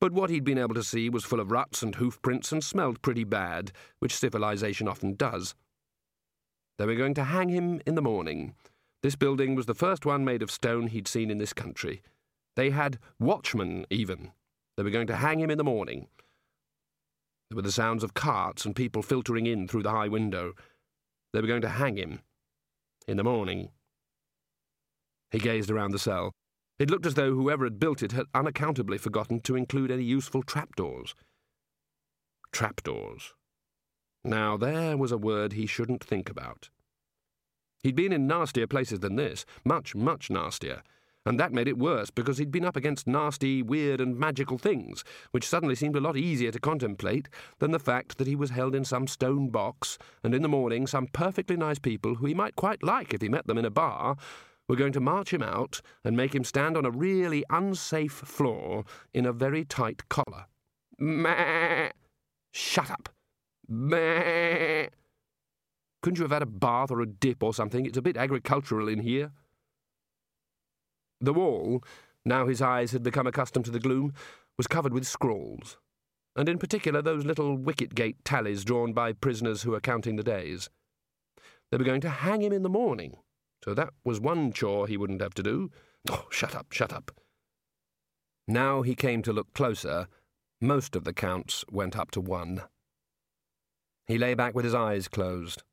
but 0.00 0.12
what 0.12 0.30
he'd 0.30 0.44
been 0.44 0.58
able 0.58 0.74
to 0.74 0.82
see 0.82 1.08
was 1.08 1.24
full 1.24 1.40
of 1.40 1.52
ruts 1.52 1.82
and 1.82 1.94
hoof 1.94 2.20
prints 2.20 2.50
and 2.52 2.64
smelled 2.64 3.02
pretty 3.02 3.24
bad, 3.24 3.70
which 4.00 4.16
civilization 4.16 4.88
often 4.88 5.14
does. 5.14 5.54
They 6.78 6.86
were 6.86 6.96
going 6.96 7.14
to 7.14 7.24
hang 7.24 7.48
him 7.48 7.80
in 7.86 7.94
the 7.94 8.02
morning. 8.02 8.54
This 9.02 9.16
building 9.16 9.54
was 9.54 9.66
the 9.66 9.74
first 9.74 10.04
one 10.04 10.24
made 10.24 10.42
of 10.42 10.50
stone 10.50 10.88
he'd 10.88 11.08
seen 11.08 11.30
in 11.30 11.38
this 11.38 11.52
country. 11.52 12.02
They 12.56 12.70
had 12.70 12.98
watchmen, 13.20 13.86
even. 13.88 14.32
They 14.76 14.82
were 14.82 14.90
going 14.90 15.06
to 15.06 15.16
hang 15.16 15.40
him 15.40 15.50
in 15.50 15.58
the 15.58 15.64
morning. 15.64 16.08
There 17.48 17.56
were 17.56 17.62
the 17.62 17.72
sounds 17.72 18.02
of 18.02 18.14
carts 18.14 18.64
and 18.64 18.74
people 18.74 19.02
filtering 19.02 19.46
in 19.46 19.68
through 19.68 19.84
the 19.84 19.90
high 19.90 20.08
window. 20.08 20.52
They 21.32 21.40
were 21.40 21.46
going 21.46 21.62
to 21.62 21.68
hang 21.68 21.96
him. 21.96 22.20
In 23.06 23.16
the 23.16 23.24
morning. 23.24 23.70
He 25.30 25.38
gazed 25.38 25.70
around 25.70 25.92
the 25.92 25.98
cell. 25.98 26.32
It 26.78 26.90
looked 26.90 27.06
as 27.06 27.14
though 27.14 27.34
whoever 27.34 27.64
had 27.64 27.78
built 27.78 28.02
it 28.02 28.12
had 28.12 28.26
unaccountably 28.34 28.98
forgotten 28.98 29.40
to 29.40 29.56
include 29.56 29.90
any 29.90 30.02
useful 30.02 30.42
trapdoors. 30.42 31.14
Trapdoors. 32.52 33.32
Now, 34.24 34.56
there 34.56 34.96
was 34.96 35.12
a 35.12 35.18
word 35.18 35.52
he 35.52 35.66
shouldn't 35.66 36.02
think 36.02 36.28
about. 36.28 36.68
He'd 37.82 37.94
been 37.94 38.12
in 38.12 38.26
nastier 38.26 38.66
places 38.66 39.00
than 39.00 39.14
this, 39.14 39.46
much, 39.64 39.94
much 39.94 40.30
nastier, 40.30 40.82
and 41.26 41.38
that 41.38 41.52
made 41.52 41.68
it 41.68 41.76
worse 41.76 42.08
because 42.08 42.38
he'd 42.38 42.52
been 42.52 42.64
up 42.64 42.76
against 42.76 43.06
nasty, 43.06 43.62
weird, 43.62 44.00
and 44.00 44.16
magical 44.16 44.56
things, 44.56 45.04
which 45.32 45.46
suddenly 45.46 45.74
seemed 45.74 45.96
a 45.96 46.00
lot 46.00 46.16
easier 46.16 46.52
to 46.52 46.60
contemplate 46.60 47.28
than 47.58 47.72
the 47.72 47.78
fact 47.78 48.16
that 48.16 48.26
he 48.26 48.36
was 48.36 48.50
held 48.50 48.74
in 48.74 48.84
some 48.84 49.06
stone 49.06 49.48
box, 49.48 49.98
and 50.22 50.34
in 50.34 50.42
the 50.42 50.48
morning 50.48 50.86
some 50.86 51.08
perfectly 51.08 51.56
nice 51.56 51.80
people 51.80 52.14
who 52.14 52.26
he 52.26 52.34
might 52.34 52.56
quite 52.56 52.82
like 52.82 53.12
if 53.12 53.20
he 53.20 53.28
met 53.28 53.46
them 53.46 53.58
in 53.58 53.64
a 53.64 53.70
bar 53.70 54.16
were 54.68 54.76
going 54.76 54.92
to 54.92 55.00
march 55.00 55.32
him 55.32 55.42
out 55.42 55.80
and 56.04 56.16
make 56.16 56.34
him 56.34 56.44
stand 56.44 56.76
on 56.76 56.84
a 56.84 56.90
really 56.90 57.44
unsafe 57.50 58.12
floor 58.12 58.84
in 59.12 59.26
a 59.26 59.32
very 59.32 59.64
tight 59.64 60.08
collar. 60.08 60.46
Meh! 60.98 61.90
Shut 62.52 62.90
up! 62.90 63.08
Meh! 63.68 64.88
Couldn't 66.02 66.18
you 66.18 66.24
have 66.24 66.32
had 66.32 66.42
a 66.42 66.46
bath 66.46 66.90
or 66.90 67.00
a 67.00 67.06
dip 67.06 67.42
or 67.42 67.52
something? 67.52 67.84
It's 67.84 67.98
a 67.98 68.02
bit 68.02 68.16
agricultural 68.16 68.88
in 68.88 69.00
here. 69.00 69.32
The 71.20 71.32
wall, 71.32 71.82
now 72.24 72.46
his 72.46 72.60
eyes 72.60 72.92
had 72.92 73.02
become 73.02 73.26
accustomed 73.26 73.64
to 73.66 73.70
the 73.70 73.80
gloom, 73.80 74.12
was 74.56 74.66
covered 74.66 74.92
with 74.92 75.06
scrawls, 75.06 75.78
and 76.34 76.48
in 76.48 76.58
particular 76.58 77.02
those 77.02 77.24
little 77.24 77.56
wicket 77.56 77.94
gate 77.94 78.16
tallies 78.24 78.64
drawn 78.64 78.92
by 78.92 79.12
prisoners 79.12 79.62
who 79.62 79.70
were 79.70 79.80
counting 79.80 80.16
the 80.16 80.22
days. 80.22 80.68
They 81.70 81.78
were 81.78 81.84
going 81.84 82.00
to 82.02 82.10
hang 82.10 82.42
him 82.42 82.52
in 82.52 82.62
the 82.62 82.68
morning. 82.68 83.16
So 83.64 83.74
that 83.74 83.90
was 84.04 84.20
one 84.20 84.52
chore 84.52 84.86
he 84.86 84.96
wouldn't 84.96 85.22
have 85.22 85.34
to 85.34 85.42
do. 85.42 85.70
Oh, 86.08 86.26
shut 86.30 86.54
up, 86.54 86.72
shut 86.72 86.92
up. 86.92 87.10
Now 88.46 88.82
he 88.82 88.94
came 88.94 89.22
to 89.22 89.32
look 89.32 89.52
closer. 89.54 90.06
Most 90.60 90.94
of 90.94 91.04
the 91.04 91.12
counts 91.12 91.64
went 91.70 91.96
up 91.96 92.10
to 92.12 92.20
one. 92.20 92.62
He 94.06 94.18
lay 94.18 94.34
back 94.34 94.54
with 94.54 94.64
his 94.64 94.74
eyes 94.74 95.08
closed. 95.08 95.64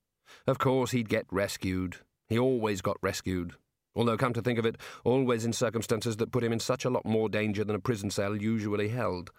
Of 0.48 0.58
course, 0.58 0.92
he'd 0.92 1.10
get 1.10 1.28
rescued. 1.30 1.98
He 2.28 2.40
always 2.40 2.82
got 2.82 2.98
rescued. 3.02 3.54
Although, 3.96 4.18
come 4.18 4.34
to 4.34 4.42
think 4.42 4.60
of 4.60 4.66
it, 4.66 4.78
always 5.04 5.46
in 5.46 5.54
circumstances 5.54 6.18
that 6.18 6.32
put 6.32 6.44
him 6.44 6.52
in 6.52 6.60
such 6.60 6.84
a 6.86 6.90
lot 6.90 7.06
more 7.06 7.30
danger 7.30 7.64
than 7.64 7.76
a 7.76 7.80
prison 7.80 8.10
cell 8.10 8.36
usually 8.36 8.90
held. 8.90 9.32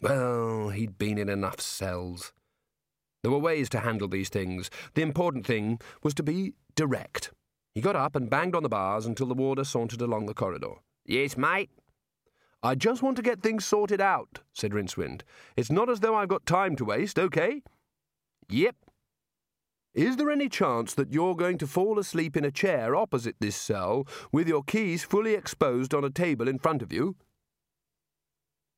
Well, 0.00 0.68
he'd 0.68 0.98
been 0.98 1.18
in 1.18 1.28
enough 1.28 1.60
cells. 1.60 2.32
There 3.22 3.32
were 3.32 3.38
ways 3.38 3.68
to 3.70 3.80
handle 3.80 4.06
these 4.06 4.28
things. 4.28 4.70
The 4.94 5.02
important 5.02 5.46
thing 5.46 5.80
was 6.02 6.14
to 6.14 6.22
be 6.22 6.52
direct. 6.76 7.32
He 7.74 7.80
got 7.80 7.96
up 7.96 8.14
and 8.14 8.30
banged 8.30 8.54
on 8.54 8.62
the 8.62 8.68
bars 8.68 9.06
until 9.06 9.26
the 9.26 9.34
warder 9.34 9.64
sauntered 9.64 10.00
along 10.00 10.26
the 10.26 10.34
corridor. 10.34 10.74
Yes, 11.06 11.36
mate? 11.36 11.70
I 12.62 12.74
just 12.74 13.02
want 13.02 13.16
to 13.16 13.22
get 13.22 13.42
things 13.42 13.64
sorted 13.64 14.00
out, 14.00 14.40
said 14.52 14.72
Rincewind. 14.72 15.22
It's 15.56 15.70
not 15.70 15.90
as 15.90 16.00
though 16.00 16.14
I've 16.14 16.28
got 16.28 16.46
time 16.46 16.76
to 16.76 16.84
waste, 16.84 17.18
okay? 17.18 17.62
Yep. 18.48 18.76
Is 19.94 20.16
there 20.16 20.30
any 20.30 20.48
chance 20.48 20.92
that 20.94 21.12
you're 21.12 21.36
going 21.36 21.56
to 21.58 21.68
fall 21.68 22.00
asleep 22.00 22.36
in 22.36 22.44
a 22.44 22.50
chair 22.50 22.96
opposite 22.96 23.36
this 23.38 23.54
cell 23.54 24.06
with 24.32 24.48
your 24.48 24.64
keys 24.64 25.04
fully 25.04 25.34
exposed 25.34 25.94
on 25.94 26.04
a 26.04 26.10
table 26.10 26.48
in 26.48 26.58
front 26.58 26.82
of 26.82 26.92
you? 26.92 27.14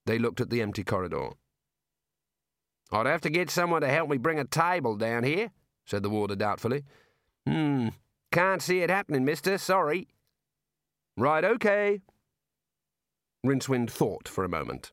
They 0.04 0.18
looked 0.18 0.42
at 0.42 0.50
the 0.50 0.60
empty 0.60 0.84
corridor. 0.84 1.30
I'd 2.92 3.06
have 3.06 3.22
to 3.22 3.30
get 3.30 3.50
someone 3.50 3.80
to 3.80 3.88
help 3.88 4.10
me 4.10 4.18
bring 4.18 4.38
a 4.38 4.44
table 4.44 4.94
down 4.94 5.24
here, 5.24 5.50
said 5.86 6.02
the 6.02 6.10
warder 6.10 6.36
doubtfully. 6.36 6.84
Hmm, 7.46 7.88
can't 8.30 8.60
see 8.60 8.80
it 8.80 8.90
happening, 8.90 9.24
mister. 9.24 9.56
Sorry. 9.56 10.08
Right, 11.16 11.44
okay. 11.44 12.02
Rincewind 13.44 13.90
thought 13.90 14.28
for 14.28 14.44
a 14.44 14.48
moment. 14.48 14.92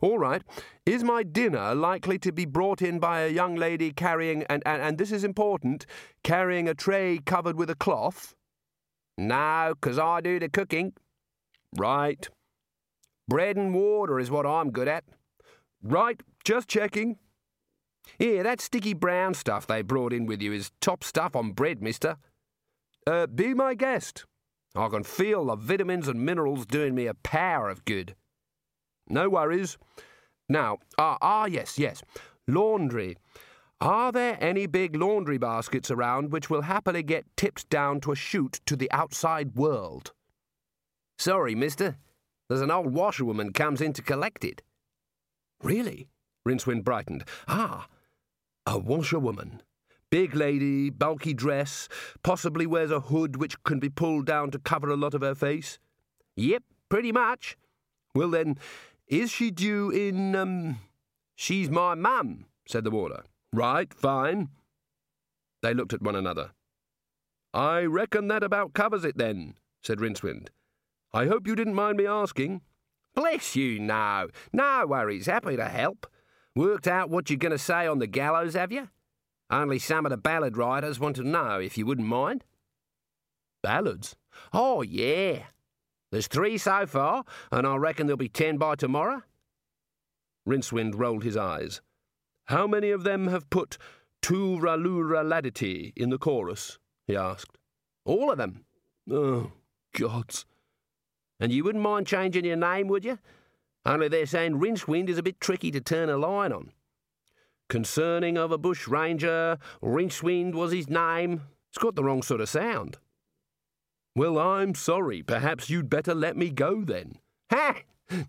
All 0.00 0.18
right. 0.18 0.42
Is 0.84 1.04
my 1.04 1.22
dinner 1.22 1.74
likely 1.74 2.18
to 2.20 2.32
be 2.32 2.44
brought 2.44 2.80
in 2.82 2.98
by 2.98 3.20
a 3.20 3.28
young 3.28 3.56
lady 3.56 3.92
carrying, 3.92 4.42
and, 4.44 4.62
and, 4.66 4.80
and 4.80 4.98
this 4.98 5.12
is 5.12 5.24
important, 5.24 5.86
carrying 6.22 6.68
a 6.68 6.74
tray 6.74 7.18
covered 7.18 7.56
with 7.56 7.70
a 7.70 7.74
cloth? 7.74 8.34
No, 9.18 9.74
'cause 9.80 9.98
I 9.98 10.20
do 10.20 10.38
the 10.38 10.48
cooking. 10.48 10.92
Right. 11.76 12.28
Bread 13.28 13.56
and 13.56 13.74
water 13.74 14.20
is 14.20 14.30
what 14.30 14.46
I'm 14.46 14.70
good 14.70 14.88
at. 14.88 15.04
Right, 15.82 16.20
just 16.44 16.68
checking. 16.68 17.18
Here, 18.18 18.42
that 18.42 18.60
sticky 18.60 18.94
brown 18.94 19.34
stuff 19.34 19.66
they 19.66 19.82
brought 19.82 20.12
in 20.12 20.26
with 20.26 20.40
you 20.40 20.52
is 20.52 20.70
top 20.80 21.02
stuff 21.02 21.34
on 21.34 21.52
bread, 21.52 21.82
mister. 21.82 22.16
Uh, 23.06 23.26
be 23.26 23.52
my 23.52 23.74
guest. 23.74 24.24
I 24.74 24.88
can 24.88 25.02
feel 25.02 25.46
the 25.46 25.56
vitamins 25.56 26.06
and 26.06 26.24
minerals 26.24 26.66
doing 26.66 26.94
me 26.94 27.06
a 27.06 27.14
power 27.14 27.68
of 27.68 27.84
good. 27.84 28.14
No 29.08 29.28
worries. 29.28 29.78
Now, 30.48 30.78
ah, 30.98 31.18
ah, 31.20 31.46
yes, 31.46 31.78
yes. 31.78 32.02
Laundry. 32.46 33.16
Are 33.80 34.10
there 34.10 34.38
any 34.40 34.66
big 34.66 34.96
laundry 34.96 35.38
baskets 35.38 35.90
around 35.90 36.32
which 36.32 36.48
will 36.48 36.62
happily 36.62 37.02
get 37.02 37.26
tipped 37.36 37.68
down 37.68 38.00
to 38.00 38.12
a 38.12 38.16
chute 38.16 38.60
to 38.66 38.74
the 38.74 38.90
outside 38.90 39.54
world? 39.54 40.12
Sorry, 41.18 41.54
mister. 41.54 41.96
There's 42.48 42.62
an 42.62 42.70
old 42.70 42.92
washerwoman 42.92 43.52
comes 43.52 43.80
in 43.80 43.92
to 43.94 44.02
collect 44.02 44.44
it. 44.44 44.62
Really? 45.62 46.08
Rincewind 46.46 46.84
brightened. 46.84 47.24
Ah, 47.48 47.88
a 48.64 48.78
washerwoman. 48.78 49.62
Big 50.10 50.34
lady, 50.34 50.88
bulky 50.88 51.34
dress, 51.34 51.88
possibly 52.22 52.66
wears 52.66 52.92
a 52.92 53.00
hood 53.00 53.36
which 53.36 53.62
can 53.64 53.80
be 53.80 53.88
pulled 53.88 54.26
down 54.26 54.50
to 54.52 54.58
cover 54.58 54.88
a 54.88 54.96
lot 54.96 55.14
of 55.14 55.22
her 55.22 55.34
face. 55.34 55.78
Yep, 56.36 56.62
pretty 56.88 57.10
much. 57.10 57.56
Well 58.14 58.30
then, 58.30 58.56
is 59.08 59.30
she 59.30 59.50
due 59.50 59.90
in, 59.90 60.34
um. 60.34 60.78
She's 61.34 61.68
my 61.68 61.94
mum, 61.94 62.46
said 62.66 62.84
the 62.84 62.90
warder. 62.90 63.24
Right, 63.52 63.92
fine. 63.92 64.48
They 65.62 65.74
looked 65.74 65.92
at 65.92 66.02
one 66.02 66.16
another. 66.16 66.52
I 67.52 67.82
reckon 67.82 68.28
that 68.28 68.42
about 68.42 68.74
covers 68.74 69.04
it 69.04 69.18
then, 69.18 69.54
said 69.82 69.98
Rincewind. 69.98 70.48
I 71.12 71.26
hope 71.26 71.46
you 71.46 71.56
didn't 71.56 71.74
mind 71.74 71.98
me 71.98 72.06
asking. 72.06 72.62
Bless 73.14 73.56
you, 73.56 73.78
no. 73.78 74.28
No 74.52 74.86
worries. 74.86 75.26
Happy 75.26 75.56
to 75.56 75.68
help. 75.68 76.06
Worked 76.54 76.86
out 76.86 77.10
what 77.10 77.30
you're 77.30 77.38
going 77.38 77.52
to 77.52 77.58
say 77.58 77.86
on 77.86 77.98
the 77.98 78.06
gallows, 78.06 78.54
have 78.54 78.72
you? 78.72 78.88
Only 79.50 79.78
some 79.78 80.04
of 80.04 80.10
the 80.10 80.16
ballad 80.16 80.56
writers 80.56 80.98
want 80.98 81.16
to 81.16 81.22
know, 81.22 81.58
if 81.60 81.78
you 81.78 81.86
wouldn't 81.86 82.08
mind. 82.08 82.44
Ballads? 83.62 84.16
Oh, 84.52 84.82
yeah. 84.82 85.44
There's 86.10 86.28
three 86.28 86.58
so 86.58 86.86
far, 86.86 87.24
and 87.50 87.66
I 87.66 87.76
reckon 87.76 88.06
there'll 88.06 88.16
be 88.16 88.28
ten 88.28 88.56
by 88.56 88.76
tomorrow. 88.76 89.22
Rincewind 90.46 90.94
rolled 90.96 91.24
his 91.24 91.36
eyes. 91.36 91.80
How 92.46 92.66
many 92.66 92.90
of 92.90 93.02
them 93.02 93.26
have 93.26 93.50
put 93.50 93.76
tu 94.22 94.58
rallura 94.58 95.24
laditi 95.24 95.92
in 95.96 96.10
the 96.10 96.18
chorus? 96.18 96.78
he 97.06 97.16
asked. 97.16 97.58
All 98.04 98.30
of 98.30 98.38
them. 98.38 98.64
Oh, 99.10 99.52
gods. 99.92 100.46
And 101.40 101.52
you 101.52 101.64
wouldn't 101.64 101.82
mind 101.82 102.06
changing 102.06 102.44
your 102.44 102.56
name, 102.56 102.88
would 102.88 103.04
you? 103.04 103.18
Only 103.84 104.08
they're 104.08 104.26
saying 104.26 104.58
Rincewind 104.58 105.08
is 105.08 105.18
a 105.18 105.22
bit 105.22 105.40
tricky 105.40 105.70
to 105.72 105.80
turn 105.80 106.08
a 106.08 106.16
line 106.16 106.52
on. 106.52 106.72
Concerning 107.68 108.38
of 108.38 108.52
a 108.52 108.58
bush 108.58 108.86
ranger, 108.86 109.58
Rincewind 109.82 110.54
was 110.54 110.72
his 110.72 110.88
name. 110.88 111.42
It's 111.70 111.78
got 111.78 111.96
the 111.96 112.04
wrong 112.04 112.22
sort 112.22 112.40
of 112.40 112.48
sound. 112.48 112.98
Well, 114.16 114.38
I'm 114.38 114.74
sorry. 114.74 115.22
Perhaps 115.22 115.68
you'd 115.68 115.90
better 115.90 116.14
let 116.14 116.38
me 116.38 116.48
go 116.48 116.82
then. 116.82 117.18
Ha! 117.52 117.76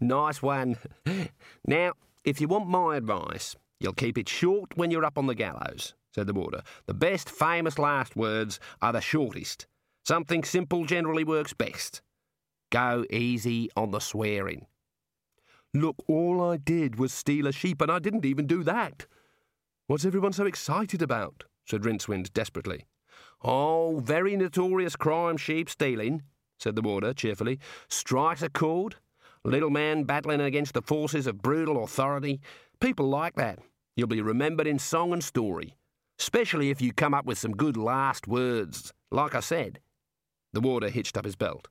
Nice 0.02 0.42
one. 0.42 0.78
Now, 1.66 1.94
if 2.26 2.42
you 2.42 2.50
want 2.50 2.68
my 2.68 2.98
advice, 2.98 3.56
you'll 3.80 3.94
keep 3.94 4.18
it 4.18 4.28
short 4.28 4.76
when 4.76 4.92
you're 4.92 5.06
up 5.06 5.18
on 5.18 5.28
the 5.28 5.36
gallows, 5.36 5.94
said 6.14 6.28
the 6.28 6.34
warder. 6.34 6.62
The 6.88 6.94
best 6.94 7.30
famous 7.30 7.80
last 7.80 8.18
words 8.18 8.60
are 8.82 8.92
the 8.92 9.00
shortest. 9.00 9.66
Something 10.06 10.44
simple 10.44 10.84
generally 10.84 11.24
works 11.24 11.54
best. 11.54 12.02
Go 12.70 13.06
easy 13.10 13.70
on 13.78 13.92
the 13.92 14.00
swearing. 14.00 14.66
Look, 15.74 15.96
all 16.08 16.42
I 16.42 16.58
did 16.58 17.00
was 17.00 17.14
steal 17.14 17.48
a 17.48 17.54
sheep, 17.54 17.82
and 17.82 17.90
I 17.90 18.00
didn't 18.00 18.26
even 18.26 18.46
do 18.46 18.62
that. 18.64 19.06
What's 19.88 20.06
everyone 20.06 20.34
so 20.34 20.46
excited 20.46 21.02
about? 21.02 21.46
said 21.66 21.84
Rincewind 21.84 22.34
desperately. 22.34 22.88
Oh, 23.44 24.00
very 24.04 24.36
notorious 24.36 24.96
crime 24.96 25.38
sheep 25.38 25.70
stealing, 25.70 26.24
said 26.60 26.76
the 26.76 26.82
warder 26.82 27.14
cheerfully. 27.14 27.60
Strikes 27.88 28.42
a 28.42 28.50
chord. 28.50 28.96
Little 29.44 29.70
man 29.70 30.04
battling 30.04 30.42
against 30.42 30.74
the 30.74 30.82
forces 30.82 31.28
of 31.28 31.42
brutal 31.42 31.84
authority. 31.84 32.42
People 32.80 33.08
like 33.08 33.36
that. 33.36 33.60
You'll 33.96 34.08
be 34.08 34.22
remembered 34.22 34.68
in 34.68 34.80
song 34.80 35.14
and 35.14 35.24
story, 35.24 35.76
especially 36.20 36.70
if 36.70 36.82
you 36.82 36.92
come 36.94 37.14
up 37.14 37.26
with 37.26 37.38
some 37.38 37.52
good 37.52 37.78
last 37.78 38.28
words, 38.28 38.92
like 39.12 39.36
I 39.36 39.40
said. 39.40 39.80
The 40.54 40.62
warder 40.62 40.90
hitched 40.90 41.18
up 41.18 41.26
his 41.26 41.36
belt. 41.36 41.68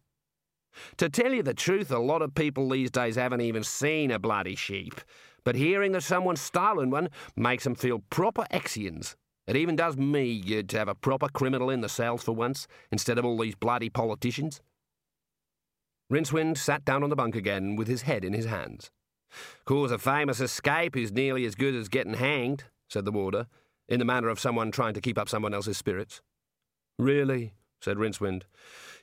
To 0.99 1.09
tell 1.09 1.33
you 1.33 1.43
the 1.43 1.55
truth, 1.55 1.91
a 1.91 1.99
lot 1.99 2.23
of 2.23 2.35
people 2.35 2.69
these 2.69 2.91
days 2.91 3.17
haven't 3.17 3.41
even 3.41 3.65
seen 3.65 4.11
a 4.11 4.19
bloody 4.19 4.55
sheep, 4.55 5.01
but 5.45 5.57
hearing 5.57 5.93
that 5.93 6.03
someone's 6.03 6.41
stolen 6.41 6.91
one 6.91 7.09
makes 7.35 7.65
them 7.65 7.75
feel 7.75 8.01
proper 8.11 8.47
Exians. 8.51 9.17
It 9.47 9.57
even 9.57 9.77
does 9.77 9.97
me 9.97 10.41
good 10.41 10.69
to 10.71 10.79
have 10.79 10.89
a 10.89 10.95
proper 10.95 11.29
criminal 11.29 11.71
in 11.71 11.81
the 11.81 11.89
cells 11.89 12.23
for 12.23 12.33
once, 12.33 12.67
instead 12.91 13.19
of 13.19 13.25
all 13.25 13.39
these 13.39 13.55
bloody 13.55 13.89
politicians. 13.89 14.61
Rincewind 16.13 16.57
sat 16.57 16.85
down 16.85 17.03
on 17.03 17.11
the 17.11 17.17
bunk 17.17 17.35
again 17.35 17.77
with 17.77 17.89
his 17.89 18.03
head 18.03 18.25
in 18.25 18.33
his 18.33 18.47
hands. 18.47 18.91
Cause 19.65 19.91
a 19.91 19.99
famous 19.99 20.41
escape 20.41 20.97
is 20.97 21.13
nearly 21.13 21.45
as 21.45 21.55
good 21.55 21.75
as 21.75 21.89
getting 21.89 22.15
hanged, 22.15 22.65
said 22.89 23.05
the 23.05 23.13
warder, 23.13 23.47
in 23.89 23.99
the 23.99 24.05
manner 24.05 24.29
of 24.29 24.41
someone 24.41 24.71
trying 24.71 24.95
to 24.95 25.01
keep 25.01 25.19
up 25.19 25.29
someone 25.29 25.55
else's 25.55 25.77
spirits. 25.77 26.21
Really? 26.99 27.55
said 27.81 27.99
Rincewind. 27.99 28.43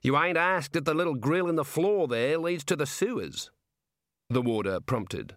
You 0.02 0.18
ain't 0.18 0.38
asked 0.38 0.76
if 0.76 0.84
the 0.84 0.94
little 0.94 1.16
grill 1.16 1.48
in 1.48 1.56
the 1.56 1.64
floor 1.64 2.08
there 2.08 2.38
leads 2.38 2.64
to 2.66 2.76
the 2.76 2.86
sewers. 2.86 3.52
The 4.30 4.42
warder 4.42 4.80
prompted. 4.80 5.36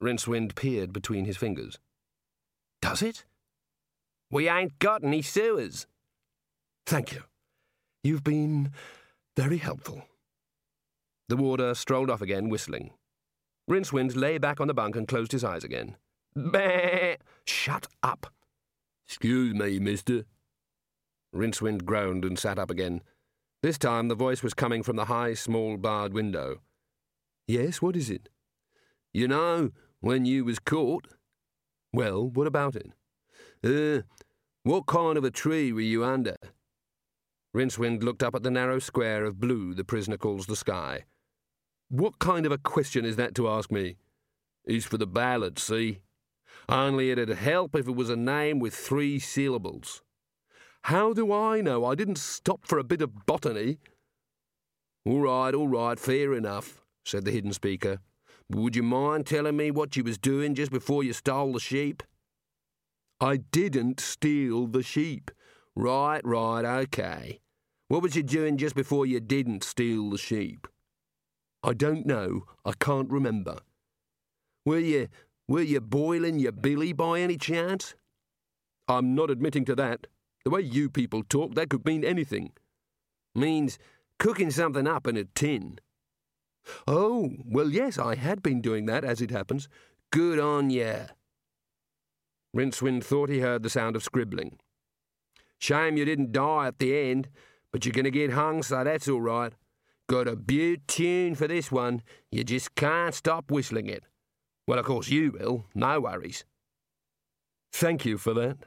Rincewind 0.00 0.54
peered 0.54 0.92
between 0.92 1.24
his 1.24 1.36
fingers. 1.36 1.78
Does 2.80 3.02
it? 3.02 3.24
We 4.32 4.48
ain't 4.48 4.78
got 4.78 5.04
any 5.04 5.20
sewers. 5.20 5.86
Thank 6.86 7.12
you. 7.12 7.22
You've 8.02 8.24
been 8.24 8.72
very 9.36 9.58
helpful. 9.58 10.02
The 11.28 11.36
warder 11.36 11.74
strolled 11.74 12.10
off 12.10 12.22
again, 12.22 12.48
whistling. 12.48 12.92
Rincewind 13.70 14.16
lay 14.16 14.38
back 14.38 14.58
on 14.58 14.68
the 14.68 14.74
bunk 14.74 14.96
and 14.96 15.06
closed 15.06 15.32
his 15.32 15.44
eyes 15.44 15.64
again. 15.64 15.96
Bah! 16.34 17.16
Shut 17.46 17.86
up. 18.02 18.32
Excuse 19.06 19.54
me, 19.54 19.78
mister. 19.78 20.24
Rincewind 21.34 21.84
groaned 21.84 22.24
and 22.24 22.38
sat 22.38 22.58
up 22.58 22.70
again. 22.70 23.02
This 23.62 23.76
time 23.76 24.08
the 24.08 24.14
voice 24.14 24.42
was 24.42 24.54
coming 24.54 24.82
from 24.82 24.96
the 24.96 25.04
high, 25.04 25.34
small, 25.34 25.76
barred 25.76 26.14
window. 26.14 26.62
Yes, 27.46 27.82
what 27.82 27.96
is 27.96 28.08
it? 28.08 28.30
You 29.12 29.28
know, 29.28 29.72
when 30.00 30.24
you 30.24 30.46
was 30.46 30.58
caught. 30.58 31.06
Well, 31.92 32.26
what 32.28 32.46
about 32.46 32.74
it? 32.76 32.92
Uh, 33.64 34.02
what 34.64 34.86
kind 34.86 35.16
of 35.16 35.24
a 35.24 35.30
tree 35.30 35.72
were 35.72 35.80
you 35.80 36.04
under? 36.04 36.36
Rincewind 37.54 38.02
looked 38.02 38.22
up 38.22 38.34
at 38.34 38.42
the 38.42 38.50
narrow 38.50 38.78
square 38.78 39.24
of 39.24 39.38
blue 39.38 39.74
the 39.74 39.84
prisoner 39.84 40.16
calls 40.16 40.46
the 40.46 40.56
sky. 40.56 41.04
What 41.88 42.18
kind 42.18 42.46
of 42.46 42.52
a 42.52 42.58
question 42.58 43.04
is 43.04 43.16
that 43.16 43.34
to 43.36 43.48
ask 43.48 43.70
me? 43.70 43.96
It's 44.64 44.86
for 44.86 44.98
the 44.98 45.06
ballad, 45.06 45.58
see? 45.58 46.00
Only 46.68 47.10
it'd 47.10 47.28
help 47.28 47.74
if 47.76 47.86
it 47.86 47.94
was 47.94 48.10
a 48.10 48.16
name 48.16 48.58
with 48.58 48.74
three 48.74 49.18
syllables. 49.18 50.02
How 50.84 51.12
do 51.12 51.32
I 51.32 51.60
know? 51.60 51.84
I 51.84 51.94
didn't 51.94 52.18
stop 52.18 52.66
for 52.66 52.78
a 52.78 52.84
bit 52.84 53.02
of 53.02 53.26
botany. 53.26 53.78
All 55.04 55.20
right, 55.20 55.54
all 55.54 55.68
right, 55.68 55.98
fair 55.98 56.34
enough, 56.34 56.82
said 57.04 57.24
the 57.24 57.30
hidden 57.30 57.52
speaker. 57.52 57.98
But 58.48 58.60
would 58.60 58.76
you 58.76 58.82
mind 58.82 59.26
telling 59.26 59.56
me 59.56 59.70
what 59.70 59.96
you 59.96 60.02
was 60.02 60.18
doing 60.18 60.54
just 60.54 60.72
before 60.72 61.04
you 61.04 61.12
stole 61.12 61.52
the 61.52 61.60
sheep? 61.60 62.02
I 63.22 63.36
didn't 63.36 64.00
steal 64.00 64.66
the 64.66 64.82
sheep. 64.82 65.30
Right, 65.76 66.20
right, 66.24 66.64
okay. 66.64 67.38
What 67.86 68.02
was 68.02 68.16
you 68.16 68.24
doing 68.24 68.56
just 68.56 68.74
before 68.74 69.06
you 69.06 69.20
didn't 69.20 69.62
steal 69.62 70.10
the 70.10 70.18
sheep? 70.18 70.66
I 71.62 71.72
don't 71.72 72.04
know. 72.04 72.46
I 72.64 72.72
can't 72.72 73.08
remember. 73.08 73.58
Were 74.66 74.80
you 74.80 75.06
were 75.46 75.62
you 75.62 75.80
boiling 75.80 76.40
your 76.40 76.50
billy 76.50 76.92
by 76.92 77.20
any 77.20 77.36
chance? 77.36 77.94
I'm 78.88 79.14
not 79.14 79.30
admitting 79.30 79.66
to 79.66 79.76
that. 79.76 80.08
The 80.44 80.50
way 80.50 80.62
you 80.62 80.90
people 80.90 81.22
talk, 81.22 81.54
that 81.54 81.70
could 81.70 81.86
mean 81.86 82.02
anything. 82.02 82.50
Means 83.36 83.78
cooking 84.18 84.50
something 84.50 84.88
up 84.88 85.06
in 85.06 85.16
a 85.16 85.26
tin. 85.26 85.78
Oh, 86.88 87.30
well, 87.44 87.68
yes, 87.68 87.98
I 87.98 88.16
had 88.16 88.42
been 88.42 88.60
doing 88.60 88.86
that, 88.86 89.04
as 89.04 89.20
it 89.20 89.30
happens. 89.30 89.68
Good 90.10 90.40
on 90.40 90.70
ye. 90.70 90.92
Rincewind 92.56 93.04
thought 93.04 93.30
he 93.30 93.40
heard 93.40 93.62
the 93.62 93.70
sound 93.70 93.96
of 93.96 94.02
scribbling. 94.02 94.58
Shame 95.58 95.96
you 95.96 96.04
didn't 96.04 96.32
die 96.32 96.66
at 96.66 96.78
the 96.78 96.96
end, 96.96 97.28
but 97.72 97.84
you're 97.84 97.92
going 97.92 98.04
to 98.04 98.10
get 98.10 98.32
hung, 98.32 98.62
so 98.62 98.84
that's 98.84 99.08
all 99.08 99.20
right. 99.20 99.52
Got 100.08 100.28
a 100.28 100.36
beaut 100.36 100.86
tune 100.86 101.34
for 101.34 101.48
this 101.48 101.72
one. 101.72 102.02
You 102.30 102.44
just 102.44 102.74
can't 102.74 103.14
stop 103.14 103.50
whistling 103.50 103.88
it. 103.88 104.04
Well, 104.66 104.78
of 104.78 104.84
course 104.84 105.08
you 105.08 105.32
will. 105.32 105.64
No 105.74 106.00
worries. 106.00 106.44
Thank 107.72 108.04
you 108.04 108.18
for 108.18 108.34
that. 108.34 108.58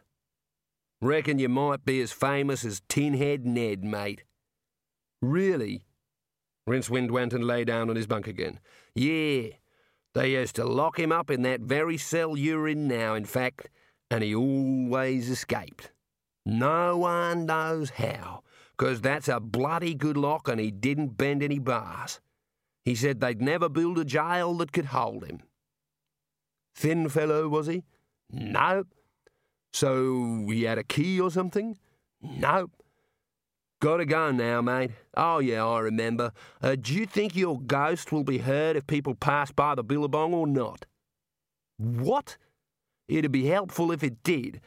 Reckon 1.01 1.37
you 1.37 1.49
might 1.49 1.85
be 1.85 2.01
as 2.01 2.11
famous 2.11 2.65
as 2.65 2.81
Tin 2.89 3.13
Head 3.13 3.45
Ned, 3.45 3.83
mate. 3.83 4.23
Really? 5.21 5.83
Rincewind 6.67 7.11
went 7.11 7.33
and 7.33 7.43
lay 7.43 7.63
down 7.63 7.89
on 7.89 7.95
his 7.95 8.07
bunk 8.07 8.25
again. 8.27 8.59
Yeah. 8.95 9.49
They 10.15 10.31
used 10.31 10.55
to 10.55 10.65
lock 10.65 10.97
him 10.97 11.11
up 11.11 11.29
in 11.29 11.41
that 11.43 11.61
very 11.61 11.97
cell 11.97 12.37
you're 12.37 12.67
in 12.67 12.87
now, 12.87 13.13
in 13.13 13.25
fact, 13.25 13.69
and 14.09 14.23
he 14.23 14.35
always 14.35 15.29
escaped. 15.29 15.91
No 16.45 16.97
one 16.97 17.45
knows 17.45 17.91
how, 17.91 18.43
'cause 18.77 19.01
that's 19.01 19.27
a 19.27 19.39
bloody 19.39 19.95
good 19.95 20.17
lock 20.17 20.47
and 20.47 20.59
he 20.59 20.71
didn't 20.71 21.17
bend 21.17 21.41
any 21.41 21.59
bars. 21.59 22.21
He 22.83 22.93
said 22.95 23.19
they'd 23.19 23.41
never 23.41 23.67
build 23.67 23.97
a 23.97 24.05
jail 24.05 24.53
that 24.55 24.71
could 24.71 24.85
hold 24.85 25.25
him. 25.25 25.41
Thin 26.75 27.09
fellow, 27.09 27.47
was 27.47 27.67
he? 27.67 27.83
Nope. 28.29 28.87
So 29.73 30.45
he 30.47 30.63
had 30.63 30.77
a 30.77 30.83
key 30.83 31.19
or 31.19 31.31
something? 31.31 31.77
Nope. 32.21 32.71
Gotta 33.81 34.05
go 34.05 34.31
now, 34.31 34.61
mate. 34.61 34.91
Oh, 35.15 35.39
yeah, 35.39 35.65
I 35.65 35.79
remember. 35.79 36.31
Uh, 36.61 36.75
do 36.75 36.93
you 36.93 37.05
think 37.05 37.35
your 37.35 37.59
ghost 37.59 38.11
will 38.11 38.23
be 38.23 38.37
heard 38.37 38.75
if 38.75 38.87
people 38.87 39.15
pass 39.15 39.51
by 39.51 39.75
the 39.75 39.83
billabong 39.83 40.33
or 40.33 40.47
not? 40.47 40.85
What? 41.77 42.37
It'd 43.07 43.31
be 43.31 43.45
helpful 43.45 43.91
if 43.91 44.03
it 44.03 44.23
did. 44.23 44.61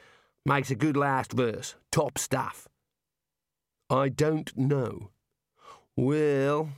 Makes 0.44 0.70
a 0.70 0.76
good 0.76 0.96
last 0.96 1.32
verse. 1.32 1.74
Top 1.90 2.18
stuff. 2.18 2.68
I 3.90 4.08
don't 4.08 4.56
know. 4.56 5.10
Well, 5.96 6.70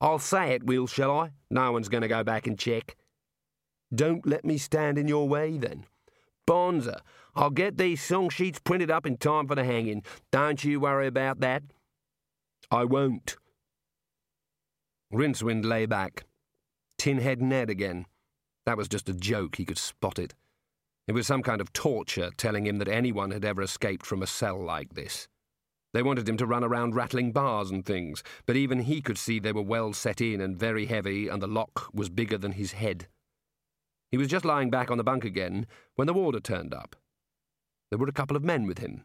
I'll 0.00 0.18
say 0.18 0.52
it, 0.52 0.64
Will, 0.64 0.86
shall 0.86 1.10
I? 1.18 1.30
No 1.50 1.72
one's 1.72 1.88
going 1.88 2.02
to 2.02 2.08
go 2.08 2.24
back 2.24 2.46
and 2.46 2.58
check. 2.58 2.96
Don't 3.94 4.26
let 4.26 4.44
me 4.44 4.58
stand 4.58 4.98
in 4.98 5.08
your 5.08 5.28
way, 5.28 5.58
then. 5.58 5.84
Bonza, 6.46 7.02
I'll 7.34 7.50
get 7.50 7.76
these 7.76 8.02
song 8.02 8.30
sheets 8.30 8.58
printed 8.58 8.90
up 8.90 9.06
in 9.06 9.16
time 9.16 9.46
for 9.46 9.54
the 9.54 9.64
hanging. 9.64 10.02
Don't 10.32 10.62
you 10.64 10.80
worry 10.80 11.06
about 11.06 11.40
that. 11.40 11.62
I 12.70 12.84
won't. 12.84 13.36
Rincewind 15.12 15.64
lay 15.64 15.86
back. 15.86 16.24
Tin 16.98 17.18
Head 17.18 17.40
Ned 17.40 17.70
again. 17.70 18.06
That 18.66 18.76
was 18.76 18.88
just 18.88 19.08
a 19.08 19.14
joke, 19.14 19.56
he 19.56 19.64
could 19.64 19.78
spot 19.78 20.18
it. 20.18 20.34
It 21.08 21.14
was 21.14 21.26
some 21.26 21.42
kind 21.42 21.62
of 21.62 21.72
torture 21.72 22.30
telling 22.36 22.66
him 22.66 22.76
that 22.78 22.88
anyone 22.88 23.30
had 23.30 23.42
ever 23.42 23.62
escaped 23.62 24.04
from 24.04 24.22
a 24.22 24.26
cell 24.26 24.62
like 24.62 24.92
this. 24.92 25.26
They 25.94 26.02
wanted 26.02 26.28
him 26.28 26.36
to 26.36 26.46
run 26.46 26.62
around 26.62 26.94
rattling 26.94 27.32
bars 27.32 27.70
and 27.70 27.82
things, 27.82 28.22
but 28.44 28.56
even 28.56 28.80
he 28.80 29.00
could 29.00 29.16
see 29.16 29.38
they 29.38 29.52
were 29.52 29.62
well 29.62 29.94
set 29.94 30.20
in 30.20 30.42
and 30.42 30.58
very 30.58 30.84
heavy, 30.84 31.26
and 31.26 31.40
the 31.40 31.46
lock 31.46 31.88
was 31.94 32.10
bigger 32.10 32.36
than 32.36 32.52
his 32.52 32.72
head. 32.72 33.08
He 34.10 34.18
was 34.18 34.28
just 34.28 34.44
lying 34.44 34.68
back 34.68 34.90
on 34.90 34.98
the 34.98 35.04
bunk 35.04 35.24
again 35.24 35.66
when 35.94 36.06
the 36.06 36.12
warder 36.12 36.40
turned 36.40 36.74
up. 36.74 36.94
There 37.90 37.98
were 37.98 38.08
a 38.08 38.12
couple 38.12 38.36
of 38.36 38.44
men 38.44 38.66
with 38.66 38.78
him. 38.78 39.04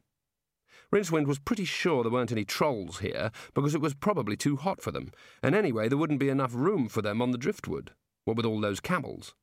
Rincewind 0.94 1.26
was 1.26 1.40
pretty 1.40 1.66
sure 1.66 2.04
there 2.04 2.12
weren't 2.12 2.34
any 2.34 2.44
trolls 2.44 3.00
here, 3.00 3.32
because 3.54 3.74
it 3.74 3.82
was 3.82 3.94
probably 3.94 4.36
too 4.36 4.58
hot 4.58 4.82
for 4.82 4.92
them, 4.92 5.12
and 5.42 5.56
anyway 5.56 5.88
there 5.88 5.98
wouldn't 5.98 6.20
be 6.20 6.28
enough 6.28 6.54
room 6.54 6.90
for 6.90 7.02
them 7.02 7.22
on 7.22 7.32
the 7.32 7.38
driftwood, 7.38 7.92
what 8.26 8.36
with 8.36 8.46
all 8.46 8.60
those 8.60 8.82
camels. 8.82 9.34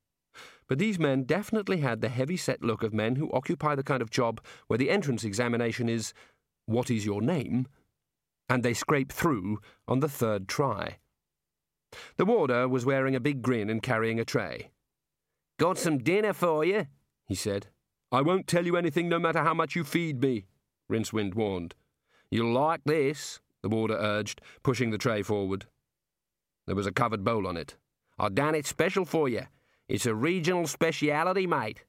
But 0.70 0.78
these 0.78 1.00
men 1.00 1.24
definitely 1.24 1.78
had 1.78 2.00
the 2.00 2.08
heavy-set 2.08 2.62
look 2.62 2.84
of 2.84 2.94
men 2.94 3.16
who 3.16 3.28
occupy 3.32 3.74
the 3.74 3.82
kind 3.82 4.00
of 4.00 4.08
job 4.08 4.40
where 4.68 4.78
the 4.78 4.88
entrance 4.88 5.24
examination 5.24 5.88
is, 5.88 6.14
What 6.66 6.90
is 6.90 7.04
your 7.04 7.20
name? 7.20 7.66
and 8.48 8.62
they 8.62 8.74
scrape 8.74 9.12
through 9.12 9.60
on 9.86 9.98
the 10.00 10.08
third 10.08 10.48
try. 10.48 10.98
The 12.16 12.24
warder 12.24 12.68
was 12.68 12.86
wearing 12.86 13.14
a 13.14 13.20
big 13.20 13.42
grin 13.42 13.70
and 13.70 13.82
carrying 13.82 14.18
a 14.18 14.24
tray. 14.24 14.70
Got 15.58 15.78
some 15.78 15.98
dinner 15.98 16.32
for 16.32 16.64
you, 16.64 16.86
he 17.26 17.34
said. 17.36 17.68
I 18.10 18.22
won't 18.22 18.48
tell 18.48 18.66
you 18.66 18.76
anything 18.76 19.08
no 19.08 19.20
matter 19.20 19.42
how 19.42 19.54
much 19.54 19.76
you 19.76 19.84
feed 19.84 20.20
me, 20.20 20.46
Rincewind 20.90 21.34
warned. 21.34 21.74
You'll 22.30 22.52
like 22.52 22.82
this, 22.84 23.40
the 23.62 23.68
warder 23.68 23.96
urged, 23.96 24.40
pushing 24.64 24.90
the 24.90 24.98
tray 24.98 25.22
forward. 25.22 25.66
There 26.66 26.76
was 26.76 26.86
a 26.86 26.92
covered 26.92 27.24
bowl 27.24 27.46
on 27.46 27.56
it. 27.56 27.76
I 28.18 28.28
done 28.30 28.54
it 28.54 28.66
special 28.66 29.04
for 29.04 29.28
you. 29.28 29.46
It's 29.90 30.06
a 30.06 30.14
regional 30.14 30.68
speciality, 30.68 31.48
mate. 31.48 31.82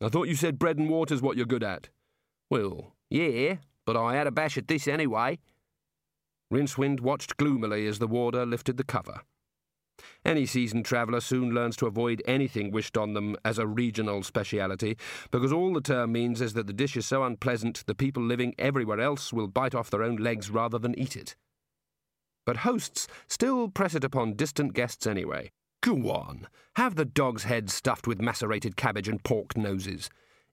I 0.00 0.08
thought 0.08 0.28
you 0.28 0.34
said 0.34 0.58
bread 0.58 0.78
and 0.78 0.88
water's 0.88 1.20
what 1.20 1.36
you're 1.36 1.44
good 1.44 1.62
at. 1.62 1.90
Well, 2.48 2.94
yeah, 3.10 3.56
but 3.84 3.98
I 3.98 4.14
had 4.14 4.26
a 4.26 4.30
bash 4.30 4.56
at 4.56 4.66
this 4.66 4.88
anyway. 4.88 5.38
Rincewind 6.50 7.00
watched 7.00 7.36
gloomily 7.36 7.86
as 7.86 7.98
the 7.98 8.06
warder 8.06 8.46
lifted 8.46 8.78
the 8.78 8.84
cover. 8.84 9.20
Any 10.24 10.46
seasoned 10.46 10.86
traveller 10.86 11.20
soon 11.20 11.52
learns 11.52 11.76
to 11.76 11.86
avoid 11.86 12.22
anything 12.24 12.70
wished 12.70 12.96
on 12.96 13.12
them 13.12 13.36
as 13.44 13.58
a 13.58 13.66
regional 13.66 14.22
speciality, 14.22 14.96
because 15.30 15.52
all 15.52 15.74
the 15.74 15.82
term 15.82 16.12
means 16.12 16.40
is 16.40 16.54
that 16.54 16.66
the 16.66 16.72
dish 16.72 16.96
is 16.96 17.04
so 17.04 17.24
unpleasant 17.24 17.84
the 17.86 17.94
people 17.94 18.22
living 18.22 18.54
everywhere 18.58 19.00
else 19.00 19.34
will 19.34 19.48
bite 19.48 19.74
off 19.74 19.90
their 19.90 20.02
own 20.02 20.16
legs 20.16 20.48
rather 20.48 20.78
than 20.78 20.98
eat 20.98 21.14
it. 21.14 21.36
But 22.46 22.58
hosts 22.58 23.06
still 23.28 23.68
press 23.68 23.94
it 23.94 24.02
upon 24.02 24.32
distant 24.32 24.72
guests 24.72 25.06
anyway. 25.06 25.52
Go 25.82 26.10
on, 26.10 26.46
have 26.76 26.94
the 26.94 27.04
dog's 27.04 27.42
head 27.42 27.68
stuffed 27.68 28.06
with 28.06 28.22
macerated 28.22 28.76
cabbage 28.76 29.08
and 29.08 29.22
pork 29.22 29.56
noses. 29.56 30.08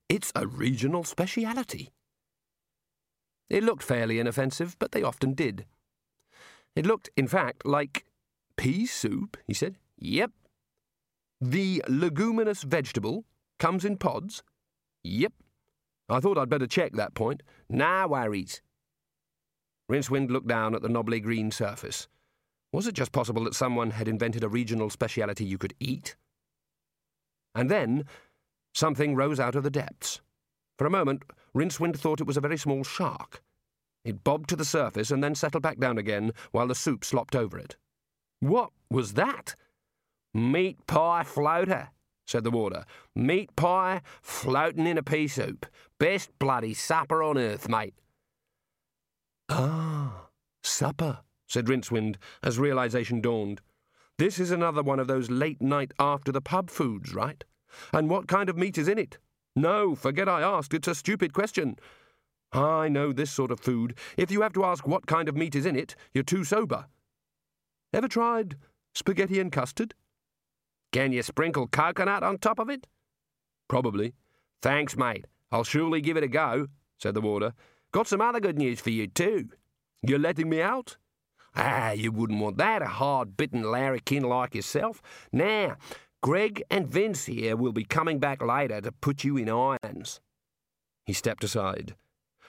It's 0.08 0.32
a 0.34 0.46
regional 0.46 1.04
speciality. 1.04 1.92
It 3.48 3.62
looked 3.62 3.84
fairly 3.84 4.18
inoffensive, 4.18 4.76
but 4.80 4.90
they 4.90 5.04
often 5.04 5.34
did. 5.34 5.66
It 6.74 6.84
looked, 6.84 7.10
in 7.16 7.28
fact, 7.28 7.64
like 7.64 8.04
pea 8.56 8.86
soup, 8.86 9.36
he 9.46 9.54
said. 9.54 9.76
Yep. 9.98 10.32
The 11.40 11.84
leguminous 11.88 12.62
vegetable 12.62 13.24
comes 13.58 13.84
in 13.84 13.98
pods? 13.98 14.42
Yep. 15.04 15.32
I 16.08 16.18
thought 16.18 16.38
I'd 16.38 16.50
better 16.50 16.66
check 16.66 16.92
that 16.94 17.14
point. 17.14 17.44
No 17.68 18.08
worries. 18.08 18.62
Rincewind 19.90 20.30
looked 20.30 20.48
down 20.48 20.74
at 20.74 20.82
the 20.82 20.88
knobbly 20.88 21.20
green 21.20 21.52
surface. 21.52 22.08
Was 22.72 22.86
it 22.86 22.94
just 22.94 23.12
possible 23.12 23.44
that 23.44 23.54
someone 23.54 23.90
had 23.90 24.08
invented 24.08 24.44
a 24.44 24.48
regional 24.48 24.90
speciality 24.90 25.44
you 25.44 25.58
could 25.58 25.74
eat? 25.80 26.16
And 27.54 27.70
then 27.70 28.04
something 28.74 29.16
rose 29.16 29.40
out 29.40 29.56
of 29.56 29.64
the 29.64 29.70
depths. 29.70 30.20
For 30.78 30.86
a 30.86 30.90
moment, 30.90 31.24
Rincewind 31.54 31.96
thought 31.98 32.20
it 32.20 32.26
was 32.26 32.36
a 32.36 32.40
very 32.40 32.56
small 32.56 32.84
shark. 32.84 33.42
It 34.04 34.24
bobbed 34.24 34.48
to 34.50 34.56
the 34.56 34.64
surface 34.64 35.10
and 35.10 35.22
then 35.22 35.34
settled 35.34 35.62
back 35.62 35.78
down 35.78 35.98
again 35.98 36.32
while 36.52 36.68
the 36.68 36.74
soup 36.74 37.04
slopped 37.04 37.36
over 37.36 37.58
it. 37.58 37.76
What 38.38 38.70
was 38.90 39.14
that? 39.14 39.56
Meat 40.32 40.86
pie 40.86 41.24
floater, 41.24 41.90
said 42.26 42.44
the 42.44 42.50
warder. 42.50 42.84
Meat 43.14 43.54
pie 43.56 44.00
floating 44.22 44.86
in 44.86 44.96
a 44.96 45.02
pea 45.02 45.28
soup. 45.28 45.66
Best 45.98 46.30
bloody 46.38 46.72
supper 46.72 47.22
on 47.22 47.36
earth, 47.36 47.68
mate. 47.68 47.94
Ah, 49.50 50.28
supper, 50.62 51.18
said 51.50 51.66
Rincewind 51.66 52.16
as 52.42 52.58
realization 52.58 53.20
dawned. 53.20 53.60
This 54.18 54.38
is 54.38 54.52
another 54.52 54.82
one 54.82 55.00
of 55.00 55.08
those 55.08 55.30
late 55.30 55.60
night 55.60 55.92
after 55.98 56.30
the 56.30 56.40
pub 56.40 56.70
foods, 56.70 57.12
right? 57.12 57.42
And 57.92 58.08
what 58.08 58.28
kind 58.28 58.48
of 58.48 58.56
meat 58.56 58.78
is 58.78 58.86
in 58.86 58.98
it? 58.98 59.18
No, 59.56 59.96
forget 59.96 60.28
I 60.28 60.42
asked. 60.42 60.72
It's 60.72 60.88
a 60.88 60.94
stupid 60.94 61.32
question. 61.32 61.76
I 62.52 62.88
know 62.88 63.12
this 63.12 63.32
sort 63.32 63.50
of 63.50 63.58
food. 63.58 63.98
If 64.16 64.30
you 64.30 64.42
have 64.42 64.52
to 64.54 64.64
ask 64.64 64.86
what 64.86 65.06
kind 65.06 65.28
of 65.28 65.36
meat 65.36 65.56
is 65.56 65.66
in 65.66 65.74
it, 65.74 65.96
you're 66.14 66.22
too 66.22 66.44
sober. 66.44 66.86
Ever 67.92 68.08
tried 68.08 68.56
spaghetti 68.94 69.40
and 69.40 69.50
custard? 69.50 69.94
Can 70.92 71.12
you 71.12 71.22
sprinkle 71.22 71.66
coconut 71.66 72.22
on 72.22 72.38
top 72.38 72.60
of 72.60 72.70
it? 72.70 72.86
Probably. 73.68 74.14
Thanks, 74.62 74.96
mate. 74.96 75.26
I'll 75.50 75.64
surely 75.64 76.00
give 76.00 76.16
it 76.16 76.24
a 76.24 76.28
go, 76.28 76.68
said 76.98 77.14
the 77.14 77.20
warder. 77.20 77.54
Got 77.92 78.06
some 78.06 78.20
other 78.20 78.40
good 78.40 78.58
news 78.58 78.80
for 78.80 78.90
you, 78.90 79.08
too. 79.08 79.48
You're 80.02 80.18
letting 80.18 80.48
me 80.48 80.60
out? 80.62 80.96
Ah, 81.54 81.90
you 81.92 82.12
wouldn't 82.12 82.40
want 82.40 82.58
that, 82.58 82.82
a 82.82 82.86
hard-bitten 82.86 83.62
larrikin 83.62 84.22
like 84.22 84.54
yourself. 84.54 85.02
Now, 85.32 85.76
Greg 86.22 86.62
and 86.70 86.86
Vince 86.86 87.24
here 87.26 87.56
will 87.56 87.72
be 87.72 87.84
coming 87.84 88.18
back 88.18 88.42
later 88.42 88.80
to 88.80 88.92
put 88.92 89.24
you 89.24 89.36
in 89.36 89.48
irons. 89.48 90.20
He 91.06 91.12
stepped 91.12 91.42
aside. 91.42 91.96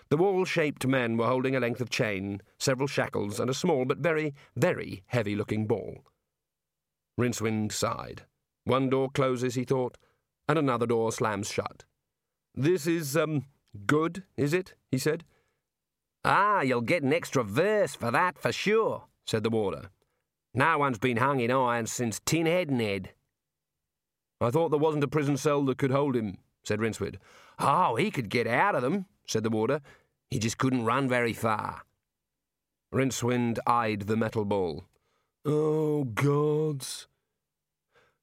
The 0.10 0.18
wall 0.18 0.44
shaped 0.44 0.86
men 0.86 1.16
were 1.16 1.28
holding 1.28 1.56
a 1.56 1.60
length 1.60 1.80
of 1.80 1.90
chain, 1.90 2.42
several 2.60 2.88
shackles, 2.88 3.40
and 3.40 3.50
a 3.50 3.54
small 3.54 3.86
but 3.86 4.00
very, 4.00 4.34
very 4.58 5.04
heavy 5.08 5.36
looking 5.36 5.68
ball. 5.68 6.04
Rincewind 7.20 7.72
sighed. 7.72 8.24
One 8.66 8.90
door 8.90 9.10
closes, 9.10 9.56
he 9.56 9.64
thought, 9.64 9.98
and 10.50 10.60
another 10.60 10.86
door 10.86 11.12
slams 11.12 11.50
shut. 11.50 11.86
This 12.54 12.86
is, 12.86 13.16
um, 13.16 13.46
good, 13.86 14.24
is 14.36 14.54
it? 14.54 14.76
he 14.92 14.98
said. 14.98 15.24
Ah, 16.24 16.62
you'll 16.62 16.82
get 16.82 17.04
an 17.04 17.14
extra 17.14 17.44
verse 17.44 17.96
for 17.96 18.12
that, 18.12 18.38
for 18.38 18.52
sure, 18.52 19.06
said 19.26 19.44
the 19.44 19.50
warder. 19.50 19.90
No 20.54 20.78
one's 20.78 21.00
been 21.00 21.18
hung 21.18 21.40
in 21.40 21.50
irons 21.50 21.92
since 21.92 22.20
Tin 22.26 22.46
Head 22.46 22.70
Ned. 22.70 23.12
I 24.40 24.52
thought 24.52 24.70
there 24.70 24.80
wasn't 24.80 25.04
a 25.04 25.08
prison 25.08 25.38
cell 25.38 25.64
that 25.66 25.78
could 25.78 25.92
hold 25.92 26.16
him, 26.16 26.38
said 26.64 26.80
Rincewind. 26.80 27.16
Oh, 27.60 27.96
he 27.96 28.12
could 28.12 28.30
get 28.30 28.48
out 28.48 28.76
of 28.76 28.82
them, 28.82 29.06
said 29.26 29.44
the 29.44 29.50
warder. 29.50 29.82
He 30.30 30.40
just 30.40 30.58
couldn't 30.58 30.86
run 30.86 31.08
very 31.08 31.34
far. 31.34 31.84
Rincewind 32.94 33.60
eyed 33.66 34.02
the 34.02 34.18
metal 34.18 34.46
ball. 34.46 34.86
Oh, 35.46 36.04
gods. 36.04 37.08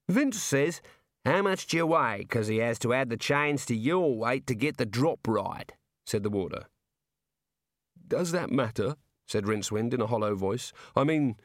Vince 0.07 0.41
says, 0.41 0.81
How 1.25 1.41
much 1.41 1.67
do 1.67 1.77
you 1.77 1.87
weigh? 1.87 2.19
Because 2.19 2.47
he 2.47 2.57
has 2.57 2.79
to 2.79 2.93
add 2.93 3.09
the 3.09 3.17
chains 3.17 3.65
to 3.65 3.75
your 3.75 4.15
weight 4.15 4.47
to 4.47 4.55
get 4.55 4.77
the 4.77 4.85
drop 4.85 5.27
right, 5.27 5.71
said 6.05 6.23
the 6.23 6.29
warder. 6.29 6.65
Does 8.09 8.31
that 8.31 8.51
matter? 8.51 8.95
said 9.27 9.45
Rincewind 9.45 9.93
in 9.93 10.01
a 10.01 10.07
hollow 10.07 10.35
voice. 10.35 10.73
I 10.95 11.03
mean, 11.03 11.35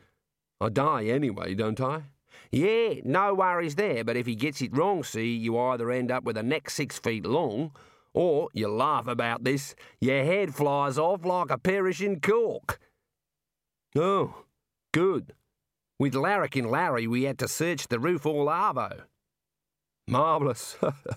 I 0.60 0.70
die 0.70 1.04
anyway, 1.04 1.54
don't 1.54 1.80
I? 1.80 2.04
Yeah, 2.50 2.94
no 3.04 3.34
worries 3.34 3.74
there, 3.74 4.04
but 4.04 4.16
if 4.16 4.26
he 4.26 4.34
gets 4.34 4.62
it 4.62 4.76
wrong, 4.76 5.04
see, 5.04 5.34
you 5.36 5.58
either 5.58 5.90
end 5.90 6.10
up 6.10 6.24
with 6.24 6.36
a 6.36 6.42
neck 6.42 6.70
six 6.70 6.98
feet 6.98 7.26
long 7.26 7.72
or, 8.14 8.48
you 8.52 8.68
laugh 8.68 9.08
about 9.08 9.42
this, 9.42 9.74
your 10.00 10.24
head 10.24 10.54
flies 10.54 10.98
off 10.98 11.24
like 11.24 11.50
a 11.50 11.58
perishing 11.58 12.20
cork. 12.20 12.78
Oh, 13.96 14.44
good. 14.92 15.34
With 15.98 16.14
Larrikin 16.14 16.70
Larry, 16.70 17.06
we 17.06 17.24
had 17.24 17.38
to 17.40 17.48
search 17.48 17.88
the 17.88 17.98
roof 17.98 18.24
all 18.24 18.46
Arvo. 18.46 19.02
Marvellous. 20.06 20.76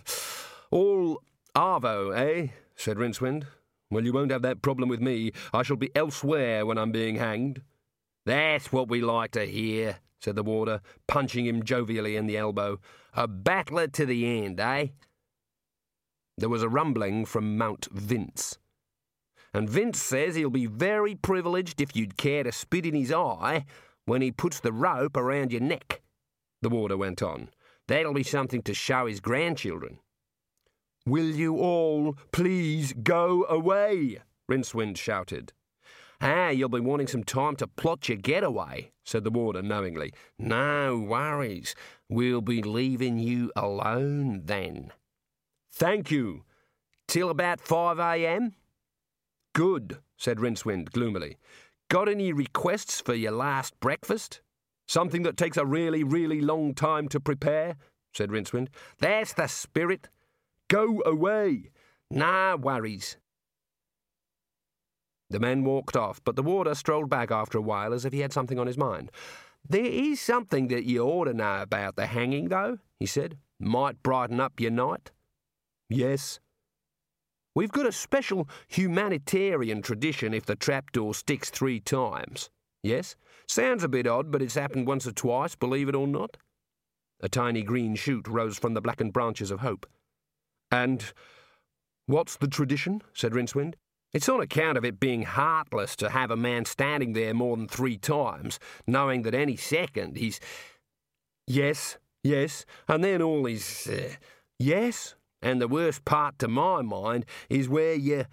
all 0.71 1.21
Arvo, 1.55 2.17
eh? 2.17 2.47
said 2.75 2.97
Rincewind. 2.97 3.45
Well, 3.89 4.03
you 4.03 4.13
won't 4.13 4.31
have 4.31 4.41
that 4.41 4.61
problem 4.61 4.89
with 4.89 5.01
me. 5.01 5.31
I 5.53 5.63
shall 5.63 5.77
be 5.77 5.95
elsewhere 5.95 6.65
when 6.65 6.77
I'm 6.77 6.91
being 6.91 7.15
hanged. 7.15 7.61
That's 8.25 8.71
what 8.71 8.89
we 8.89 9.01
like 9.01 9.31
to 9.31 9.45
hear, 9.45 9.99
said 10.19 10.35
the 10.35 10.43
warder, 10.43 10.81
punching 11.07 11.45
him 11.45 11.63
jovially 11.63 12.17
in 12.17 12.27
the 12.27 12.37
elbow. 12.37 12.79
A 13.13 13.27
battler 13.27 13.87
to 13.87 14.05
the 14.05 14.43
end, 14.43 14.59
eh? 14.59 14.87
There 16.37 16.49
was 16.49 16.63
a 16.63 16.69
rumbling 16.69 17.25
from 17.25 17.57
Mount 17.57 17.87
Vince. 17.91 18.59
And 19.53 19.69
Vince 19.69 20.01
says 20.01 20.35
he'll 20.35 20.49
be 20.49 20.65
very 20.65 21.15
privileged 21.15 21.79
if 21.81 21.95
you'd 21.95 22.17
care 22.17 22.43
to 22.43 22.51
spit 22.51 22.85
in 22.85 22.93
his 22.93 23.11
eye 23.11 23.65
when 24.05 24.21
he 24.21 24.31
puts 24.31 24.59
the 24.59 24.73
rope 24.73 25.17
around 25.17 25.51
your 25.51 25.61
neck, 25.61 26.01
the 26.61 26.69
warder 26.69 26.97
went 26.97 27.21
on. 27.21 27.49
That'll 27.87 28.13
be 28.13 28.23
something 28.23 28.61
to 28.63 28.73
show 28.73 29.05
his 29.05 29.19
grandchildren. 29.19 29.99
Will 31.07 31.29
you 31.29 31.55
all 31.59 32.17
please 32.33 32.91
go 32.91 33.45
away? 33.47 34.17
Rincewind 34.51 34.97
shouted. 34.97 35.53
Ah, 36.19 36.49
you'll 36.49 36.67
be 36.67 36.81
wanting 36.81 37.07
some 37.07 37.23
time 37.23 37.55
to 37.55 37.65
plot 37.65 38.09
your 38.09 38.17
getaway, 38.17 38.91
said 39.05 39.23
the 39.23 39.31
warder 39.31 39.61
knowingly. 39.61 40.11
No 40.37 40.99
worries. 40.99 41.75
We'll 42.09 42.41
be 42.41 42.61
leaving 42.61 43.19
you 43.19 43.53
alone 43.55 44.41
then. 44.43 44.91
Thank 45.71 46.11
you. 46.11 46.43
Till 47.07 47.29
about 47.29 47.61
5 47.61 47.99
a.m.? 47.99 48.55
Good, 49.55 49.99
said 50.17 50.39
Rincewind 50.39 50.91
gloomily. 50.91 51.37
Got 51.89 52.09
any 52.09 52.33
requests 52.33 52.99
for 52.99 53.13
your 53.13 53.31
last 53.31 53.79
breakfast? 53.79 54.41
Something 54.89 55.23
that 55.23 55.37
takes 55.37 55.55
a 55.55 55.65
really, 55.65 56.03
really 56.03 56.41
long 56.41 56.73
time 56.73 57.07
to 57.07 57.21
prepare, 57.21 57.77
said 58.13 58.29
Rincewind. 58.29 58.67
That's 58.99 59.31
the 59.31 59.47
spirit. 59.47 60.09
Go 60.69 61.01
away. 61.05 61.71
Nah 62.11 62.55
worries. 62.55 63.17
The 65.29 65.39
men 65.39 65.65
walked 65.65 65.97
off, 65.97 66.21
but 66.23 66.35
the 66.35 66.43
warder 66.43 66.73
strolled 66.73 67.09
back 67.09 67.31
after 67.31 67.57
a 67.57 67.61
while 67.61 67.93
as 67.93 68.05
if 68.05 68.13
he 68.13 68.19
had 68.19 68.31
something 68.31 68.59
on 68.59 68.67
his 68.67 68.77
mind. 68.77 69.11
There 69.67 69.85
is 69.85 70.21
something 70.21 70.69
that 70.69 70.85
you 70.85 71.03
ought 71.03 71.25
to 71.25 71.33
know 71.33 71.61
about 71.61 71.97
the 71.97 72.05
hanging, 72.05 72.47
though, 72.47 72.79
he 72.99 73.05
said. 73.05 73.37
Might 73.59 74.01
brighten 74.03 74.39
up 74.39 74.59
your 74.59 74.71
night. 74.71 75.11
Yes. 75.89 76.39
We've 77.55 77.71
got 77.71 77.87
a 77.87 77.91
special 77.91 78.47
humanitarian 78.67 79.81
tradition 79.81 80.33
if 80.33 80.45
the 80.45 80.55
trapdoor 80.55 81.13
sticks 81.13 81.49
three 81.49 81.79
times. 81.79 82.49
Yes? 82.83 83.15
Sounds 83.47 83.83
a 83.83 83.89
bit 83.89 84.07
odd, 84.07 84.31
but 84.31 84.41
it's 84.41 84.55
happened 84.55 84.87
once 84.87 85.07
or 85.07 85.11
twice, 85.11 85.55
believe 85.55 85.89
it 85.89 85.95
or 85.95 86.07
not. 86.07 86.37
A 87.19 87.27
tiny 87.27 87.63
green 87.63 87.95
shoot 87.95 88.27
rose 88.27 88.59
from 88.59 88.75
the 88.75 88.81
blackened 88.81 89.11
branches 89.11 89.51
of 89.51 89.61
hope. 89.61 89.87
And 90.71 91.11
what's 92.05 92.37
the 92.37 92.47
tradition? 92.47 93.01
said 93.13 93.33
Rincewind. 93.33 93.75
It's 94.13 94.29
on 94.29 94.41
account 94.41 94.77
of 94.77 94.85
it 94.85 94.99
being 94.99 95.23
heartless 95.23 95.95
to 95.97 96.09
have 96.09 96.31
a 96.31 96.37
man 96.37 96.65
standing 96.65 97.13
there 97.13 97.33
more 97.33 97.57
than 97.57 97.67
three 97.67 97.97
times, 97.97 98.57
knowing 98.87 99.23
that 99.23 99.33
any 99.33 99.55
second 99.55 100.17
he's. 100.17 100.39
Yes, 101.45 101.97
yes, 102.23 102.65
and 102.87 103.03
then 103.03 103.21
all 103.21 103.45
his. 103.45 103.87
Uh, 103.87 104.15
yes, 104.57 105.15
and 105.41 105.61
the 105.61 105.67
worst 105.67 106.05
part 106.05 106.39
to 106.39 106.47
my 106.47 106.81
mind 106.81 107.25
is 107.49 107.69
where 107.69 107.93
you. 107.93 108.25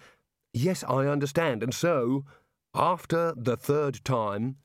Yes, 0.53 0.83
I 0.87 1.07
understand. 1.07 1.61
And 1.61 1.73
so, 1.73 2.23
after 2.73 3.33
the 3.35 3.57
third 3.57 4.03
time, 4.05 4.55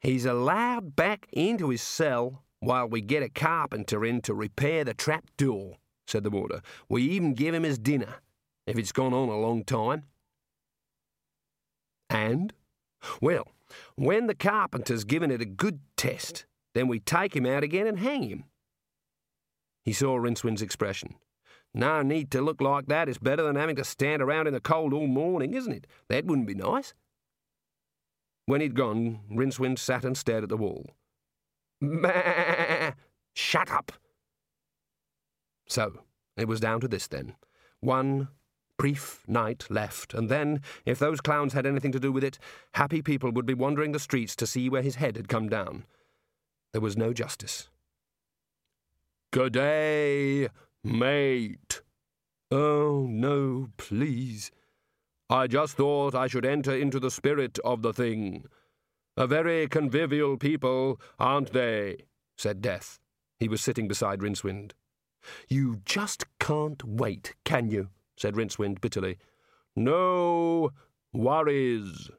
he's 0.00 0.24
allowed 0.24 0.94
back 0.94 1.26
into 1.32 1.70
his 1.70 1.82
cell 1.82 2.44
while 2.60 2.88
we 2.88 3.00
get 3.00 3.24
a 3.24 3.28
carpenter 3.28 4.04
in 4.04 4.22
to 4.22 4.34
repair 4.34 4.84
the 4.84 4.94
trap 4.94 5.24
door, 5.36 5.78
said 6.12 6.22
the 6.22 6.30
warder. 6.30 6.62
We 6.88 7.02
even 7.02 7.34
give 7.34 7.54
him 7.54 7.62
his 7.62 7.78
dinner, 7.78 8.16
if 8.66 8.78
it's 8.78 8.92
gone 8.92 9.14
on 9.14 9.28
a 9.28 9.38
long 9.38 9.64
time. 9.64 10.04
And? 12.10 12.52
Well, 13.20 13.48
when 13.96 14.26
the 14.26 14.34
carpenter's 14.34 15.04
given 15.04 15.30
it 15.30 15.40
a 15.40 15.46
good 15.46 15.80
test, 15.96 16.44
then 16.74 16.86
we 16.86 17.00
take 17.00 17.34
him 17.34 17.46
out 17.46 17.64
again 17.64 17.86
and 17.86 17.98
hang 17.98 18.24
him. 18.24 18.44
He 19.84 19.92
saw 19.92 20.16
Rincewind's 20.16 20.62
expression. 20.62 21.16
No 21.74 22.02
need 22.02 22.30
to 22.32 22.42
look 22.42 22.60
like 22.60 22.86
that. 22.86 23.08
It's 23.08 23.18
better 23.18 23.42
than 23.42 23.56
having 23.56 23.76
to 23.76 23.84
stand 23.84 24.20
around 24.20 24.46
in 24.46 24.52
the 24.52 24.60
cold 24.60 24.92
all 24.92 25.06
morning, 25.06 25.54
isn't 25.54 25.72
it? 25.72 25.86
That 26.08 26.26
wouldn't 26.26 26.46
be 26.46 26.54
nice. 26.54 26.92
When 28.44 28.60
he'd 28.60 28.76
gone, 28.76 29.20
Rincewind 29.32 29.78
sat 29.78 30.04
and 30.04 30.16
stared 30.16 30.42
at 30.42 30.50
the 30.50 30.58
wall. 30.58 30.90
Shut 33.34 33.70
up! 33.70 33.92
So, 35.72 36.02
it 36.36 36.46
was 36.48 36.60
down 36.60 36.82
to 36.82 36.88
this 36.88 37.06
then. 37.06 37.34
One 37.80 38.28
brief 38.76 39.22
night 39.26 39.64
left, 39.70 40.12
and 40.12 40.28
then, 40.28 40.60
if 40.84 40.98
those 40.98 41.22
clowns 41.22 41.54
had 41.54 41.64
anything 41.64 41.92
to 41.92 41.98
do 41.98 42.12
with 42.12 42.22
it, 42.22 42.38
happy 42.74 43.00
people 43.00 43.30
would 43.32 43.46
be 43.46 43.54
wandering 43.54 43.92
the 43.92 43.98
streets 43.98 44.36
to 44.36 44.46
see 44.46 44.68
where 44.68 44.82
his 44.82 44.96
head 44.96 45.16
had 45.16 45.30
come 45.30 45.48
down. 45.48 45.86
There 46.72 46.82
was 46.82 46.94
no 46.94 47.14
justice. 47.14 47.70
Good 49.30 49.54
day, 49.54 50.48
mate. 50.84 51.80
Oh, 52.50 53.06
no, 53.08 53.70
please. 53.78 54.50
I 55.30 55.46
just 55.46 55.78
thought 55.78 56.14
I 56.14 56.26
should 56.26 56.44
enter 56.44 56.76
into 56.76 57.00
the 57.00 57.10
spirit 57.10 57.58
of 57.64 57.80
the 57.80 57.94
thing. 57.94 58.44
A 59.16 59.26
very 59.26 59.68
convivial 59.68 60.36
people, 60.36 61.00
aren't 61.18 61.54
they? 61.54 62.04
said 62.36 62.60
Death. 62.60 62.98
He 63.40 63.48
was 63.48 63.62
sitting 63.62 63.88
beside 63.88 64.20
Rincewind. 64.20 64.72
You 65.48 65.80
just 65.84 66.24
can't 66.38 66.82
wait, 66.84 67.34
can 67.44 67.68
you? 67.70 67.88
said 68.16 68.34
Rincewind 68.34 68.80
bitterly. 68.80 69.18
No 69.74 70.70
worries. 71.12 72.10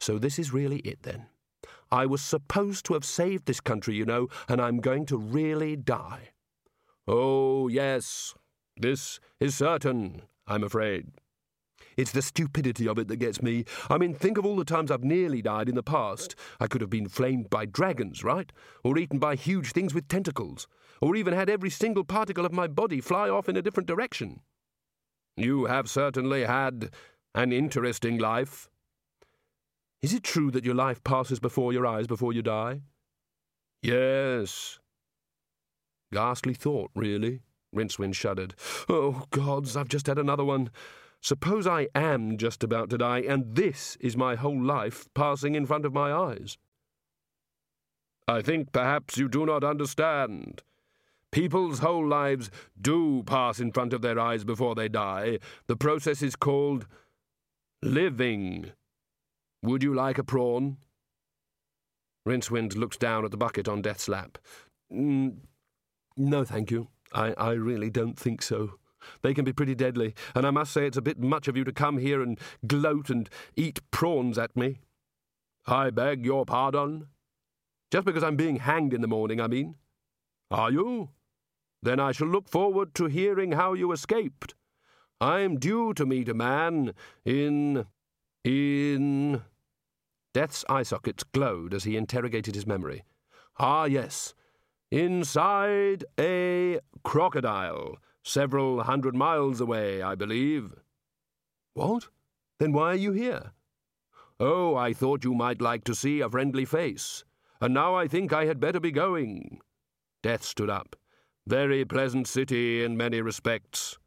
So 0.00 0.18
this 0.18 0.38
is 0.38 0.52
really 0.52 0.78
it 0.78 1.02
then. 1.02 1.26
I 1.90 2.06
was 2.06 2.20
supposed 2.20 2.84
to 2.86 2.94
have 2.94 3.04
saved 3.04 3.46
this 3.46 3.60
country, 3.60 3.94
you 3.94 4.04
know, 4.04 4.28
and 4.48 4.60
I'm 4.60 4.78
going 4.78 5.06
to 5.06 5.16
really 5.16 5.76
die. 5.76 6.30
Oh, 7.06 7.68
yes. 7.68 8.34
This 8.76 9.20
is 9.38 9.54
certain, 9.54 10.22
I'm 10.46 10.64
afraid. 10.64 11.06
It's 11.96 12.10
the 12.10 12.22
stupidity 12.22 12.88
of 12.88 12.98
it 12.98 13.08
that 13.08 13.16
gets 13.16 13.40
me. 13.40 13.64
I 13.88 13.98
mean, 13.98 14.14
think 14.14 14.36
of 14.36 14.44
all 14.44 14.56
the 14.56 14.64
times 14.64 14.90
I've 14.90 15.04
nearly 15.04 15.42
died 15.42 15.68
in 15.68 15.76
the 15.76 15.82
past. 15.82 16.34
I 16.58 16.66
could 16.66 16.80
have 16.80 16.90
been 16.90 17.08
flamed 17.08 17.50
by 17.50 17.66
dragons, 17.66 18.24
right? 18.24 18.50
Or 18.82 18.98
eaten 18.98 19.18
by 19.18 19.36
huge 19.36 19.72
things 19.72 19.94
with 19.94 20.08
tentacles. 20.08 20.66
Or 21.04 21.16
even 21.16 21.34
had 21.34 21.50
every 21.50 21.68
single 21.68 22.02
particle 22.02 22.46
of 22.46 22.52
my 22.54 22.66
body 22.66 22.98
fly 22.98 23.28
off 23.28 23.46
in 23.46 23.58
a 23.58 23.60
different 23.60 23.86
direction. 23.86 24.40
You 25.36 25.66
have 25.66 25.90
certainly 25.90 26.44
had 26.44 26.92
an 27.34 27.52
interesting 27.52 28.16
life. 28.16 28.70
Is 30.00 30.14
it 30.14 30.22
true 30.22 30.50
that 30.52 30.64
your 30.64 30.74
life 30.74 31.04
passes 31.04 31.38
before 31.38 31.74
your 31.74 31.86
eyes 31.86 32.06
before 32.06 32.32
you 32.32 32.40
die? 32.40 32.80
Yes. 33.82 34.78
Ghastly 36.10 36.54
thought, 36.54 36.90
really. 36.94 37.42
Rincewind 37.76 38.14
shuddered. 38.14 38.54
Oh, 38.88 39.26
gods, 39.28 39.76
I've 39.76 39.88
just 39.90 40.06
had 40.06 40.18
another 40.18 40.46
one. 40.46 40.70
Suppose 41.20 41.66
I 41.66 41.88
am 41.94 42.38
just 42.38 42.64
about 42.64 42.88
to 42.88 42.96
die, 42.96 43.20
and 43.20 43.54
this 43.54 43.98
is 44.00 44.16
my 44.16 44.36
whole 44.36 44.62
life 44.62 45.06
passing 45.12 45.54
in 45.54 45.66
front 45.66 45.84
of 45.84 45.92
my 45.92 46.10
eyes. 46.10 46.56
I 48.26 48.40
think 48.40 48.72
perhaps 48.72 49.18
you 49.18 49.28
do 49.28 49.44
not 49.44 49.62
understand. 49.62 50.62
People's 51.34 51.80
whole 51.80 52.06
lives 52.06 52.48
do 52.80 53.24
pass 53.24 53.58
in 53.58 53.72
front 53.72 53.92
of 53.92 54.02
their 54.02 54.20
eyes 54.20 54.44
before 54.44 54.76
they 54.76 54.88
die. 54.88 55.40
The 55.66 55.74
process 55.74 56.22
is 56.22 56.36
called 56.36 56.86
living. 57.82 58.70
Would 59.60 59.82
you 59.82 59.92
like 59.92 60.16
a 60.16 60.22
prawn? 60.22 60.76
Rincewind 62.24 62.76
looked 62.76 63.00
down 63.00 63.24
at 63.24 63.32
the 63.32 63.36
bucket 63.36 63.66
on 63.66 63.82
Death's 63.82 64.08
lap. 64.08 64.38
Mm, 64.92 65.38
no, 66.16 66.44
thank 66.44 66.70
you. 66.70 66.86
I, 67.12 67.34
I 67.36 67.50
really 67.54 67.90
don't 67.90 68.16
think 68.16 68.40
so. 68.40 68.74
They 69.22 69.34
can 69.34 69.44
be 69.44 69.52
pretty 69.52 69.74
deadly, 69.74 70.14
and 70.36 70.46
I 70.46 70.52
must 70.52 70.72
say 70.72 70.86
it's 70.86 70.96
a 70.96 71.02
bit 71.02 71.18
much 71.18 71.48
of 71.48 71.56
you 71.56 71.64
to 71.64 71.72
come 71.72 71.98
here 71.98 72.22
and 72.22 72.38
gloat 72.64 73.10
and 73.10 73.28
eat 73.56 73.80
prawns 73.90 74.38
at 74.38 74.56
me. 74.56 74.82
I 75.66 75.90
beg 75.90 76.24
your 76.24 76.46
pardon? 76.46 77.08
Just 77.90 78.06
because 78.06 78.22
I'm 78.22 78.36
being 78.36 78.60
hanged 78.60 78.94
in 78.94 79.00
the 79.00 79.08
morning, 79.08 79.40
I 79.40 79.48
mean. 79.48 79.74
Are 80.52 80.70
you? 80.70 81.08
Then 81.84 82.00
I 82.00 82.12
shall 82.12 82.28
look 82.28 82.48
forward 82.48 82.94
to 82.94 83.06
hearing 83.06 83.52
how 83.52 83.74
you 83.74 83.92
escaped. 83.92 84.54
I'm 85.20 85.58
due 85.58 85.92
to 85.94 86.06
meet 86.06 86.30
a 86.30 86.34
man 86.34 86.94
in. 87.26 87.84
in. 88.42 89.42
Death's 90.32 90.64
eye 90.66 90.82
sockets 90.82 91.24
glowed 91.24 91.74
as 91.74 91.84
he 91.84 91.98
interrogated 91.98 92.54
his 92.54 92.66
memory. 92.66 93.04
Ah, 93.58 93.84
yes. 93.84 94.34
Inside 94.90 96.06
a 96.18 96.80
crocodile, 97.02 97.98
several 98.22 98.84
hundred 98.84 99.14
miles 99.14 99.60
away, 99.60 100.00
I 100.00 100.14
believe. 100.14 100.72
What? 101.74 102.08
Then 102.58 102.72
why 102.72 102.92
are 102.92 102.94
you 102.94 103.12
here? 103.12 103.52
Oh, 104.40 104.74
I 104.74 104.94
thought 104.94 105.24
you 105.24 105.34
might 105.34 105.60
like 105.60 105.84
to 105.84 105.94
see 105.94 106.20
a 106.20 106.30
friendly 106.30 106.64
face, 106.64 107.24
and 107.60 107.74
now 107.74 107.94
I 107.94 108.08
think 108.08 108.32
I 108.32 108.46
had 108.46 108.58
better 108.58 108.80
be 108.80 108.90
going. 108.90 109.60
Death 110.22 110.44
stood 110.44 110.70
up. 110.70 110.96
Very 111.46 111.84
pleasant 111.84 112.26
city 112.26 112.82
in 112.82 112.96
many 112.96 113.20
respects. 113.20 113.98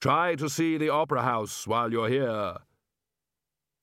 Try 0.00 0.34
to 0.34 0.50
see 0.50 0.76
the 0.76 0.90
Opera 0.90 1.22
House 1.22 1.66
while 1.66 1.90
you're 1.90 2.10
here. 2.10 2.56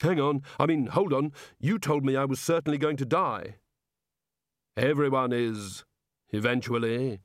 Hang 0.01 0.19
on, 0.19 0.43
I 0.59 0.67
mean, 0.67 0.87
hold 0.87 1.13
on. 1.13 1.31
You 1.59 1.79
told 1.79 2.05
me 2.05 2.15
I 2.15 2.25
was 2.25 2.39
certainly 2.39 2.77
going 2.77 2.97
to 2.97 3.05
die. 3.05 3.55
Everyone 4.77 5.33
is, 5.33 5.83
eventually. 6.29 7.21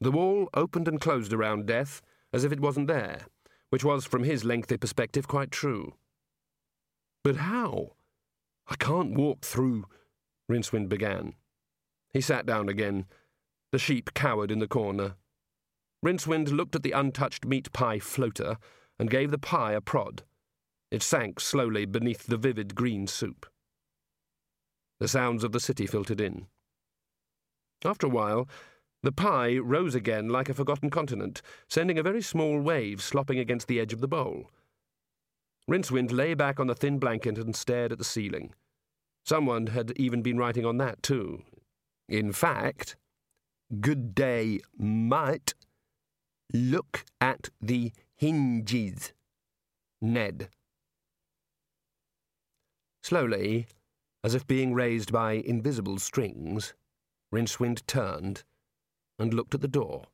The 0.00 0.12
wall 0.12 0.48
opened 0.54 0.88
and 0.88 1.00
closed 1.00 1.32
around 1.32 1.66
Death, 1.66 2.00
as 2.32 2.44
if 2.44 2.52
it 2.52 2.60
wasn't 2.60 2.88
there, 2.88 3.22
which 3.70 3.84
was, 3.84 4.04
from 4.04 4.22
his 4.22 4.44
lengthy 4.44 4.76
perspective, 4.76 5.26
quite 5.26 5.50
true. 5.50 5.94
But 7.22 7.36
how? 7.36 7.92
I 8.68 8.76
can't 8.76 9.14
walk 9.14 9.44
through, 9.44 9.86
Rincewind 10.50 10.88
began. 10.88 11.34
He 12.12 12.20
sat 12.20 12.46
down 12.46 12.68
again 12.68 13.06
the 13.74 13.78
sheep 13.80 14.14
cowered 14.14 14.52
in 14.52 14.60
the 14.60 14.68
corner. 14.68 15.16
Rincewind 16.06 16.52
looked 16.52 16.76
at 16.76 16.84
the 16.84 16.92
untouched 16.92 17.44
meat 17.44 17.72
pie 17.72 17.98
floater 17.98 18.56
and 19.00 19.10
gave 19.10 19.32
the 19.32 19.36
pie 19.36 19.72
a 19.72 19.80
prod. 19.80 20.22
It 20.92 21.02
sank 21.02 21.40
slowly 21.40 21.84
beneath 21.84 22.28
the 22.28 22.36
vivid 22.36 22.76
green 22.76 23.08
soup. 23.08 23.46
The 25.00 25.08
sounds 25.08 25.42
of 25.42 25.50
the 25.50 25.58
city 25.58 25.88
filtered 25.88 26.20
in. 26.20 26.46
After 27.84 28.06
a 28.06 28.10
while, 28.10 28.48
the 29.02 29.10
pie 29.10 29.58
rose 29.58 29.96
again 29.96 30.28
like 30.28 30.48
a 30.48 30.54
forgotten 30.54 30.88
continent, 30.88 31.42
sending 31.68 31.98
a 31.98 32.04
very 32.04 32.22
small 32.22 32.60
wave 32.60 33.02
slopping 33.02 33.40
against 33.40 33.66
the 33.66 33.80
edge 33.80 33.92
of 33.92 34.00
the 34.00 34.06
bowl. 34.06 34.52
Rincewind 35.68 36.12
lay 36.12 36.34
back 36.34 36.60
on 36.60 36.68
the 36.68 36.76
thin 36.76 37.00
blanket 37.00 37.38
and 37.38 37.56
stared 37.56 37.90
at 37.90 37.98
the 37.98 38.04
ceiling. 38.04 38.54
Someone 39.24 39.66
had 39.66 39.90
even 39.96 40.22
been 40.22 40.38
writing 40.38 40.64
on 40.64 40.76
that, 40.76 41.02
too. 41.02 41.42
In 42.08 42.30
fact, 42.30 42.94
Good 43.80 44.14
day, 44.14 44.60
mate. 44.76 45.54
Look 46.52 47.04
at 47.20 47.48
the 47.60 47.92
hinges. 48.16 49.12
Ned. 50.02 50.50
Slowly, 53.02 53.66
as 54.22 54.34
if 54.34 54.46
being 54.46 54.74
raised 54.74 55.12
by 55.12 55.32
invisible 55.32 55.98
strings, 55.98 56.74
Rincewind 57.32 57.86
turned 57.86 58.44
and 59.18 59.32
looked 59.32 59.54
at 59.54 59.62
the 59.62 59.68
door. 59.68 60.04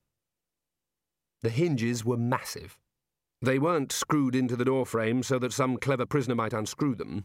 The 1.42 1.50
hinges 1.50 2.04
were 2.04 2.16
massive. 2.16 2.78
They 3.42 3.58
weren't 3.58 3.92
screwed 3.92 4.36
into 4.36 4.54
the 4.54 4.64
door 4.64 4.86
frame 4.86 5.22
so 5.22 5.38
that 5.38 5.52
some 5.52 5.76
clever 5.76 6.06
prisoner 6.06 6.34
might 6.34 6.52
unscrew 6.52 6.94
them. 6.94 7.24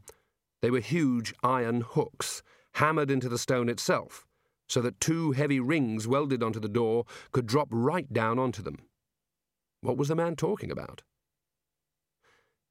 They 0.61 0.71
were 0.71 0.79
huge 0.79 1.33
iron 1.43 1.81
hooks, 1.81 2.41
hammered 2.75 3.11
into 3.11 3.29
the 3.29 3.37
stone 3.37 3.69
itself, 3.69 4.24
so 4.67 4.81
that 4.81 4.99
two 4.99 5.31
heavy 5.31 5.59
rings 5.59 6.07
welded 6.07 6.41
onto 6.41 6.59
the 6.59 6.67
door 6.67 7.05
could 7.31 7.45
drop 7.45 7.67
right 7.71 8.11
down 8.11 8.39
onto 8.39 8.61
them. 8.61 8.79
What 9.81 9.97
was 9.97 10.07
the 10.07 10.15
man 10.15 10.35
talking 10.35 10.71
about? 10.71 11.03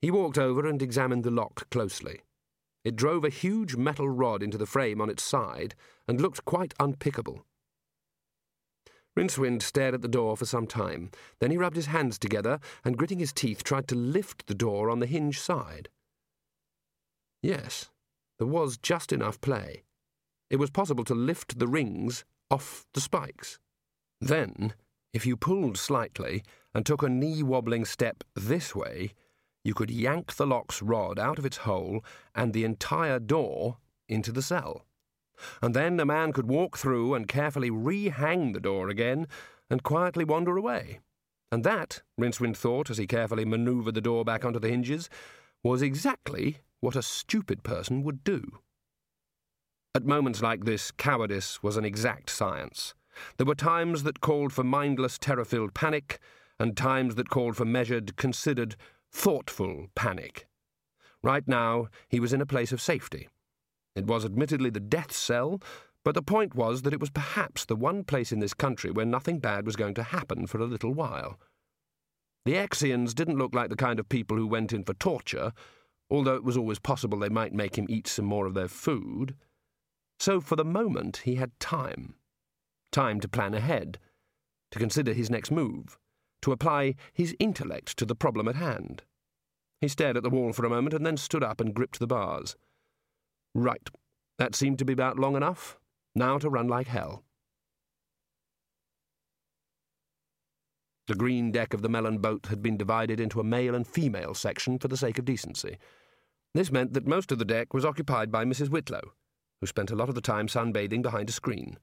He 0.01 0.11
walked 0.11 0.39
over 0.39 0.67
and 0.67 0.83
examined 0.83 1.25
the 1.25 1.31
lock 1.31 1.71
closely. 1.71 2.21
It 2.85 2.97
drove 2.97 3.25
a 3.25 3.31
huge 3.31 3.77
metal 3.77 4.09
rod 4.09 4.43
into 4.43 4.59
the 4.59 4.67
frame 4.67 5.01
on 5.01 5.09
its 5.09 5.23
side 5.23 5.75
and 6.07 6.21
looked 6.21 6.45
quite 6.45 6.75
unpickable. 6.79 7.45
Rincewind 9.17 9.63
stared 9.63 9.95
at 9.95 10.03
the 10.03 10.09
door 10.09 10.37
for 10.37 10.45
some 10.45 10.67
time. 10.67 11.11
Then 11.39 11.51
he 11.51 11.57
rubbed 11.57 11.77
his 11.77 11.87
hands 11.87 12.19
together 12.19 12.59
and, 12.85 12.99
gritting 12.99 13.21
his 13.21 13.33
teeth, 13.33 13.63
tried 13.63 13.87
to 13.89 13.95
lift 13.95 14.47
the 14.47 14.55
door 14.55 14.91
on 14.91 14.99
the 14.99 15.07
hinge 15.07 15.41
side. 15.41 15.89
Yes, 17.41 17.91
there 18.39 18.47
was 18.47 18.77
just 18.77 19.13
enough 19.13 19.41
play. 19.41 19.85
It 20.51 20.57
was 20.57 20.71
possible 20.71 21.05
to 21.05 21.15
lift 21.15 21.59
the 21.59 21.69
rings 21.69 22.25
off 22.51 22.87
the 22.95 23.01
spikes. 23.01 23.59
Then, 24.21 24.75
if 25.13 25.27
you 25.27 25.37
pulled 25.37 25.79
slightly 25.79 26.43
and 26.75 26.85
took 26.85 27.03
a 27.03 27.09
knee 27.09 27.43
wobbling 27.43 27.85
step 27.85 28.25
this 28.35 28.75
way, 28.75 29.13
you 29.63 29.75
could 29.75 29.91
yank 29.91 30.35
the 30.37 30.47
lock's 30.47 30.83
rod 30.83 31.19
out 31.19 31.39
of 31.39 31.47
its 31.47 31.59
hole 31.59 32.05
and 32.35 32.53
the 32.53 32.65
entire 32.65 33.19
door 33.19 33.79
into 34.09 34.33
the 34.33 34.43
cell 34.43 34.85
and 35.63 35.75
then 35.75 35.99
a 36.01 36.05
man 36.05 36.33
could 36.33 36.49
walk 36.49 36.77
through 36.77 37.15
and 37.15 37.29
carefully 37.29 37.71
rehang 37.71 38.53
the 38.53 38.61
door 38.61 38.89
again 38.89 39.27
and 39.71 39.83
quietly 39.83 40.25
wander 40.25 40.57
away. 40.57 41.01
And 41.51 41.65
that, 41.65 42.03
Rincewind 42.19 42.57
thought 42.57 42.91
as 42.91 42.99
he 42.99 43.07
carefully 43.07 43.45
manoeuvred 43.45 43.95
the 43.95 44.01
door 44.01 44.25
back 44.25 44.45
onto 44.45 44.59
the 44.59 44.69
hinges, 44.69 45.09
was 45.63 45.83
exactly 45.83 46.59
what 46.81 46.97
a 46.97 47.03
stupid 47.03 47.63
person 47.63 48.03
would 48.03 48.25
do. 48.25 48.59
At 49.97 50.05
moments 50.05 50.43
like 50.43 50.65
this, 50.65 50.91
cowardice 50.91 51.63
was 51.63 51.77
an 51.77 51.85
exact 51.85 52.29
science. 52.29 52.95
There 53.37 53.47
were 53.47 53.55
times 53.55 54.03
that 54.03 54.21
called 54.21 54.53
for 54.53 54.65
mindless, 54.65 55.21
terror 55.21 55.45
filled 55.45 55.73
panic, 55.73 56.19
and 56.59 56.77
times 56.77 57.15
that 57.15 57.31
called 57.31 57.57
for 57.57 57.65
measured, 57.65 58.17
considered, 58.17 58.75
thoughtful 59.13 59.87
panic. 59.95 60.49
Right 61.23 61.47
now, 61.47 61.87
he 62.09 62.19
was 62.19 62.33
in 62.33 62.41
a 62.41 62.47
place 62.47 62.73
of 62.73 62.81
safety. 62.81 63.29
It 63.95 64.07
was 64.07 64.25
admittedly 64.25 64.69
the 64.69 64.81
death 64.81 65.13
cell, 65.13 65.63
but 66.05 66.17
the 66.17 66.23
point 66.23 66.57
was 66.57 66.83
that 66.83 66.93
it 66.93 66.99
was 66.99 67.11
perhaps 67.11 67.65
the 67.65 67.77
one 67.77 68.03
place 68.03 68.33
in 68.33 68.41
this 68.41 68.53
country 68.53 68.91
where 68.91 69.07
nothing 69.07 69.39
bad 69.39 69.65
was 69.65 69.77
going 69.77 69.95
to 69.95 70.03
happen 70.03 70.49
for 70.49 70.59
a 70.59 70.67
little 70.67 70.93
while. 70.93 71.39
The 72.47 72.55
Exians 72.55 73.15
didn't 73.15 73.39
look 73.39 73.55
like 73.55 73.71
the 73.71 73.77
kind 73.77 74.01
of 74.01 74.09
people 74.09 74.37
who 74.37 74.49
went 74.49 74.73
in 74.73 74.83
for 74.83 74.95
torture, 74.95 75.53
although 76.11 76.35
it 76.35 76.43
was 76.43 76.57
always 76.57 76.81
possible 76.81 77.17
they 77.21 77.29
might 77.29 77.55
make 77.55 77.79
him 77.79 77.87
eat 77.89 78.09
some 78.09 78.25
more 78.25 78.47
of 78.47 78.55
their 78.55 78.67
food. 78.67 79.37
So 80.19 80.41
for 80.41 80.57
the 80.57 80.65
moment 80.65 81.19
he 81.25 81.37
had 81.37 81.59
time. 81.61 82.15
Time 82.93 83.21
to 83.21 83.29
plan 83.29 83.55
ahead, 83.55 83.99
to 84.71 84.79
consider 84.79 85.13
his 85.13 85.31
next 85.31 85.51
move, 85.51 85.99
to 86.43 86.53
apply 86.53 86.95
his 87.13 87.35
intellect 87.39 87.97
to 87.97 88.05
the 88.05 88.15
problem 88.15 88.49
at 88.49 88.57
hand. 88.57 89.03
He 89.81 89.89
stared 89.89 90.17
at 90.17 90.23
the 90.23 90.31
wall 90.31 90.53
for 90.53 90.65
a 90.65 90.71
moment 90.71 90.95
and 90.95 91.05
then 91.05 91.17
stood 91.17 91.43
up 91.43 91.61
and 91.61 91.75
gripped 91.75 91.99
the 91.99 92.07
bars. 92.07 92.57
Right. 93.55 93.89
That 94.39 94.55
seemed 94.55 94.79
to 94.79 94.85
be 94.85 94.93
about 94.93 95.19
long 95.19 95.37
enough. 95.37 95.79
Now 96.15 96.39
to 96.39 96.49
run 96.49 96.69
like 96.69 96.87
hell. 96.87 97.25
The 101.07 101.15
green 101.15 101.53
deck 101.53 101.75
of 101.75 101.83
the 101.83 101.89
melon 101.89 102.19
boat 102.19 102.47
had 102.47 102.63
been 102.63 102.79
divided 102.79 103.21
into 103.21 103.41
a 103.41 103.45
male 103.45 103.75
and 103.75 103.87
female 103.87 104.33
section 104.33 104.79
for 104.79 104.89
the 104.89 104.97
sake 104.97 105.19
of 105.19 105.27
decency. 105.27 105.77
This 106.55 106.73
meant 106.73 106.95
that 106.95 107.07
most 107.07 107.31
of 107.31 107.39
the 107.39 107.45
deck 107.45 107.75
was 107.75 107.85
occupied 107.85 108.33
by 108.33 108.45
Mrs. 108.45 108.71
Whitlow, 108.71 109.13
who 109.65 109.69
spent 109.69 109.91
a 109.91 109.97
lot 109.97 110.11
of 110.11 110.15
the 110.15 110.21
time 110.21 110.47
sunbathing 110.47 111.01
behind 111.01 111.27
a 111.31 111.33
screen. 111.33 111.79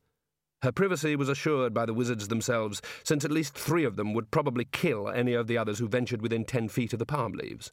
Her 0.61 0.71
privacy 0.71 1.15
was 1.15 1.29
assured 1.29 1.73
by 1.73 1.87
the 1.87 1.95
wizards 1.95 2.27
themselves, 2.27 2.79
since 3.03 3.25
at 3.25 3.31
least 3.31 3.55
three 3.55 3.83
of 3.83 3.95
them 3.95 4.13
would 4.13 4.29
probably 4.29 4.65
kill 4.65 5.09
any 5.09 5.33
of 5.33 5.47
the 5.47 5.57
others 5.57 5.79
who 5.79 5.87
ventured 5.87 6.21
within 6.21 6.45
ten 6.45 6.69
feet 6.69 6.93
of 6.93 6.99
the 6.99 7.07
palm 7.07 7.31
leaves. 7.31 7.71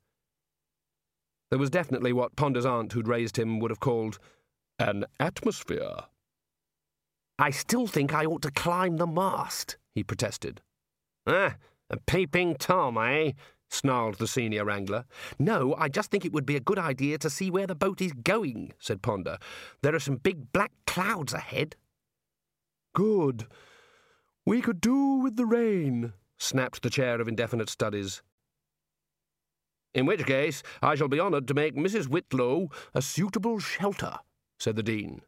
There 1.51 1.59
was 1.59 1.69
definitely 1.69 2.15
what 2.15 2.37
Ponder's 2.37 2.65
aunt 2.65 2.95
who'd 2.95 3.07
raised 3.07 3.39
him 3.39 3.61
would 3.61 3.71
have 3.71 3.81
called 3.81 4.19
an 4.79 5.05
atmosphere. 5.21 5.97
I 7.39 7.51
still 7.51 7.87
think 7.87 8.15
I 8.15 8.25
ought 8.25 8.41
to 8.43 8.51
climb 8.51 8.97
the 8.97 9.07
mast, 9.07 9.77
he 9.95 10.03
protested. 10.03 10.63
Ah, 11.27 11.57
a 11.91 11.99
peeping 12.07 12.57
Tom, 12.57 12.97
eh? 12.97 13.33
Snarled 13.69 14.17
the 14.17 14.27
senior 14.27 14.65
wrangler. 14.65 15.05
No, 15.39 15.75
I 15.77 15.89
just 15.89 16.11
think 16.11 16.25
it 16.25 16.33
would 16.33 16.47
be 16.47 16.57
a 16.57 16.61
good 16.61 16.79
idea 16.79 17.19
to 17.19 17.31
see 17.31 17.51
where 17.51 17.67
the 17.67 17.75
boat 17.75 18.01
is 18.01 18.13
going, 18.13 18.73
said 18.79 19.03
Ponder. 19.03 19.39
There 19.83 19.95
are 19.95 20.01
some 20.01 20.17
big 20.17 20.53
black 20.53 20.73
clouds 20.87 21.33
ahead. 21.33 21.77
Good. 22.95 23.47
We 24.45 24.61
could 24.61 24.81
do 24.81 25.15
with 25.17 25.37
the 25.37 25.47
rain, 25.47 26.13
snapped 26.39 26.83
the 26.83 26.91
chair 26.91 27.21
of 27.21 27.29
indefinite 27.29 27.69
studies. 27.69 28.23
In 29.95 30.07
which 30.07 30.27
case, 30.27 30.63
I 30.83 30.95
shall 30.95 31.09
be 31.09 31.21
honoured 31.21 31.49
to 31.49 31.55
make 31.55 31.75
Mrs. 31.75 32.09
Whitlow 32.09 32.69
a 32.95 33.03
suitable 33.03 33.59
shelter, 33.59 34.19
said 34.59 34.77
the 34.77 34.83
Dean. 34.83 35.23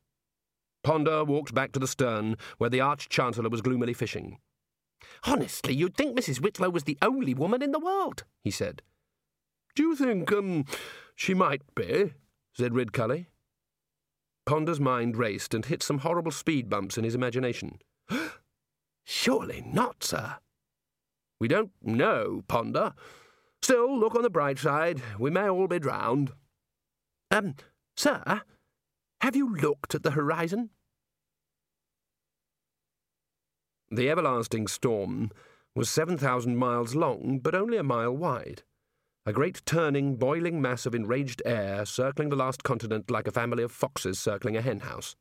Ponder 0.82 1.24
walked 1.24 1.54
back 1.54 1.72
to 1.72 1.78
the 1.78 1.86
stern, 1.86 2.36
where 2.58 2.70
the 2.70 2.80
Arch 2.80 3.08
Chancellor 3.08 3.48
was 3.48 3.62
gloomily 3.62 3.92
fishing. 3.92 4.38
Honestly, 5.24 5.74
you'd 5.74 5.96
think 5.96 6.18
Mrs. 6.18 6.40
Whitlow 6.40 6.70
was 6.70 6.84
the 6.84 6.98
only 7.02 7.34
woman 7.34 7.62
in 7.62 7.72
the 7.72 7.78
world, 7.78 8.24
he 8.42 8.50
said. 8.50 8.82
Do 9.74 9.82
you 9.82 9.96
think, 9.96 10.30
um, 10.32 10.64
she 11.14 11.34
might 11.34 11.62
be? 11.74 12.14
said 12.52 12.72
Ridcully. 12.72 13.26
Ponder's 14.46 14.80
mind 14.80 15.16
raced 15.16 15.54
and 15.54 15.64
hit 15.64 15.82
some 15.82 15.98
horrible 15.98 16.32
speed 16.32 16.68
bumps 16.68 16.98
in 16.98 17.04
his 17.04 17.14
imagination. 17.14 17.78
Surely 19.04 19.62
not, 19.66 20.02
sir. 20.02 20.36
We 21.40 21.48
don't 21.48 21.72
know, 21.82 22.42
Ponder. 22.48 22.94
Still, 23.62 23.98
look 23.98 24.14
on 24.14 24.22
the 24.22 24.30
bright 24.30 24.58
side. 24.58 25.00
We 25.18 25.30
may 25.30 25.48
all 25.48 25.68
be 25.68 25.78
drowned. 25.78 26.32
Um, 27.30 27.54
sir, 27.96 28.42
have 29.20 29.36
you 29.36 29.54
looked 29.54 29.94
at 29.94 30.02
the 30.02 30.12
horizon? 30.12 30.70
The 33.92 34.08
everlasting 34.08 34.68
storm 34.68 35.32
was 35.74 35.90
7,000 35.90 36.56
miles 36.56 36.94
long, 36.94 37.40
but 37.42 37.56
only 37.56 37.76
a 37.76 37.82
mile 37.82 38.16
wide. 38.16 38.62
A 39.26 39.32
great 39.32 39.62
turning, 39.66 40.14
boiling 40.14 40.62
mass 40.62 40.86
of 40.86 40.94
enraged 40.94 41.42
air 41.44 41.84
circling 41.84 42.28
the 42.28 42.36
last 42.36 42.62
continent 42.62 43.10
like 43.10 43.26
a 43.26 43.32
family 43.32 43.64
of 43.64 43.72
foxes 43.72 44.20
circling 44.20 44.56
a 44.56 44.62
henhouse. 44.62 45.16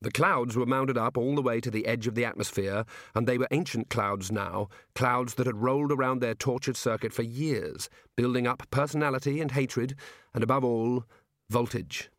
The 0.00 0.10
clouds 0.10 0.56
were 0.56 0.66
mounted 0.66 0.98
up 0.98 1.16
all 1.16 1.36
the 1.36 1.42
way 1.42 1.60
to 1.60 1.70
the 1.70 1.86
edge 1.86 2.08
of 2.08 2.16
the 2.16 2.24
atmosphere, 2.24 2.84
and 3.14 3.26
they 3.26 3.38
were 3.38 3.48
ancient 3.52 3.88
clouds 3.88 4.32
now, 4.32 4.68
clouds 4.96 5.34
that 5.34 5.46
had 5.46 5.62
rolled 5.62 5.92
around 5.92 6.20
their 6.20 6.34
tortured 6.34 6.76
circuit 6.76 7.12
for 7.12 7.22
years, 7.22 7.88
building 8.16 8.48
up 8.48 8.68
personality 8.70 9.40
and 9.40 9.52
hatred, 9.52 9.94
and 10.34 10.42
above 10.42 10.64
all, 10.64 11.04
voltage. 11.50 12.10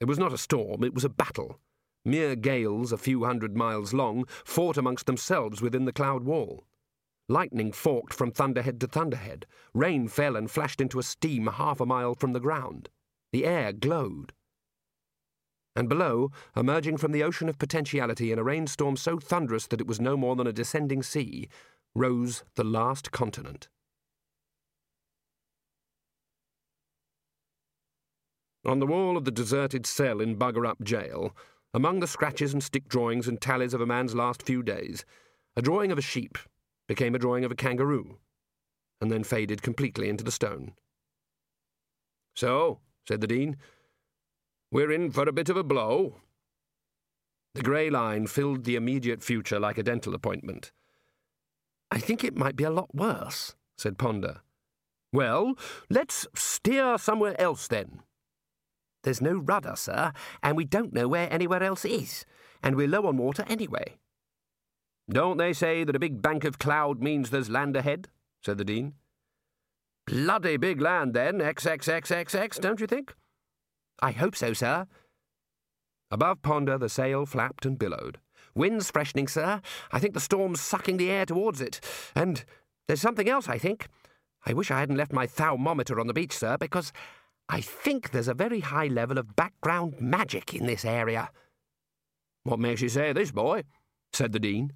It 0.00 0.06
was 0.06 0.18
not 0.18 0.34
a 0.34 0.38
storm, 0.38 0.84
it 0.84 0.94
was 0.94 1.04
a 1.04 1.10
battle. 1.10 1.58
Mere 2.04 2.36
gales, 2.36 2.92
a 2.92 2.98
few 2.98 3.24
hundred 3.24 3.56
miles 3.56 3.92
long, 3.92 4.26
fought 4.44 4.76
amongst 4.76 5.06
themselves 5.06 5.60
within 5.60 5.84
the 5.84 5.92
cloud 5.92 6.24
wall. 6.24 6.64
Lightning 7.28 7.72
forked 7.72 8.14
from 8.14 8.30
thunderhead 8.30 8.80
to 8.80 8.86
thunderhead. 8.86 9.46
Rain 9.74 10.08
fell 10.08 10.36
and 10.36 10.50
flashed 10.50 10.80
into 10.80 10.98
a 10.98 11.02
steam 11.02 11.46
half 11.46 11.80
a 11.80 11.86
mile 11.86 12.14
from 12.14 12.32
the 12.32 12.40
ground. 12.40 12.88
The 13.32 13.44
air 13.44 13.72
glowed 13.72 14.32
and 15.76 15.88
below, 15.88 16.30
emerging 16.56 16.96
from 16.96 17.12
the 17.12 17.22
ocean 17.22 17.48
of 17.48 17.58
potentiality 17.58 18.32
in 18.32 18.38
a 18.38 18.44
rainstorm 18.44 18.96
so 18.96 19.18
thunderous 19.18 19.66
that 19.68 19.80
it 19.80 19.86
was 19.86 20.00
no 20.00 20.16
more 20.16 20.36
than 20.36 20.46
a 20.46 20.52
descending 20.52 21.02
sea, 21.02 21.48
rose 21.94 22.44
the 22.56 22.64
last 22.64 23.12
continent. 23.12 23.68
On 28.64 28.78
the 28.78 28.86
wall 28.86 29.16
of 29.16 29.24
the 29.24 29.30
deserted 29.30 29.86
cell 29.86 30.20
in 30.20 30.34
Bugarup 30.34 30.82
Jail, 30.82 31.34
among 31.72 32.00
the 32.00 32.06
scratches 32.06 32.52
and 32.52 32.62
stick 32.62 32.88
drawings 32.88 33.28
and 33.28 33.40
tallies 33.40 33.74
of 33.74 33.80
a 33.80 33.86
man's 33.86 34.14
last 34.14 34.42
few 34.42 34.62
days, 34.62 35.04
a 35.56 35.62
drawing 35.62 35.92
of 35.92 35.98
a 35.98 36.02
sheep 36.02 36.38
became 36.88 37.14
a 37.14 37.18
drawing 37.18 37.44
of 37.44 37.52
a 37.52 37.56
kangaroo, 37.56 38.18
and 39.00 39.10
then 39.10 39.22
faded 39.22 39.62
completely 39.62 40.08
into 40.08 40.24
the 40.24 40.32
stone. 40.32 40.72
So, 42.34 42.80
said 43.06 43.20
the 43.20 43.26
Dean, 43.26 43.56
we're 44.72 44.92
in 44.92 45.10
for 45.10 45.28
a 45.28 45.32
bit 45.32 45.48
of 45.48 45.56
a 45.56 45.64
blow. 45.64 46.16
The 47.54 47.62
grey 47.62 47.90
line 47.90 48.26
filled 48.26 48.64
the 48.64 48.76
immediate 48.76 49.22
future 49.22 49.58
like 49.58 49.78
a 49.78 49.82
dental 49.82 50.14
appointment. 50.14 50.72
I 51.90 51.98
think 51.98 52.22
it 52.22 52.36
might 52.36 52.54
be 52.54 52.64
a 52.64 52.70
lot 52.70 52.94
worse, 52.94 53.56
said 53.76 53.98
Ponder. 53.98 54.42
Well, 55.12 55.54
let's 55.88 56.28
steer 56.34 56.98
somewhere 56.98 57.40
else 57.40 57.66
then. 57.66 58.02
There's 59.02 59.20
no 59.20 59.34
rudder, 59.34 59.74
sir, 59.76 60.12
and 60.42 60.56
we 60.56 60.64
don't 60.64 60.92
know 60.92 61.08
where 61.08 61.32
anywhere 61.32 61.62
else 61.62 61.84
is, 61.84 62.24
and 62.62 62.76
we're 62.76 62.88
low 62.88 63.06
on 63.06 63.16
water 63.16 63.44
anyway. 63.48 63.98
Don't 65.08 65.38
they 65.38 65.52
say 65.52 65.84
that 65.84 65.96
a 65.96 66.00
big 66.00 66.22
bank 66.22 66.44
of 66.44 66.58
cloud 66.58 67.02
means 67.02 67.30
there's 67.30 67.50
land 67.50 67.76
ahead? 67.76 68.08
said 68.42 68.58
the 68.58 68.64
Dean. 68.64 68.94
Bloody 70.06 70.56
big 70.56 70.80
land, 70.80 71.14
then, 71.14 71.38
XXXXX, 71.38 72.60
don't 72.60 72.80
you 72.80 72.86
think? 72.86 73.14
I 74.02 74.12
hope 74.12 74.36
so, 74.36 74.52
sir. 74.52 74.86
Above 76.10 76.42
Ponder, 76.42 76.78
the 76.78 76.88
sail 76.88 77.26
flapped 77.26 77.64
and 77.64 77.78
billowed. 77.78 78.18
Wind's 78.54 78.90
freshening, 78.90 79.28
sir. 79.28 79.60
I 79.92 80.00
think 80.00 80.14
the 80.14 80.20
storm's 80.20 80.60
sucking 80.60 80.96
the 80.96 81.10
air 81.10 81.24
towards 81.24 81.60
it. 81.60 81.80
And 82.14 82.44
there's 82.88 83.00
something 83.00 83.28
else, 83.28 83.48
I 83.48 83.58
think. 83.58 83.88
I 84.44 84.52
wish 84.52 84.70
I 84.70 84.80
hadn't 84.80 84.96
left 84.96 85.12
my 85.12 85.26
thermometer 85.26 86.00
on 86.00 86.06
the 86.06 86.14
beach, 86.14 86.36
sir, 86.36 86.56
because 86.56 86.92
I 87.52 87.60
think 87.60 88.10
there's 88.10 88.28
a 88.28 88.34
very 88.34 88.60
high 88.60 88.86
level 88.86 89.18
of 89.18 89.34
background 89.34 90.00
magic 90.00 90.54
in 90.54 90.66
this 90.66 90.84
area. 90.84 91.30
What 92.44 92.60
makes 92.60 92.80
you 92.80 92.88
say 92.88 93.12
this, 93.12 93.32
boy? 93.32 93.64
said 94.12 94.30
the 94.30 94.38
Dean. 94.38 94.72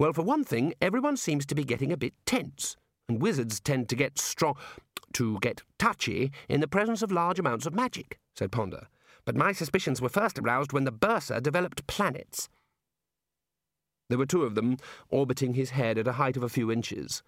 Well, 0.00 0.12
for 0.12 0.22
one 0.22 0.42
thing, 0.42 0.74
everyone 0.82 1.16
seems 1.16 1.46
to 1.46 1.54
be 1.54 1.62
getting 1.62 1.92
a 1.92 1.96
bit 1.96 2.14
tense, 2.26 2.76
and 3.08 3.22
wizards 3.22 3.60
tend 3.60 3.88
to 3.88 3.96
get 3.96 4.18
strong, 4.18 4.56
to 5.12 5.38
get 5.38 5.62
touchy 5.78 6.32
in 6.48 6.60
the 6.60 6.66
presence 6.66 7.02
of 7.02 7.12
large 7.12 7.38
amounts 7.38 7.66
of 7.66 7.74
magic, 7.74 8.18
said 8.34 8.50
Ponder. 8.50 8.88
But 9.24 9.36
my 9.36 9.52
suspicions 9.52 10.02
were 10.02 10.08
first 10.08 10.40
aroused 10.40 10.72
when 10.72 10.84
the 10.84 10.90
Bursar 10.90 11.40
developed 11.40 11.86
planets. 11.86 12.48
There 14.08 14.18
were 14.18 14.26
two 14.26 14.42
of 14.42 14.56
them, 14.56 14.76
orbiting 15.08 15.54
his 15.54 15.70
head 15.70 15.98
at 15.98 16.08
a 16.08 16.12
height 16.14 16.36
of 16.36 16.42
a 16.42 16.48
few 16.48 16.72
inches. 16.72 17.22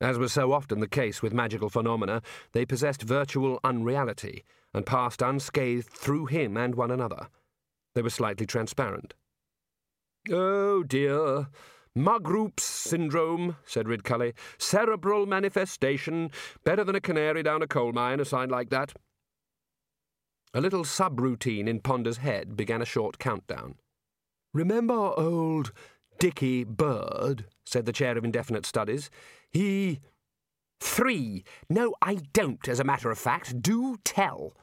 As 0.00 0.18
was 0.18 0.32
so 0.32 0.52
often 0.52 0.80
the 0.80 0.88
case 0.88 1.20
with 1.20 1.34
magical 1.34 1.68
phenomena, 1.68 2.22
they 2.52 2.64
possessed 2.64 3.02
virtual 3.02 3.60
unreality 3.62 4.44
and 4.72 4.86
passed 4.86 5.20
unscathed 5.20 5.90
through 5.90 6.26
him 6.26 6.56
and 6.56 6.74
one 6.74 6.90
another. 6.90 7.28
They 7.94 8.02
were 8.02 8.10
slightly 8.10 8.46
transparent. 8.46 9.14
Oh 10.30 10.82
dear. 10.82 11.48
Mugroops 11.96 12.60
syndrome, 12.60 13.56
said 13.66 13.86
Ridcully. 13.86 14.32
Cerebral 14.58 15.26
manifestation. 15.26 16.30
Better 16.64 16.84
than 16.84 16.94
a 16.94 17.00
canary 17.00 17.42
down 17.42 17.62
a 17.62 17.66
coal 17.66 17.92
mine, 17.92 18.20
a 18.20 18.24
sign 18.24 18.48
like 18.48 18.70
that. 18.70 18.94
A 20.54 20.60
little 20.60 20.84
subroutine 20.84 21.68
in 21.68 21.80
Ponder's 21.80 22.18
head 22.18 22.56
began 22.56 22.80
a 22.80 22.86
short 22.86 23.18
countdown. 23.18 23.74
Remember 24.54 24.94
old 24.94 25.72
Dicky 26.18 26.64
Bird, 26.64 27.46
said 27.70 27.86
the 27.86 27.92
chair 27.92 28.18
of 28.18 28.24
indefinite 28.24 28.66
studies. 28.66 29.10
He. 29.50 30.00
Three. 30.80 31.44
No, 31.68 31.94
I 32.02 32.16
don't, 32.32 32.66
as 32.68 32.80
a 32.80 32.84
matter 32.84 33.10
of 33.10 33.18
fact. 33.18 33.62
Do 33.62 33.96
tell. 34.04 34.54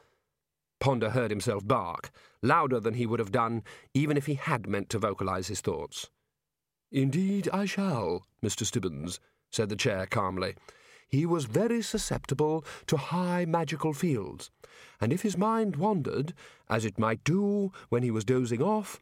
Ponder 0.80 1.10
heard 1.10 1.30
himself 1.30 1.66
bark, 1.66 2.10
louder 2.42 2.78
than 2.80 2.94
he 2.94 3.06
would 3.06 3.18
have 3.18 3.32
done 3.32 3.62
even 3.94 4.16
if 4.16 4.26
he 4.26 4.34
had 4.34 4.68
meant 4.68 4.88
to 4.90 4.98
vocalize 4.98 5.48
his 5.48 5.60
thoughts. 5.60 6.10
Indeed 6.92 7.48
I 7.52 7.64
shall, 7.64 8.24
Mr. 8.42 8.64
Stibbons, 8.64 9.20
said 9.50 9.68
the 9.68 9.76
chair 9.76 10.06
calmly. 10.06 10.54
He 11.08 11.24
was 11.24 11.46
very 11.46 11.82
susceptible 11.82 12.64
to 12.86 12.96
high 12.96 13.44
magical 13.46 13.92
fields, 13.92 14.50
and 15.00 15.12
if 15.12 15.22
his 15.22 15.38
mind 15.38 15.76
wandered, 15.76 16.34
as 16.68 16.84
it 16.84 16.98
might 16.98 17.24
do 17.24 17.72
when 17.88 18.02
he 18.02 18.10
was 18.10 18.24
dozing 18.24 18.62
off, 18.62 19.00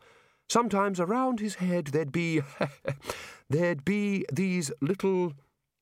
sometimes 0.48 1.00
around 1.00 1.40
his 1.40 1.56
head 1.56 1.86
there'd 1.86 2.12
be 2.12 2.42
there'd 3.50 3.84
be 3.84 4.24
these 4.32 4.70
little 4.80 5.32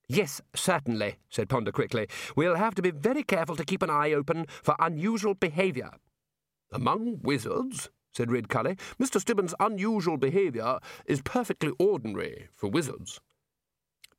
Yes, 0.06 0.42
certainly, 0.54 1.16
said 1.30 1.48
Ponder 1.48 1.72
quickly. 1.72 2.08
We'll 2.36 2.56
have 2.56 2.74
to 2.74 2.82
be 2.82 2.90
very 2.90 3.22
careful 3.22 3.56
to 3.56 3.64
keep 3.64 3.82
an 3.82 3.88
eye 3.88 4.12
open 4.12 4.46
for 4.62 4.76
unusual 4.78 5.34
behaviour. 5.34 5.92
Among 6.70 7.20
wizards, 7.22 7.88
said 8.12 8.28
Ridcully, 8.28 8.78
Mr. 9.00 9.18
Stibbons' 9.18 9.54
unusual 9.58 10.18
behaviour 10.18 10.78
is 11.06 11.22
perfectly 11.22 11.72
ordinary 11.78 12.48
for 12.54 12.68
wizards. 12.68 13.20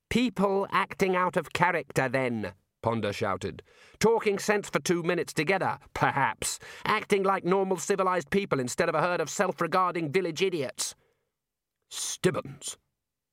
People 0.10 0.68
acting 0.72 1.16
out 1.16 1.38
of 1.38 1.54
character, 1.54 2.10
then, 2.10 2.54
Ponder 2.86 3.12
shouted. 3.12 3.64
Talking 3.98 4.38
sense 4.38 4.70
for 4.70 4.78
two 4.78 5.02
minutes 5.02 5.34
together, 5.34 5.80
perhaps. 5.96 6.60
Acting 6.86 7.24
like 7.24 7.44
normal 7.44 7.78
civilized 7.78 8.30
people 8.30 8.60
instead 8.60 8.90
of 8.90 8.94
a 8.94 9.02
herd 9.02 9.20
of 9.20 9.28
self 9.28 9.60
regarding 9.60 10.12
village 10.12 10.44
idiots. 10.44 10.94
Stibbons, 11.90 12.78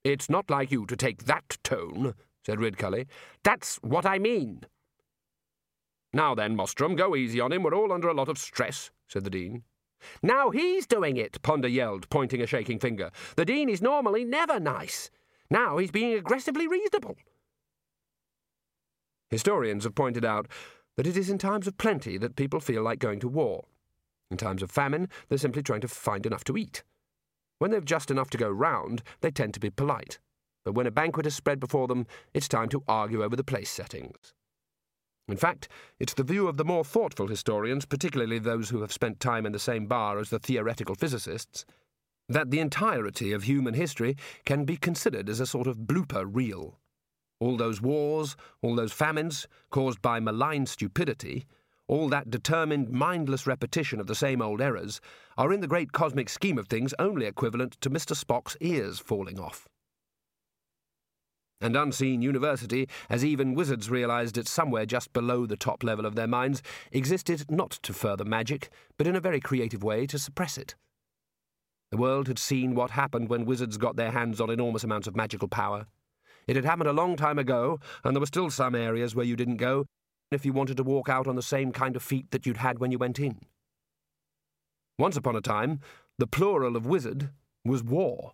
it's 0.03 0.27
not 0.27 0.49
like 0.49 0.71
you 0.71 0.87
to 0.87 0.95
take 0.95 1.25
that 1.25 1.59
tone, 1.63 2.15
said 2.43 2.57
Ridcully. 2.57 3.05
That's 3.43 3.75
what 3.83 4.07
I 4.07 4.17
mean. 4.17 4.63
Now 6.11 6.33
then, 6.33 6.57
Mustrum, 6.57 6.97
go 6.97 7.15
easy 7.15 7.39
on 7.39 7.51
him. 7.51 7.61
We're 7.61 7.75
all 7.75 7.93
under 7.93 8.09
a 8.09 8.15
lot 8.15 8.29
of 8.29 8.39
stress, 8.39 8.89
said 9.07 9.23
the 9.23 9.29
Dean. 9.29 9.61
Now 10.23 10.49
he's 10.49 10.87
doing 10.87 11.15
it, 11.15 11.39
Ponder 11.43 11.67
yelled, 11.67 12.09
pointing 12.09 12.41
a 12.41 12.47
shaking 12.47 12.79
finger. 12.79 13.11
The 13.35 13.45
Dean 13.45 13.69
is 13.69 13.83
normally 13.83 14.25
never 14.25 14.59
nice. 14.59 15.11
Now 15.51 15.77
he's 15.77 15.91
being 15.91 16.17
aggressively 16.17 16.67
reasonable. 16.67 17.17
Historians 19.33 19.83
have 19.83 19.95
pointed 19.95 20.23
out 20.23 20.47
that 20.95 21.07
it 21.07 21.17
is 21.17 21.29
in 21.29 21.37
times 21.37 21.67
of 21.67 21.77
plenty 21.77 22.17
that 22.17 22.35
people 22.35 22.59
feel 22.59 22.83
like 22.83 22.99
going 22.99 23.19
to 23.19 23.27
war. 23.27 23.65
In 24.31 24.37
times 24.37 24.63
of 24.63 24.71
famine, 24.71 25.09
they're 25.27 25.37
simply 25.37 25.61
trying 25.61 25.81
to 25.81 25.87
find 25.87 26.25
enough 26.25 26.43
to 26.45 26.57
eat. 26.57 26.83
When 27.59 27.71
they've 27.71 27.83
just 27.83 28.11
enough 28.11 28.29
to 28.31 28.37
go 28.37 28.49
round, 28.49 29.03
they 29.21 29.31
tend 29.31 29.53
to 29.55 29.59
be 29.59 29.69
polite 29.69 30.19
but 30.63 30.75
when 30.75 30.87
a 30.87 30.91
banquet 30.91 31.25
is 31.25 31.35
spread 31.35 31.59
before 31.59 31.87
them, 31.87 32.07
it's 32.33 32.47
time 32.47 32.69
to 32.69 32.83
argue 32.87 33.23
over 33.23 33.35
the 33.35 33.43
place 33.43 33.69
settings. 33.69 34.33
In 35.27 35.37
fact, 35.37 35.69
it's 35.99 36.13
the 36.13 36.23
view 36.23 36.47
of 36.47 36.57
the 36.57 36.65
more 36.65 36.83
thoughtful 36.83 37.27
historians, 37.27 37.85
particularly 37.85 38.39
those 38.39 38.69
who 38.69 38.81
have 38.81 38.91
spent 38.91 39.19
time 39.19 39.45
in 39.45 39.51
the 39.51 39.59
same 39.59 39.87
bar 39.87 40.19
as 40.19 40.29
the 40.29 40.39
theoretical 40.39 40.95
physicists, 40.95 41.65
that 42.29 42.51
the 42.51 42.59
entirety 42.59 43.31
of 43.31 43.43
human 43.43 43.73
history 43.73 44.15
can 44.45 44.65
be 44.65 44.77
considered 44.77 45.29
as 45.29 45.39
a 45.39 45.45
sort 45.45 45.67
of 45.67 45.79
blooper 45.79 46.25
reel. 46.29 46.79
All 47.43 47.57
those 47.57 47.81
wars, 47.81 48.37
all 48.61 48.73
those 48.73 48.93
famines, 48.93 49.49
caused 49.69 50.01
by 50.01 50.21
malign 50.21 50.65
stupidity, 50.65 51.45
all 51.89 52.07
that 52.07 52.29
determined, 52.29 52.89
mindless 52.89 53.45
repetition 53.45 53.99
of 53.99 54.07
the 54.07 54.15
same 54.15 54.41
old 54.41 54.61
errors, 54.61 55.01
are 55.37 55.51
in 55.51 55.59
the 55.59 55.67
great 55.67 55.91
cosmic 55.91 56.29
scheme 56.29 56.57
of 56.57 56.67
things 56.67 56.93
only 56.99 57.25
equivalent 57.25 57.73
to 57.81 57.89
Mr. 57.89 58.15
Spock's 58.15 58.55
ears 58.61 58.97
falling 58.99 59.41
off 59.41 59.67
and 61.59 61.75
unseen 61.75 62.21
university, 62.21 62.87
as 63.09 63.25
even 63.25 63.55
wizards 63.55 63.89
realized 63.89 64.37
it 64.37 64.47
somewhere 64.47 64.85
just 64.85 65.11
below 65.11 65.45
the 65.45 65.57
top 65.57 65.83
level 65.83 66.05
of 66.05 66.15
their 66.15 66.27
minds, 66.27 66.61
existed 66.93 67.51
not 67.51 67.71
to 67.71 67.93
further 67.93 68.25
magic, 68.25 68.69
but 68.97 69.07
in 69.07 69.17
a 69.17 69.21
very 69.21 69.41
creative 69.41 69.83
way 69.83 70.05
to 70.07 70.17
suppress 70.17 70.57
it. 70.57 70.75
The 71.91 71.97
world 71.97 72.27
had 72.29 72.39
seen 72.39 72.73
what 72.73 72.91
happened 72.91 73.27
when 73.29 73.45
wizards 73.45 73.77
got 73.77 73.97
their 73.97 74.11
hands 74.11 74.39
on 74.39 74.49
enormous 74.49 74.85
amounts 74.85 75.07
of 75.07 75.15
magical 75.15 75.49
power. 75.49 75.87
It 76.47 76.55
had 76.55 76.65
happened 76.65 76.89
a 76.89 76.93
long 76.93 77.15
time 77.15 77.39
ago, 77.39 77.79
and 78.03 78.15
there 78.15 78.19
were 78.19 78.25
still 78.25 78.49
some 78.49 78.75
areas 78.75 79.15
where 79.15 79.25
you 79.25 79.35
didn't 79.35 79.57
go 79.57 79.85
if 80.31 80.45
you 80.45 80.53
wanted 80.53 80.77
to 80.77 80.83
walk 80.83 81.09
out 81.09 81.27
on 81.27 81.35
the 81.35 81.41
same 81.41 81.71
kind 81.71 81.95
of 81.95 82.03
feet 82.03 82.31
that 82.31 82.45
you'd 82.45 82.57
had 82.57 82.79
when 82.79 82.91
you 82.91 82.97
went 82.97 83.19
in. 83.19 83.39
Once 84.97 85.17
upon 85.17 85.35
a 85.35 85.41
time, 85.41 85.79
the 86.17 86.27
plural 86.27 86.75
of 86.75 86.85
wizard 86.85 87.29
was 87.65 87.83
war. 87.83 88.33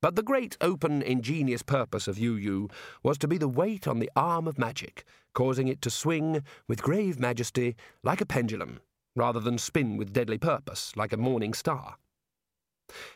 But 0.00 0.16
the 0.16 0.22
great, 0.22 0.56
open, 0.60 1.00
ingenious 1.02 1.62
purpose 1.62 2.08
of 2.08 2.18
UU 2.18 2.68
was 3.02 3.16
to 3.18 3.28
be 3.28 3.38
the 3.38 3.48
weight 3.48 3.88
on 3.88 4.00
the 4.00 4.10
arm 4.14 4.46
of 4.46 4.58
magic, 4.58 5.04
causing 5.32 5.68
it 5.68 5.80
to 5.82 5.90
swing 5.90 6.42
with 6.68 6.82
grave 6.82 7.18
majesty 7.18 7.74
like 8.02 8.20
a 8.20 8.26
pendulum, 8.26 8.80
rather 9.16 9.40
than 9.40 9.56
spin 9.56 9.96
with 9.96 10.12
deadly 10.12 10.36
purpose 10.36 10.92
like 10.94 11.12
a 11.12 11.16
morning 11.16 11.54
star. 11.54 11.96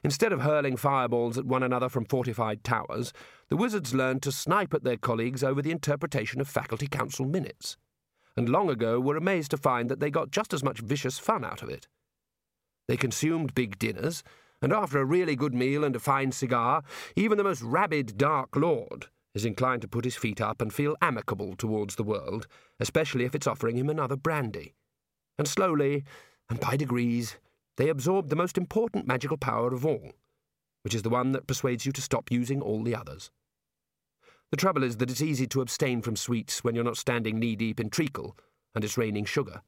Instead 0.03 0.33
of 0.33 0.41
hurling 0.41 0.77
fireballs 0.77 1.39
at 1.39 1.47
one 1.47 1.63
another 1.63 1.89
from 1.89 2.05
fortified 2.05 2.65
towers, 2.65 3.13
the 3.49 3.57
wizards 3.57 3.95
learned 3.95 4.23
to 4.23 4.33
snipe 4.33 4.75
at 4.75 4.85
their 4.85 4.97
colleagues 4.97 5.43
over 5.43 5.63
the 5.63 5.71
interpretation 5.71 6.41
of 6.41 6.49
faculty 6.49 6.87
council 6.87 7.27
minutes, 7.27 7.77
and 8.37 8.49
long 8.49 8.71
ago 8.71 9.01
were 9.01 9.17
amazed 9.17 9.51
to 9.51 9.57
find 9.57 9.91
that 9.91 10.01
they 10.01 10.11
got 10.11 10.31
just 10.31 10.53
as 10.53 10.63
much 10.63 10.81
vicious 10.81 11.19
fun 11.19 11.45
out 11.45 11.63
of 11.63 11.69
it. 11.69 11.89
They 12.87 12.97
consumed 12.97 13.55
big 13.55 13.79
dinners, 13.79 14.23
and 14.63 14.73
after 14.73 14.99
a 14.99 15.05
really 15.05 15.37
good 15.37 15.55
meal 15.55 15.85
and 15.85 15.95
a 15.95 16.01
fine 16.01 16.33
cigar, 16.33 16.83
even 17.17 17.39
the 17.39 17.45
most 17.45 17.63
rabid 17.63 18.17
Dark 18.17 18.57
Lord 18.57 19.07
is 19.35 19.45
inclined 19.45 19.83
to 19.83 19.89
put 19.89 20.05
his 20.05 20.17
feet 20.17 20.41
up 20.41 20.61
and 20.61 20.73
feel 20.73 20.97
amicable 21.01 21.55
towards 21.55 21.97
the 21.97 22.03
world, 22.03 22.47
especially 22.81 23.25
if 23.25 23.35
it's 23.35 23.47
offering 23.47 23.77
him 23.77 23.89
another 23.89 24.17
brandy. 24.17 24.75
And 25.39 25.47
slowly, 25.47 26.05
and 26.51 26.59
by 26.59 26.77
degrees, 26.77 27.37
they 27.79 27.89
absorb 27.89 28.29
the 28.29 28.37
most 28.37 28.59
important 28.59 29.07
magical 29.07 29.39
power 29.39 29.73
of 29.73 29.87
all, 29.87 30.13
which 30.83 30.97
is 30.97 31.03
the 31.03 31.09
one 31.09 31.31
that 31.31 31.47
persuades 31.47 31.87
you 31.87 31.93
to 31.93 32.03
stop 32.03 32.31
using 32.31 32.61
all 32.61 32.83
the 32.83 32.95
others. 32.95 33.31
The 34.51 34.57
trouble 34.57 34.83
is 34.83 34.97
that 34.97 35.11
it's 35.11 35.23
easy 35.23 35.47
to 35.47 35.61
abstain 35.61 36.03
from 36.03 36.17
sweets 36.17 36.65
when 36.65 36.75
you're 36.75 36.83
not 36.83 36.97
standing 36.97 37.39
knee 37.39 37.55
deep 37.55 37.79
in 37.79 37.89
treacle 37.89 38.37
and 38.75 38.83
it's 38.83 38.99
raining 38.99 39.27
sugar. 39.27 39.63